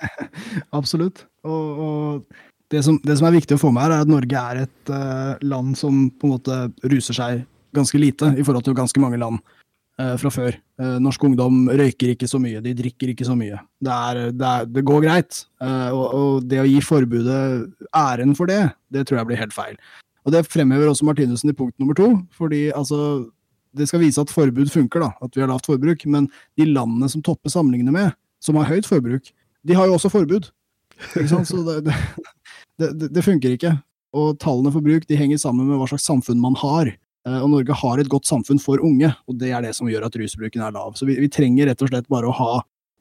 Absolutt. 0.78 1.26
Og, 1.44 1.82
og 1.84 2.72
det 2.72 2.80
som, 2.84 2.96
det 3.04 3.18
som, 3.18 3.28
er 3.28 3.36
viktig 3.36 3.58
å 3.58 3.60
få 3.60 3.72
med 3.72 3.84
her, 3.84 3.96
er 3.98 4.06
at 4.06 4.12
Norge 4.12 4.44
er 4.48 4.62
et 4.64 4.92
uh, 4.92 5.36
land 5.44 5.76
som 5.76 6.06
på 6.08 6.28
en 6.28 6.36
måte 6.38 6.60
ruser 6.88 7.16
seg 7.16 7.44
ganske 7.76 8.00
lite 8.00 8.32
i 8.36 8.44
forhold 8.44 8.64
til 8.64 8.76
ganske 8.76 9.00
mange 9.00 9.20
land 9.20 9.40
fra 10.20 10.32
før. 10.34 10.56
Uh, 10.80 10.96
norsk 11.02 11.24
ungdom 11.28 11.66
røyker 11.70 12.14
ikke 12.14 12.28
så 12.30 12.40
mye, 12.42 12.62
de 12.64 12.74
drikker 12.78 13.12
ikke 13.12 13.26
så 13.28 13.36
mye. 13.38 13.58
Det, 13.82 13.92
er, 13.92 14.22
det, 14.30 14.48
er, 14.48 14.70
det 14.70 14.86
går 14.88 15.04
greit. 15.04 15.42
Og, 15.62 16.06
og, 16.06 16.48
det 16.48 16.62
å 16.62 16.68
gi 16.68 16.80
forbudet 16.84 17.42
æren 17.96 18.34
for 18.38 18.50
det, 18.50 18.62
det 18.92 19.06
tror 19.06 19.22
jeg 19.22 19.30
blir 19.30 19.42
helt 19.42 19.54
feil. 19.56 19.78
Og 20.22 20.34
det 20.34 20.46
fremhever 20.46 20.90
også 20.90 21.06
Martinussen 21.06 21.50
i 21.50 21.56
punkt 21.56 21.74
nummer 21.82 21.96
to, 21.98 22.08
fordi 22.36 22.68
altså 22.74 23.24
det 23.76 23.88
skal 23.88 24.02
vise 24.02 24.20
at 24.20 24.32
forbud 24.32 24.70
funker, 24.70 25.02
da, 25.02 25.12
at 25.24 25.36
vi 25.36 25.42
har 25.42 25.50
lavt 25.50 25.68
forbruk. 25.68 26.04
Men 26.06 26.28
de 26.60 26.68
landene 26.68 27.08
som 27.10 27.22
topper 27.24 27.52
sammenlignet 27.52 27.94
med, 27.94 28.12
som 28.42 28.58
har 28.60 28.68
høyt 28.68 28.88
forbruk, 28.88 29.30
de 29.66 29.76
har 29.78 29.88
jo 29.88 29.96
også 29.96 30.10
forbud. 30.12 30.50
Ikke 31.16 31.30
sant? 31.30 31.48
Så 31.48 31.62
det, 31.64 31.94
det, 32.78 33.08
det, 33.14 33.24
funker 33.24 33.56
ikke. 33.56 33.76
Og 34.16 34.36
tallene 34.42 34.72
for 34.74 34.84
bruk 34.84 35.06
de 35.08 35.18
henger 35.18 35.40
sammen 35.40 35.68
med 35.68 35.80
hva 35.80 35.88
slags 35.90 36.06
samfunn 36.08 36.40
man 36.42 36.58
har. 36.60 36.92
Eh, 37.28 37.38
og 37.38 37.50
Norge 37.52 37.76
har 37.82 38.02
et 38.02 38.10
godt 38.10 38.28
samfunn 38.28 38.60
for 38.62 38.82
unge, 38.82 39.12
og 39.28 39.38
det 39.38 39.52
er 39.54 39.64
det 39.64 39.74
som 39.78 39.90
gjør 39.90 40.08
at 40.08 40.18
rusbruken 40.18 40.64
er 40.64 40.74
lav. 40.74 40.96
Så 40.98 41.08
vi, 41.08 41.18
vi 41.22 41.30
trenger 41.32 41.70
rett 41.70 41.84
og 41.84 41.92
slett 41.92 42.10
bare 42.12 42.30
å 42.30 42.36
ha 42.36 42.52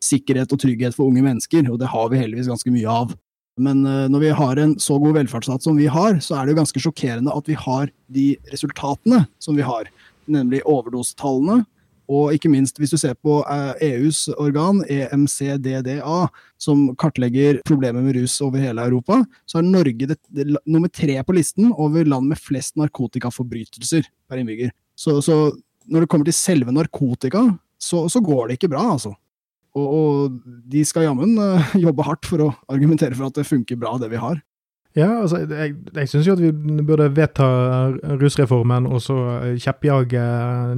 sikkerhet 0.02 0.54
og 0.54 0.62
trygghet 0.62 0.98
for 0.98 1.10
unge 1.10 1.24
mennesker, 1.26 1.68
og 1.70 1.80
det 1.82 1.90
har 1.92 2.10
vi 2.12 2.22
heldigvis 2.22 2.50
ganske 2.50 2.74
mye 2.74 2.90
av. 2.90 3.14
Men 3.62 3.84
uh, 3.86 4.08
når 4.10 4.24
vi 4.24 4.32
har 4.38 4.62
en 4.62 4.78
så 4.82 4.96
god 5.02 5.20
velferdsstat 5.20 5.66
som 5.66 5.78
vi 5.78 5.90
har, 5.92 6.18
så 6.24 6.38
er 6.38 6.48
det 6.48 6.56
jo 6.56 6.62
ganske 6.62 6.82
sjokkerende 6.82 7.34
at 7.36 7.50
vi 7.50 7.58
har 7.60 7.92
de 8.14 8.26
resultatene 8.50 9.26
som 9.44 9.58
vi 9.60 9.66
har, 9.68 9.90
nemlig 10.32 10.64
overdosetallene 10.70 11.66
og 12.12 12.36
ikke 12.36 12.52
minst, 12.52 12.80
hvis 12.82 12.92
du 12.92 12.98
ser 13.00 13.16
på 13.24 13.40
EUs 13.80 14.26
eh, 14.28 14.34
e 14.34 14.38
organ, 14.44 14.82
EMCDDA, 14.92 16.18
som 16.62 16.90
kartlegger 17.00 17.62
problemer 17.68 18.04
med 18.04 18.20
rus 18.20 18.36
over 18.44 18.60
hele 18.62 18.84
Europa, 18.84 19.22
så 19.48 19.62
er 19.62 19.70
Norge 19.70 20.10
det, 20.12 20.18
det, 20.28 20.50
nummer 20.66 20.92
tre 20.92 21.16
på 21.24 21.36
listen 21.38 21.72
over 21.72 22.08
land 22.08 22.28
med 22.28 22.42
flest 22.42 22.76
narkotikaforbrytelser 22.82 24.10
per 24.30 24.42
innbygger. 24.42 24.74
Så, 25.00 25.20
så 25.24 25.38
når 25.88 26.04
det 26.04 26.12
kommer 26.12 26.28
til 26.28 26.38
selve 26.38 26.76
narkotika, 26.76 27.46
så, 27.82 28.06
så 28.12 28.22
går 28.22 28.50
det 28.50 28.60
ikke 28.60 28.74
bra, 28.76 28.86
altså. 28.94 29.16
Og, 29.72 29.88
og 29.88 30.40
de 30.68 30.84
skal 30.84 31.08
jammen 31.08 31.38
uh, 31.40 31.76
jobbe 31.86 32.06
hardt 32.06 32.28
for 32.28 32.44
å 32.44 32.54
argumentere 32.72 33.16
for 33.16 33.32
at 33.32 33.40
det 33.40 33.48
funker 33.48 33.80
bra, 33.80 33.96
det 34.02 34.12
vi 34.12 34.20
har. 34.20 34.42
Ja, 34.98 35.22
altså, 35.22 35.46
jeg, 35.48 35.76
jeg 35.96 36.10
syns 36.12 36.28
jo 36.28 36.34
at 36.36 36.42
vi 36.42 36.50
burde 36.84 37.08
vedta 37.16 37.46
rusreformen 38.20 38.90
og 38.92 39.00
så 39.04 39.16
kjeppjage 39.64 40.24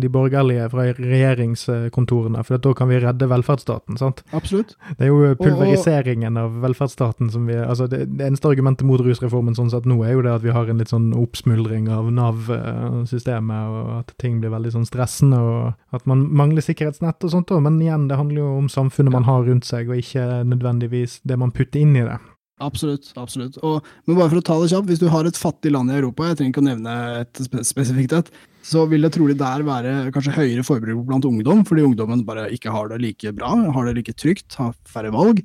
de 0.01 0.09
borgerlige 0.13 0.67
fra 0.69 0.85
regjeringskontorene, 0.99 2.43
for 2.45 2.61
da 2.61 2.73
kan 2.77 2.91
vi 2.91 2.99
redde 3.01 3.29
velferdsstaten, 3.31 3.97
sant? 3.97 4.21
Absolutt. 4.37 4.75
Det 4.99 5.07
er 5.07 5.09
jo 5.09 5.33
pulveriseringen 5.39 6.37
av 6.37 6.59
velferdsstaten 6.61 7.31
som 7.33 7.47
vi 7.49 7.57
altså 7.57 7.87
det, 7.89 8.03
det, 8.11 8.27
eneste 8.27 8.51
argumentet 8.51 8.85
mot 8.85 9.01
rusreformen 9.01 9.57
sånn 9.57 9.71
sett 9.73 9.87
nå, 9.89 9.97
er 10.05 10.13
jo 10.13 10.25
det 10.27 10.35
at 10.35 10.45
vi 10.45 10.53
har 10.53 10.69
en 10.69 10.83
litt 10.83 10.93
sånn 10.93 11.09
oppsmuldring 11.17 11.89
av 11.93 12.11
Nav-systemet, 12.13 13.73
og 13.73 13.95
at 14.03 14.13
ting 14.21 14.37
blir 14.43 14.53
veldig 14.53 14.75
sånn 14.75 14.87
stressende, 14.89 15.41
og 15.41 15.97
at 15.97 16.05
man 16.09 16.27
mangler 16.29 16.65
sikkerhetsnett 16.65 17.25
og 17.25 17.33
sånt 17.33 17.53
òg, 17.55 17.65
men 17.65 17.81
igjen, 17.81 18.05
det 18.11 18.21
handler 18.21 18.43
jo 18.43 18.51
om 18.59 18.69
samfunnet 18.69 19.15
man 19.15 19.25
har 19.25 19.41
rundt 19.49 19.65
seg, 19.65 19.89
og 19.89 20.05
ikke 20.05 20.43
nødvendigvis 20.45 21.21
det 21.25 21.39
man 21.41 21.55
putter 21.55 21.81
inn 21.81 21.97
i 21.97 22.05
det. 22.05 22.21
Absolutt. 22.61 23.09
absolutt. 23.17 23.57
Og, 23.65 23.85
men 24.05 24.17
bare 24.17 24.29
for 24.31 24.39
å 24.39 24.45
ta 24.45 24.55
det 24.61 24.69
kjapt, 24.71 24.89
hvis 24.91 25.01
du 25.01 25.07
har 25.11 25.27
et 25.27 25.39
fattig 25.39 25.73
land 25.73 25.91
i 25.91 25.97
Europa, 25.97 26.29
jeg 26.29 26.39
trenger 26.39 26.53
ikke 26.53 26.63
å 26.63 26.67
nevne 26.67 26.95
et 27.23 27.41
spesifikt 27.65 28.13
et, 28.19 28.29
så 28.63 28.85
vil 28.87 29.03
det 29.03 29.11
trolig 29.15 29.35
der 29.39 29.65
være 29.67 29.93
kanskje 30.15 30.35
høyere 30.37 30.63
forbruk 30.63 31.01
blant 31.09 31.27
ungdom, 31.27 31.65
fordi 31.67 31.83
ungdommen 31.83 32.23
bare 32.27 32.47
ikke 32.55 32.71
har 32.71 32.91
det 32.91 33.01
like 33.03 33.33
bra, 33.35 33.51
har 33.75 33.89
det 33.89 33.97
like 33.97 34.15
trygt, 34.15 34.55
har 34.59 34.71
færre 34.87 35.11
valg. 35.15 35.41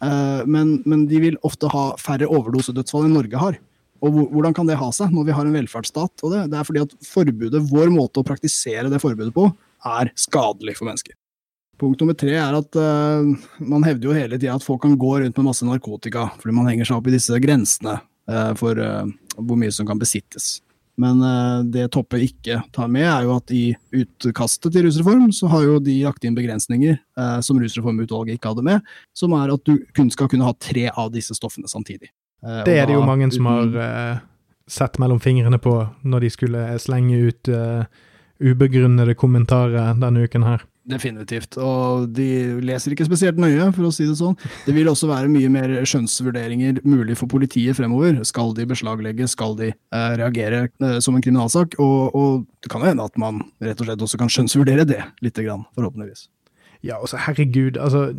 Uh, 0.00 0.46
men, 0.48 0.78
men, 0.88 1.04
de 1.10 1.18
vil 1.20 1.40
ofte 1.44 1.68
ha 1.72 1.90
færre 2.00 2.28
overdosedødsfall 2.30 3.08
enn 3.08 3.18
Norge 3.18 3.40
har. 3.40 3.58
Og 4.00 4.14
hvordan 4.32 4.54
kan 4.56 4.68
det 4.68 4.78
ha 4.80 4.88
seg 4.96 5.12
når 5.12 5.26
vi 5.28 5.34
har 5.36 5.48
en 5.48 5.56
velferdsstat? 5.58 6.22
Og 6.24 6.32
det, 6.32 6.46
det 6.52 6.60
er 6.60 6.68
fordi 6.68 6.84
at 6.86 6.94
forbudet, 7.04 7.60
vår 7.68 7.92
måte 7.92 8.22
å 8.22 8.24
praktisere 8.24 8.88
det 8.92 9.02
forbudet 9.02 9.34
på, 9.36 9.50
er 9.90 10.12
skadelig 10.16 10.78
for 10.78 10.88
mennesker. 10.88 11.16
Punkt 11.80 12.02
nummer 12.02 12.16
tre 12.18 12.34
er 12.36 12.56
at 12.58 12.76
uh, 12.76 13.24
man 13.64 13.84
hevder 13.86 14.10
jo 14.10 14.16
hele 14.16 14.36
tida 14.36 14.52
at 14.58 14.64
folk 14.64 14.82
kan 14.84 14.98
gå 15.00 15.14
rundt 15.22 15.38
med 15.38 15.46
masse 15.46 15.64
narkotika, 15.64 16.26
fordi 16.42 16.52
man 16.52 16.68
henger 16.68 16.88
seg 16.90 16.98
opp 16.98 17.06
i 17.08 17.14
disse 17.14 17.38
grensene 17.40 17.94
uh, 18.28 18.50
for 18.58 18.76
uh, 18.76 19.06
hvor 19.38 19.56
mye 19.56 19.72
som 19.72 19.88
kan 19.88 20.00
besittes. 20.00 20.58
Men 21.00 21.22
det 21.72 21.86
Toppe 21.94 22.18
ikke 22.20 22.58
tar 22.76 22.88
med, 22.92 23.06
er 23.08 23.24
jo 23.24 23.30
at 23.32 23.52
i 23.56 23.70
utkastet 23.96 24.74
til 24.74 24.82
rusreform 24.84 25.30
så 25.32 25.48
har 25.48 25.62
jo 25.64 25.78
de 25.80 25.94
lagt 26.02 26.26
inn 26.28 26.34
begrensninger 26.36 26.98
som 27.40 27.56
rusreformutvalget 27.62 28.36
ikke 28.36 28.50
hadde 28.50 28.64
med, 28.66 28.90
som 29.16 29.32
er 29.38 29.54
at 29.54 29.64
du 29.64 29.78
kun 29.96 30.10
skal 30.12 30.28
kunne 30.28 30.44
ha 30.44 30.52
tre 30.60 30.90
av 30.90 31.08
disse 31.14 31.32
stoffene 31.38 31.70
samtidig. 31.72 32.10
Det 32.66 32.74
er 32.74 32.90
det 32.90 32.98
jo 32.98 33.06
mange 33.08 33.30
som 33.32 33.48
har 33.48 34.20
sett 34.68 35.00
mellom 35.00 35.22
fingrene 35.24 35.62
på 35.62 35.72
når 36.04 36.26
de 36.26 36.32
skulle 36.36 36.66
slenge 36.84 37.22
ut 37.30 37.52
ubegrunnede 38.50 39.16
kommentarer 39.16 39.96
denne 40.02 40.28
uken 40.28 40.44
her. 40.50 40.68
Definitivt. 40.88 41.58
Og 41.60 42.08
de 42.16 42.26
leser 42.64 42.94
ikke 42.94 43.04
spesielt 43.04 43.40
nøye, 43.40 43.68
for 43.76 43.88
å 43.88 43.92
si 43.92 44.06
det 44.08 44.16
sånn. 44.18 44.36
Det 44.64 44.74
vil 44.74 44.88
også 44.88 45.10
være 45.10 45.30
mye 45.32 45.50
mer 45.52 45.74
skjønnsvurderinger 45.84 46.80
mulig 46.88 47.18
for 47.20 47.30
politiet 47.30 47.76
fremover. 47.76 48.22
Skal 48.28 48.54
de 48.56 48.66
beslaglegge, 48.70 49.28
skal 49.30 49.56
de 49.60 49.70
eh, 49.74 50.12
reagere 50.20 50.66
eh, 50.80 50.98
som 51.04 51.16
en 51.16 51.24
kriminalsak? 51.24 51.76
Og, 51.82 52.16
og, 52.16 52.46
det 52.64 52.72
kan 52.72 52.84
jo 52.84 52.90
hende 52.90 53.06
at 53.06 53.20
man 53.20 53.42
rett 53.64 53.80
og 53.80 53.88
slett 53.88 54.04
også 54.08 54.20
kan 54.20 54.32
skjønnsvurdere 54.32 54.88
det 54.88 55.02
lite 55.24 55.44
grann, 55.44 55.66
forhåpentligvis. 55.76 56.28
Ja, 56.80 56.96
altså 56.96 57.20
herregud, 57.20 57.76
altså 57.76 58.10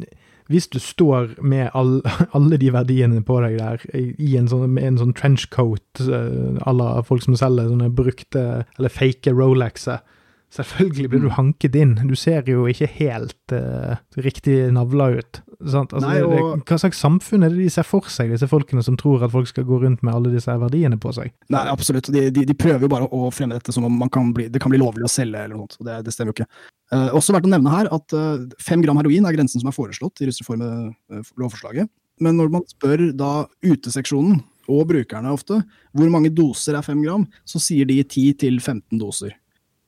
hvis 0.51 0.67
du 0.67 0.79
står 0.83 1.35
med 1.41 1.69
all, 1.77 1.99
alle 2.37 2.59
de 2.61 2.71
verdiene 2.73 3.23
på 3.25 3.39
deg 3.43 3.57
der 3.57 3.83
i 3.95 4.35
en 4.37 4.49
sånn, 4.51 4.77
sånn 4.99 5.15
trenchcoat 5.17 6.01
uh, 6.05 6.57
à 6.67 6.73
la 6.75 6.89
folk 7.07 7.23
som 7.25 7.37
selger 7.39 7.71
sånne 7.71 7.91
brukte 7.95 8.43
eller 8.77 8.91
fake 8.91 9.33
Rolexer 9.33 10.01
Selvfølgelig 10.51 11.09
blir 11.11 11.21
du 11.23 11.29
mm. 11.29 11.35
hanket 11.37 11.75
inn. 11.79 11.93
Du 12.09 12.15
ser 12.19 12.47
jo 12.49 12.65
ikke 12.67 12.89
helt 12.97 13.53
uh, 13.55 13.95
riktig 14.19 14.57
navla 14.75 15.07
ut. 15.15 15.39
Altså, 15.61 15.83
Nei, 16.01 16.17
og... 16.25 16.33
det, 16.33 16.65
hva 16.67 16.79
slags 16.81 16.99
samfunn 16.99 17.45
er 17.45 17.53
det 17.53 17.61
de 17.61 17.69
ser 17.71 17.87
for 17.87 18.09
seg, 18.11 18.33
disse 18.33 18.49
folkene 18.51 18.83
som 18.83 18.97
tror 18.99 19.23
at 19.23 19.31
folk 19.31 19.47
skal 19.47 19.67
gå 19.69 19.79
rundt 19.83 20.03
med 20.03 20.11
alle 20.17 20.33
disse 20.33 20.51
verdiene 20.63 20.99
på 20.99 21.13
seg? 21.15 21.31
Nei, 21.53 21.63
absolutt. 21.71 22.11
De, 22.11 22.25
de, 22.33 22.43
de 22.49 22.57
prøver 22.57 22.83
jo 22.83 22.91
bare 22.91 23.07
å 23.07 23.31
fremme 23.31 23.55
dette 23.55 23.71
som 23.75 23.87
om 23.87 24.03
kan 24.11 24.33
bli, 24.35 24.49
det 24.51 24.59
kan 24.63 24.73
bli 24.73 24.81
lovlig 24.81 25.07
å 25.07 25.13
selge 25.13 25.45
eller 25.45 25.55
noe 25.55 25.69
sånt. 25.69 25.87
Det, 25.87 26.01
det 26.07 26.15
stemmer 26.15 26.33
jo 26.33 26.41
ikke. 26.41 26.49
Uh, 26.91 27.09
også 27.15 27.37
verdt 27.37 27.47
å 27.47 27.55
nevne 27.55 27.71
her 27.77 27.91
at 27.95 28.17
uh, 28.17 28.43
fem 28.59 28.83
gram 28.83 28.99
heroin 28.99 29.29
er 29.29 29.37
grensen 29.37 29.63
som 29.63 29.71
er 29.71 29.77
foreslått 29.77 30.19
i 30.19 30.27
rusreform-lovforslaget. 30.27 31.87
Men 32.21 32.35
når 32.37 32.51
man 32.53 32.67
spør 32.67 33.07
da 33.15 33.33
uteseksjonen, 33.63 34.41
og 34.69 34.85
brukerne 34.91 35.31
ofte, 35.33 35.57
hvor 35.97 36.11
mange 36.13 36.29
doser 36.33 36.77
er 36.77 36.85
fem 36.85 37.01
gram, 37.03 37.25
så 37.47 37.59
sier 37.59 37.87
de 37.89 37.97
10 38.03 38.35
til 38.43 38.59
15 38.59 38.99
doser. 39.01 39.33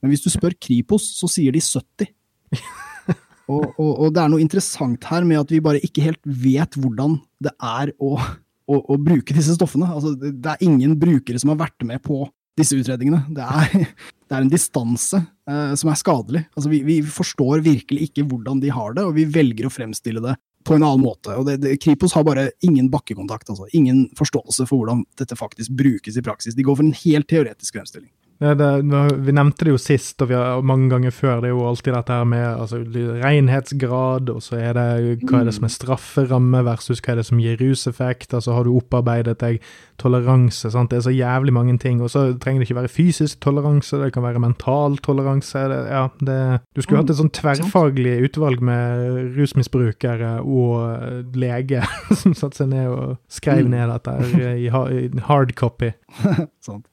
Men 0.04 0.12
hvis 0.12 0.26
du 0.26 0.30
spør 0.34 0.54
Kripos, 0.60 1.06
så 1.16 1.30
sier 1.32 1.56
de 1.56 1.63
70. 1.63 2.12
og, 3.54 3.63
og, 3.80 3.89
og, 3.89 4.08
det 4.13 4.20
er 4.20 4.32
noe 4.34 4.44
interessant 4.44 5.08
her 5.08 5.24
med 5.28 5.39
at 5.39 5.54
vi 5.54 5.63
bare 5.63 5.82
ikke 5.84 6.04
helt 6.04 6.22
vet 6.28 6.76
hvordan 6.76 7.18
det 7.44 7.54
er 7.56 7.94
å, 8.04 8.18
å, 8.20 8.80
å 8.84 9.00
bruke 9.00 9.36
disse 9.36 9.56
stoffene. 9.56 9.88
Altså, 9.96 10.13
det 10.20 10.56
er 10.56 10.66
ingen 10.68 10.98
brukere 11.00 11.39
som 11.39 11.54
har 11.54 11.62
vært 11.63 11.88
med 11.88 12.04
på 12.04 12.26
disse 12.60 12.78
utredningene. 12.78 13.24
Det 13.34 13.46
er, 13.48 13.94
det 14.28 14.36
er 14.36 14.44
en 14.44 14.52
distanse 14.52 15.22
eh, 15.24 15.76
som 15.80 15.92
er 15.92 16.00
skadelig. 16.00 16.44
Altså, 16.54 16.72
vi, 16.74 16.82
vi, 16.88 16.98
forstår 17.08 17.63
virkelig 17.66 18.10
ikke 18.10 18.28
hvordan 18.28 18.60
de 18.63 18.74
har 18.76 18.98
det, 18.98 19.06
og 19.08 19.16
vi 19.18 19.28
velger 19.30 19.70
å 19.70 19.74
fremstille 19.74 20.24
det 20.24 20.36
på 20.63 20.76
en 20.78 20.84
annen 20.84 21.04
måte. 21.04 21.36
Det, 21.48 21.58
det, 21.63 21.78
Kripos 21.84 22.16
har 22.16 22.28
bare 22.28 22.50
ingen 22.63 22.89
bakkekontakt, 22.92 23.50
altså. 23.52 23.68
ingen 23.76 24.06
forståelse 24.20 24.68
for 24.70 24.80
hvordan 24.80 25.04
dette 25.20 25.39
faktisk 25.39 25.74
brukes 25.80 26.20
i 26.20 26.24
praksis. 26.24 26.56
De 26.56 26.63
går 26.68 26.78
for 26.80 26.88
en 26.88 27.00
helt 27.04 27.32
teoretisk 27.32 27.80
fremstilling. 27.80 28.12
Det, 28.39 28.54
det, 28.60 29.02
vi 29.24 29.34
nevnte 29.36 29.67
det 29.67 29.74
jo 29.74 29.80
sist, 29.80 30.22
og 30.24 30.32
vi 30.32 30.36
har 30.36 30.63
mange 30.65 30.89
ganger 30.91 31.13
før. 31.15 31.39
Det 31.41 31.50
er 31.50 31.54
jo 31.54 31.65
alltid 31.69 31.93
dette 31.96 32.17
her 32.17 32.28
med 32.28 32.46
altså, 32.50 32.82
renhetsgrad, 33.24 34.32
og 34.34 34.41
så 34.43 34.58
er 34.60 34.78
det 34.78 34.88
hva 35.30 35.41
er 35.41 35.48
det 35.48 35.56
som 35.56 35.67
er 35.67 35.74
strafferamme 35.74 36.63
versus 36.67 37.02
hva 37.04 37.13
er 37.13 37.22
det 37.22 37.28
som 37.30 37.41
gir 37.41 37.60
ruseffekt. 37.62 38.34
Altså 38.34 38.58
har 38.58 38.67
du 38.67 38.74
opparbeidet 38.76 39.38
deg 39.43 39.62
toleranse. 40.02 40.72
sant? 40.74 40.91
Det 40.91 41.00
er 41.00 41.06
så 41.08 41.13
jævlig 41.15 41.54
mange 41.56 41.78
ting. 41.82 42.02
Og 42.04 42.12
så 42.12 42.26
trenger 42.41 42.63
det 42.63 42.69
ikke 42.69 42.82
være 42.82 42.91
fysisk 42.91 43.39
toleranse, 43.43 44.02
det 44.02 44.12
kan 44.15 44.26
være 44.26 44.41
mental 44.43 44.98
toleranse. 45.06 45.65
Det, 45.72 45.80
ja, 45.93 46.08
det, 46.19 46.39
du 46.76 46.84
skulle 46.84 47.04
hatt 47.04 47.13
et 47.13 47.22
sånn 47.22 47.34
tverrfaglig 47.34 48.17
utvalg 48.28 48.63
med 48.65 49.38
rusmisbrukere 49.38 50.36
og 50.43 51.38
lege 51.39 51.86
som 52.22 52.36
satte 52.36 52.63
seg 52.63 52.74
ned 52.74 52.91
og 52.91 53.15
skrev 53.32 53.67
mm. 53.67 53.72
ned 53.78 53.96
dette 53.96 54.17
i, 54.58 54.67
i 54.67 55.24
hard 55.30 55.56
copy. 55.60 55.93
sant. 56.65 56.88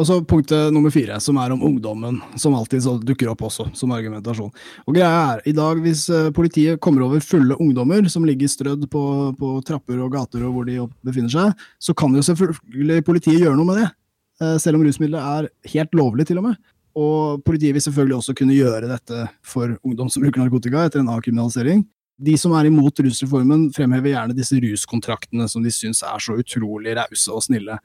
Og 0.00 0.06
så 0.08 0.16
punktet 0.24 0.72
nummer 0.72 0.92
fire, 0.92 1.18
som 1.20 1.36
er 1.36 1.52
om 1.52 1.60
ungdommen, 1.66 2.22
som 2.40 2.54
alltid 2.56 2.86
dukker 3.04 3.28
opp 3.28 3.42
også 3.50 3.66
som 3.76 3.92
argumentasjon. 3.92 4.48
Og 4.88 4.96
greia 4.96 5.10
er, 5.34 5.42
i 5.50 5.52
dag 5.52 5.82
hvis 5.84 6.06
eh, 6.08 6.30
politiet 6.32 6.80
kommer 6.80 7.04
over 7.04 7.20
fulle 7.20 7.58
ungdommer 7.60 8.08
som 8.08 8.24
ligger 8.24 8.48
strødd 8.48 8.86
på, 8.88 9.04
på 9.36 9.52
trapper 9.68 10.00
og 10.00 10.14
gater 10.16 10.46
og 10.48 10.56
hvor 10.56 10.68
de 10.70 10.78
befinner 11.04 11.34
seg, 11.34 11.66
så 11.76 11.92
kan 11.92 12.16
jo 12.16 12.24
selvfølgelig 12.24 13.04
politiet 13.04 13.44
gjøre 13.44 13.60
noe 13.60 13.68
med 13.68 13.82
det. 13.82 13.90
Eh, 14.40 14.56
selv 14.62 14.80
om 14.80 14.88
rusmiddelet 14.88 15.20
er 15.20 15.72
helt 15.76 16.00
lovlig, 16.00 16.30
til 16.30 16.40
og 16.40 16.48
med. 16.48 16.60
Og 16.96 17.44
politiet 17.44 17.76
vil 17.76 17.84
selvfølgelig 17.84 18.22
også 18.22 18.38
kunne 18.40 18.56
gjøre 18.56 18.88
dette 18.88 19.26
for 19.44 19.76
ungdom 19.84 20.08
som 20.08 20.24
bruker 20.24 20.40
narkotika 20.40 20.88
etter 20.88 21.04
en 21.04 21.12
avkriminalisering. 21.12 21.84
De 22.20 22.40
som 22.40 22.56
er 22.56 22.72
imot 22.72 23.04
rusreformen, 23.04 23.68
fremhever 23.76 24.14
gjerne 24.14 24.36
disse 24.36 24.56
ruskontraktene 24.64 25.44
som 25.48 25.64
de 25.64 25.72
syns 25.72 26.00
er 26.04 26.24
så 26.24 26.40
utrolig 26.40 26.96
rause 26.96 27.36
og 27.36 27.44
snille 27.44 27.76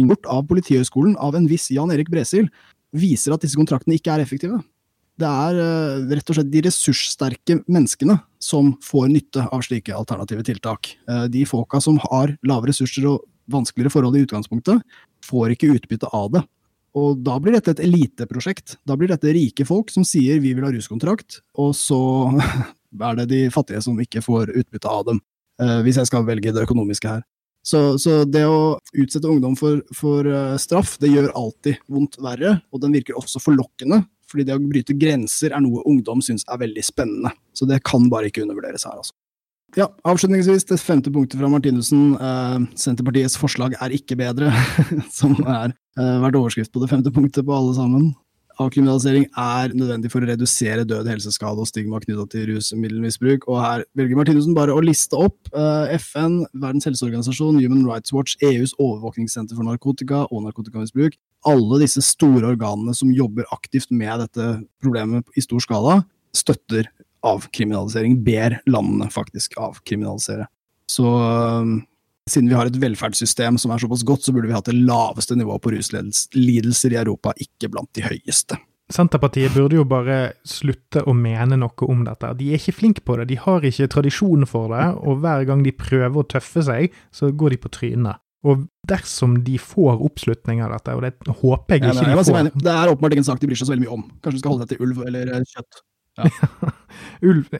inngått 0.00 0.28
av 0.30 0.46
Politihøgskolen 0.50 1.16
av 1.22 1.36
en 1.38 1.48
viss 1.50 1.70
Jan 1.74 1.92
Erik 1.94 2.10
Bresil, 2.12 2.48
viser 2.96 3.34
at 3.34 3.44
disse 3.44 3.58
kontraktene 3.58 3.98
ikke 3.98 4.14
er 4.14 4.24
effektive. 4.24 4.60
Det 5.16 5.28
er 5.28 5.58
uh, 5.58 6.08
rett 6.12 6.28
og 6.28 6.36
slett 6.36 6.50
de 6.52 6.62
ressurssterke 6.66 7.60
menneskene 7.64 8.18
som 8.42 8.74
får 8.84 9.08
nytte 9.14 9.46
av 9.48 9.64
slike 9.64 9.94
alternative 9.96 10.44
tiltak. 10.44 10.92
Uh, 11.08 11.24
de 11.32 11.46
folka 11.48 11.80
som 11.80 11.96
har 12.04 12.34
lave 12.46 12.68
ressurser 12.68 13.08
og 13.08 13.24
vanskeligere 13.52 13.94
forhold 13.94 14.18
i 14.18 14.24
utgangspunktet, 14.26 14.82
får 15.24 15.54
ikke 15.54 15.72
utbytte 15.78 16.10
av 16.12 16.34
det. 16.34 16.44
Og 16.96 17.20
da 17.24 17.36
blir 17.40 17.56
dette 17.56 17.74
et 17.74 17.82
eliteprosjekt. 17.84 18.76
Da 18.88 18.96
blir 18.96 19.10
dette 19.12 19.32
rike 19.36 19.66
folk 19.68 19.92
som 19.92 20.04
sier 20.06 20.40
vi 20.42 20.54
vil 20.56 20.64
ha 20.64 20.72
ruskontrakt, 20.72 21.40
og 21.60 21.72
så 21.76 22.00
er 23.08 23.18
det 23.22 23.30
de 23.32 23.40
fattige 23.54 23.82
som 23.84 23.96
ikke 24.00 24.24
får 24.24 24.52
utbytte 24.52 24.92
av 24.92 25.08
dem. 25.08 25.22
Uh, 25.56 25.80
hvis 25.86 25.96
jeg 25.96 26.10
skal 26.10 26.28
velge 26.28 26.52
det 26.52 26.66
økonomiske 26.68 27.08
her. 27.08 27.24
Så, 27.66 27.80
så, 27.98 28.20
det 28.30 28.44
å 28.46 28.76
utsette 28.94 29.26
ungdom 29.26 29.56
for, 29.58 29.80
for 29.96 30.26
uh, 30.30 30.54
straff, 30.60 30.94
det 31.02 31.10
gjør 31.10 31.32
alltid 31.34 31.80
vondt 31.90 32.20
verre, 32.22 32.60
og 32.70 32.82
den 32.84 32.94
virker 32.94 33.18
også 33.18 33.42
forlokkende. 33.42 34.04
Fordi 34.30 34.46
det 34.46 34.54
å 34.54 34.62
bryte 34.62 34.94
grenser 34.98 35.54
er 35.54 35.62
noe 35.62 35.82
ungdom 35.86 36.22
syns 36.22 36.46
er 36.50 36.60
veldig 36.62 36.82
spennende. 36.86 37.30
Så 37.54 37.66
det 37.66 37.82
kan 37.86 38.08
bare 38.10 38.30
ikke 38.30 38.42
undervurderes 38.46 38.86
her, 38.86 38.98
altså. 39.02 39.14
Ja, 39.76 39.88
avslutningsvis, 40.08 40.64
det 40.70 40.78
femte 40.80 41.10
punktet 41.12 41.40
fra 41.40 41.50
Martinussen. 41.52 42.14
Eh, 42.14 42.58
Senterpartiets 42.78 43.36
forslag 43.38 43.74
er 43.82 43.94
ikke 43.94 44.16
bedre, 44.18 44.52
som 45.18 45.34
er 45.42 45.74
eh, 45.74 46.16
vært 46.22 46.38
overskrift 46.38 46.72
på 46.72 46.82
det 46.82 46.90
femte 46.90 47.12
punktet 47.14 47.46
på 47.46 47.54
alle 47.54 47.74
sammen 47.76 48.06
avkriminalisering 48.62 49.26
er 49.36 49.72
nødvendig 49.76 50.10
for 50.12 50.24
å 50.24 50.28
redusere 50.30 50.86
død, 50.88 51.08
helseskade 51.10 51.60
og 51.60 51.68
stigma 51.68 52.00
knytta 52.02 52.24
til 52.32 52.46
rusmiddelmisbruk. 52.50 53.46
Og 53.50 53.60
her 53.60 53.84
velger 53.98 54.18
Martinussen 54.18 54.56
bare 54.56 54.74
å 54.74 54.82
liste 54.84 55.18
opp 55.18 55.50
uh, 55.52 55.90
FN, 55.98 56.40
Verdens 56.56 56.88
helseorganisasjon, 56.88 57.60
Human 57.60 57.84
Rights 57.88 58.14
Watch, 58.16 58.36
EUs 58.44 58.74
overvåkningssenter 58.78 59.58
for 59.58 59.68
narkotika 59.68 60.24
og 60.30 60.46
narkotikamisbruk. 60.46 61.18
Alle 61.46 61.80
disse 61.84 62.02
store 62.04 62.54
organene 62.54 62.96
som 62.96 63.12
jobber 63.14 63.48
aktivt 63.54 63.92
med 63.94 64.24
dette 64.24 64.48
problemet 64.82 65.28
i 65.36 65.44
stor 65.44 65.62
skala, 65.62 66.00
støtter 66.36 66.88
avkriminalisering. 67.26 68.20
Ber 68.24 68.60
landene 68.70 69.10
faktisk 69.12 69.58
avkriminalisere. 69.60 70.48
Så 70.90 71.04
uh, 71.04 71.76
siden 72.30 72.50
vi 72.50 72.56
har 72.58 72.68
et 72.68 72.78
velferdssystem 72.82 73.58
som 73.60 73.72
er 73.72 73.82
såpass 73.82 74.04
godt, 74.06 74.26
så 74.26 74.34
burde 74.34 74.50
vi 74.50 74.56
hatt 74.56 74.70
det 74.70 74.78
laveste 74.78 75.36
nivået 75.38 75.62
på 75.62 75.74
ruslidelser 75.76 76.96
i 76.96 76.98
Europa, 77.02 77.34
ikke 77.38 77.70
blant 77.72 77.92
de 77.96 78.06
høyeste. 78.06 78.58
Senterpartiet 78.92 79.54
burde 79.54 79.80
jo 79.80 79.86
bare 79.88 80.36
slutte 80.46 81.02
å 81.10 81.14
mene 81.16 81.58
noe 81.58 81.88
om 81.90 82.04
dette. 82.06 82.30
De 82.38 82.52
er 82.52 82.60
ikke 82.60 82.76
flinke 82.76 83.02
på 83.02 83.16
det, 83.18 83.26
de 83.32 83.38
har 83.42 83.66
ikke 83.66 83.88
tradisjon 83.90 84.46
for 84.46 84.70
det, 84.74 84.84
og 85.02 85.24
hver 85.24 85.46
gang 85.48 85.64
de 85.66 85.74
prøver 85.74 86.22
å 86.22 86.28
tøffe 86.36 86.62
seg, 86.66 86.94
så 87.14 87.32
går 87.34 87.56
de 87.56 87.60
på 87.64 87.72
trynet. 87.74 88.22
Og 88.46 88.68
dersom 88.86 89.40
de 89.42 89.56
får 89.58 90.02
oppslutning 90.06 90.60
av 90.62 90.76
dette, 90.76 90.94
og 90.94 91.02
det 91.02 91.34
håper 91.40 91.74
jeg 91.74 91.82
ikke 91.82 91.90
ja, 91.90 92.14
de 92.14 92.26
får 92.28 92.50
Det 92.54 92.74
er 92.76 92.92
åpenbart 92.92 93.16
ikke 93.16 93.24
en 93.24 93.30
sak 93.32 93.42
de 93.42 93.50
bryr 93.50 93.58
seg 93.58 93.66
så 93.66 93.74
veldig 93.74 93.86
mye 93.86 93.96
om. 93.96 94.04
Kanskje 94.22 94.36
de 94.36 94.42
skal 94.44 94.54
holde 94.54 94.66
seg 94.66 94.74
til 94.74 94.86
ulv 94.86 95.02
eller 95.08 95.32
kjøtt. 95.50 95.80
Ja. 96.16 96.72
Ulv 97.28 97.50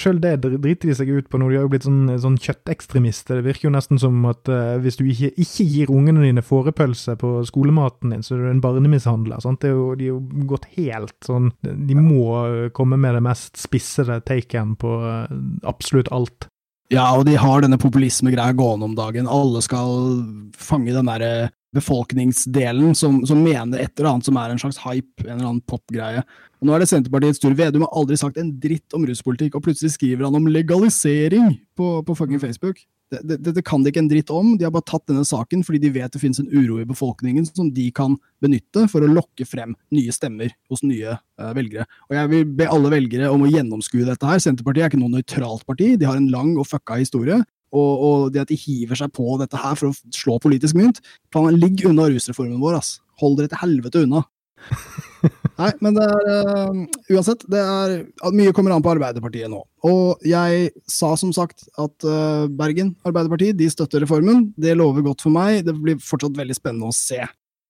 Sjøl 0.00 0.20
det 0.22 0.34
driter 0.42 0.88
de 0.88 0.94
seg 0.96 1.10
ut 1.12 1.28
på 1.30 1.38
nå. 1.40 1.50
De 1.50 1.58
har 1.58 1.66
jo 1.66 1.72
blitt 1.72 1.86
sånn, 1.86 2.06
sånn 2.20 2.38
kjøttekstremister. 2.40 3.38
Det 3.38 3.46
virker 3.46 3.68
jo 3.68 3.74
nesten 3.74 4.00
som 4.00 4.22
at 4.28 4.48
uh, 4.52 4.78
hvis 4.82 4.98
du 5.00 5.04
ikke, 5.06 5.32
ikke, 5.36 5.66
gir 5.68 5.92
ungene 5.92 6.24
dine 6.24 6.44
fårepølse 6.44 7.16
på 7.20 7.34
skolematen 7.48 8.14
din, 8.14 8.24
så 8.24 8.36
er 8.36 8.46
du 8.46 8.52
en 8.52 8.64
barnemishandler. 8.64 9.42
Sant? 9.44 9.66
Jo, 9.68 9.92
de 9.98 10.08
har 10.08 10.16
jo 10.16 10.46
gått 10.48 10.68
helt 10.76 11.14
sånn 11.24 11.50
De 11.62 11.96
må 11.98 12.70
komme 12.76 12.98
med 13.00 13.16
det 13.18 13.24
mest 13.24 13.60
spissede 13.60 14.20
taken 14.28 14.76
på 14.80 14.96
uh, 15.04 15.28
absolutt 15.68 16.12
alt. 16.14 16.48
Ja, 16.92 17.06
og 17.16 17.24
de 17.24 17.38
har 17.40 17.62
denne 17.64 17.80
populismegreia 17.80 18.52
gående 18.56 18.90
om 18.90 18.96
dagen. 18.96 19.28
Alle 19.30 19.62
skal 19.64 20.22
fange 20.58 20.92
den 20.92 21.08
derre 21.08 21.50
befolkningsdelen 21.76 22.94
som, 22.98 23.22
som, 23.26 23.42
mener 23.42 23.80
et 23.80 23.92
eller 23.96 24.12
annet 24.12 24.28
som 24.28 24.38
er 24.40 24.52
en 24.52 24.60
slags 24.60 24.80
hype, 24.84 25.24
en 25.24 25.34
eller 25.34 25.48
annen 25.48 25.64
popgreie. 25.68 26.22
Og 26.60 26.68
Nå 26.68 26.74
er 26.74 26.82
det 26.82 26.90
Senterpartiets 26.90 27.40
tur. 27.42 27.54
Vedum 27.58 27.86
har 27.86 27.94
aldri 27.98 28.18
sagt 28.20 28.40
en 28.40 28.52
dritt 28.62 28.96
om 28.96 29.06
ruspolitikk, 29.08 29.56
og 29.56 29.64
plutselig 29.66 29.96
skriver 29.96 30.28
han 30.28 30.36
om 30.38 30.50
legalisering 30.52 31.54
på, 31.78 31.94
på 32.06 32.16
fucking 32.18 32.42
Facebook. 32.42 32.84
Dette 33.12 33.36
det, 33.36 33.52
det 33.58 33.64
kan 33.68 33.82
de 33.82 33.90
ikke 33.92 34.00
en 34.00 34.10
dritt 34.10 34.30
om. 34.32 34.54
De 34.56 34.64
har 34.64 34.72
bare 34.72 34.86
tatt 34.88 35.04
denne 35.10 35.24
saken 35.28 35.64
fordi 35.66 35.82
de 35.82 35.92
vet 35.92 36.12
det 36.14 36.20
finnes 36.22 36.40
en 36.40 36.48
uro 36.48 36.78
i 36.80 36.88
befolkningen 36.88 37.44
som 37.48 37.68
de 37.74 37.88
kan 37.94 38.16
benytte 38.42 38.86
for 38.92 39.04
å 39.04 39.10
lokke 39.10 39.44
frem 39.48 39.74
nye 39.92 40.14
stemmer 40.14 40.54
hos 40.72 40.84
nye 40.86 41.16
uh, 41.18 41.50
velgere. 41.56 41.84
Og 42.08 42.16
Jeg 42.16 42.32
vil 42.32 42.54
be 42.60 42.68
alle 42.72 42.92
velgere 42.94 43.32
om 43.32 43.44
å 43.44 43.50
gjennomskue 43.52 44.08
dette 44.08 44.28
her. 44.28 44.40
Senterpartiet 44.42 44.86
er 44.86 44.92
ikke 44.92 45.02
noe 45.02 45.16
nøytralt 45.18 45.66
parti. 45.68 45.92
De 46.00 46.08
har 46.08 46.20
en 46.20 46.30
lang 46.32 46.54
og 46.56 46.68
fucka 46.70 47.00
historie. 47.02 47.42
Og, 47.72 48.04
og, 48.04 48.26
det 48.34 48.42
at 48.44 48.52
de 48.52 48.58
hiver 48.60 48.98
seg 49.00 49.12
på 49.16 49.38
dette 49.40 49.56
her 49.56 49.78
for 49.78 49.90
å 49.90 50.12
slå 50.12 50.36
politisk 50.42 50.76
mynt 50.76 51.00
Ligg 51.56 51.86
unna 51.88 52.10
rusreformen 52.10 52.60
vår, 52.60 52.76
ass. 52.82 52.98
Hold 53.22 53.38
dere 53.38 53.52
til 53.52 53.62
helvete 53.62 54.04
unna. 54.04 54.26
Nei, 55.60 55.70
men 55.82 55.96
det 55.96 56.04
er 56.06 56.28
uh, 56.30 56.82
Uansett, 57.12 57.44
det 57.50 57.60
er 57.60 57.94
mye 58.34 58.52
kommer 58.54 58.74
an 58.74 58.84
på 58.84 58.92
Arbeiderpartiet 58.92 59.50
nå. 59.50 59.62
Og 59.88 60.22
jeg 60.26 60.70
sa 60.90 61.12
som 61.18 61.32
sagt 61.34 61.66
at 61.80 62.06
uh, 62.06 62.48
Bergen 62.50 62.94
Arbeiderparti 63.08 63.52
de 63.56 63.68
støtter 63.72 64.04
reformen. 64.04 64.50
Det 64.56 64.76
lover 64.78 65.06
godt 65.06 65.24
for 65.24 65.34
meg. 65.34 65.62
Det 65.66 65.74
blir 65.78 66.00
fortsatt 66.02 66.38
veldig 66.38 66.58
spennende 66.58 66.90
å 66.90 66.96
se. 66.96 67.20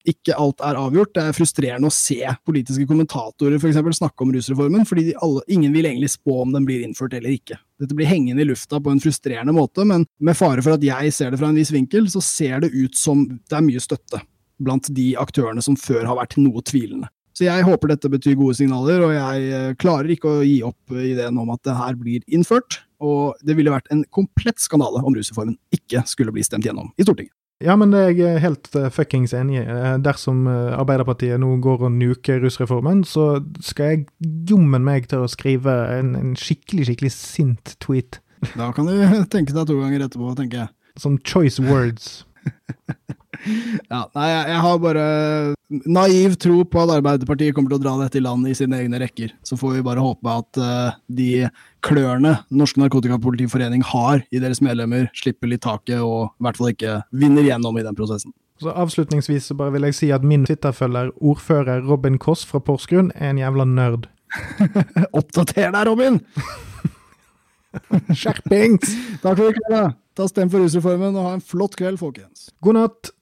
Ikke 0.09 0.35
alt 0.35 0.59
er 0.65 0.75
avgjort. 0.79 1.13
Det 1.15 1.23
er 1.23 1.35
frustrerende 1.37 1.87
å 1.87 1.95
se 1.95 2.19
politiske 2.43 2.87
kommentatorer 2.89 3.55
for 3.61 3.69
eksempel, 3.69 3.95
snakke 3.95 4.25
om 4.25 4.33
rusreformen, 4.35 4.83
fordi 4.87 5.13
alle, 5.23 5.43
ingen 5.47 5.71
vil 5.75 5.87
egentlig 5.87 6.11
spå 6.17 6.41
om 6.43 6.51
den 6.55 6.67
blir 6.67 6.83
innført 6.83 7.15
eller 7.15 7.31
ikke. 7.31 7.59
Dette 7.79 7.95
blir 7.95 8.09
hengende 8.09 8.43
i 8.43 8.49
lufta 8.49 8.81
på 8.83 8.91
en 8.91 9.01
frustrerende 9.03 9.55
måte, 9.55 9.87
men 9.87 10.05
med 10.19 10.37
fare 10.39 10.63
for 10.65 10.75
at 10.75 10.83
jeg 10.83 11.15
ser 11.15 11.31
det 11.31 11.39
fra 11.39 11.51
en 11.51 11.59
viss 11.59 11.71
vinkel, 11.73 12.09
så 12.11 12.23
ser 12.23 12.65
det 12.65 12.73
ut 12.75 12.99
som 12.99 13.25
det 13.31 13.57
er 13.57 13.65
mye 13.65 13.83
støtte 13.83 14.21
blant 14.63 14.87
de 14.95 15.13
aktørene 15.19 15.63
som 15.63 15.79
før 15.79 16.05
har 16.07 16.19
vært 16.19 16.37
noe 16.39 16.63
tvilende. 16.67 17.09
Så 17.33 17.47
jeg 17.47 17.65
håper 17.65 17.89
dette 17.89 18.11
betyr 18.13 18.35
gode 18.37 18.53
signaler, 18.59 19.01
og 19.07 19.13
jeg 19.15 19.53
eh, 19.57 19.69
klarer 19.81 20.11
ikke 20.13 20.29
å 20.29 20.43
gi 20.45 20.59
opp 20.67 20.93
ideen 20.93 21.39
om 21.41 21.49
at 21.55 21.63
det 21.65 21.73
her 21.79 21.95
blir 21.97 22.25
innført. 22.29 22.83
Og 23.03 23.39
det 23.43 23.55
ville 23.57 23.73
vært 23.73 23.89
en 23.91 24.03
komplett 24.13 24.61
skandale 24.61 25.01
om 25.01 25.15
rusreformen 25.17 25.57
ikke 25.73 26.05
skulle 26.07 26.35
bli 26.35 26.45
stemt 26.45 26.67
gjennom 26.67 26.93
i 26.93 27.07
Stortinget. 27.07 27.33
Ja, 27.61 27.75
men 27.79 27.93
det 27.93 27.99
er 28.01 28.11
jeg 28.17 28.41
helt 28.43 28.67
uh, 28.75 28.89
fuckings 28.91 29.33
enig 29.37 29.61
i. 29.61 29.63
Eh, 29.63 29.95
dersom 30.03 30.47
uh, 30.49 30.73
Arbeiderpartiet 30.75 31.39
nå 31.39 31.53
går 31.63 31.85
og 31.87 31.95
nuker 31.95 32.41
rusreformen, 32.43 33.03
så 33.07 33.37
skal 33.63 33.91
jeg 33.91 34.05
jommen 34.49 34.83
meg 34.83 35.07
til 35.11 35.23
å 35.23 35.31
skrive 35.31 35.75
en, 35.95 36.13
en, 36.19 36.33
skikkelig, 36.39 36.89
skikkelig 36.89 37.13
sint 37.15 37.75
tweet. 37.83 38.19
Da 38.57 38.71
kan 38.75 38.89
du 38.89 38.97
tenke 39.33 39.55
deg 39.55 39.69
to 39.69 39.79
ganger 39.79 40.07
etterpå, 40.07 40.33
tenker 40.39 40.65
jeg. 40.65 40.73
Som 40.99 41.17
choice 41.23 41.63
words. 41.63 42.25
ja, 43.89 44.01
nei, 44.15 44.27
jeg 44.29 44.59
har 44.65 44.79
bare 44.81 45.05
naiv 45.89 46.35
tro 46.41 46.61
på 46.69 46.83
at 46.83 46.93
Arbeiderpartiet 46.97 47.55
kommer 47.55 47.73
til 47.73 47.79
å 47.79 47.83
dra 47.83 47.93
dette 48.03 48.19
i 48.19 48.23
land 48.23 48.47
i 48.49 48.55
sine 48.57 48.79
egne 48.83 49.01
rekker. 49.01 49.33
Så 49.45 49.57
får 49.59 49.77
vi 49.77 49.85
bare 49.85 50.03
håpe 50.03 50.35
at 50.43 50.61
uh, 50.61 50.95
de 51.07 51.47
klørne 51.83 52.35
Norsk 52.53 52.79
Narkotikapolitiforening 52.81 53.83
har 53.93 54.23
i 54.31 54.41
deres 54.43 54.61
medlemmer, 54.63 55.09
slipper 55.17 55.51
litt 55.51 55.65
taket 55.65 55.99
og 55.99 56.29
i 56.29 56.47
hvert 56.47 56.59
fall 56.59 56.73
ikke 56.73 56.99
vinner 57.11 57.47
gjennom 57.47 57.79
i 57.79 57.85
den 57.85 57.97
prosessen. 57.97 58.35
Så 58.61 58.71
Avslutningsvis 58.71 59.49
så 59.49 59.57
bare 59.59 59.73
vil 59.75 59.89
jeg 59.89 59.97
si 59.97 60.11
at 60.15 60.23
min 60.23 60.45
Twitter-følger, 60.47 61.09
ordfører 61.19 61.83
Robin 61.87 62.19
Koss 62.21 62.45
fra 62.47 62.61
Porsgrunn, 62.63 63.11
er 63.15 63.33
en 63.33 63.41
jævla 63.41 63.65
nerd. 63.67 64.07
Oppdater 65.17 65.73
deg, 65.73 65.81
Robin! 65.89 66.21
Skjerpings! 68.19 68.93
Takk 69.23 69.39
for 69.39 69.49
i 69.49 69.57
kveld. 69.57 69.97
Ta 70.13 70.29
stem 70.29 70.51
for 70.53 70.61
rusreformen 70.61 71.15
og 71.17 71.25
ha 71.25 71.35
en 71.39 71.43
flott 71.43 71.75
kveld, 71.79 71.97
folkens. 72.01 72.51
God 72.61 72.77
natt. 72.77 73.13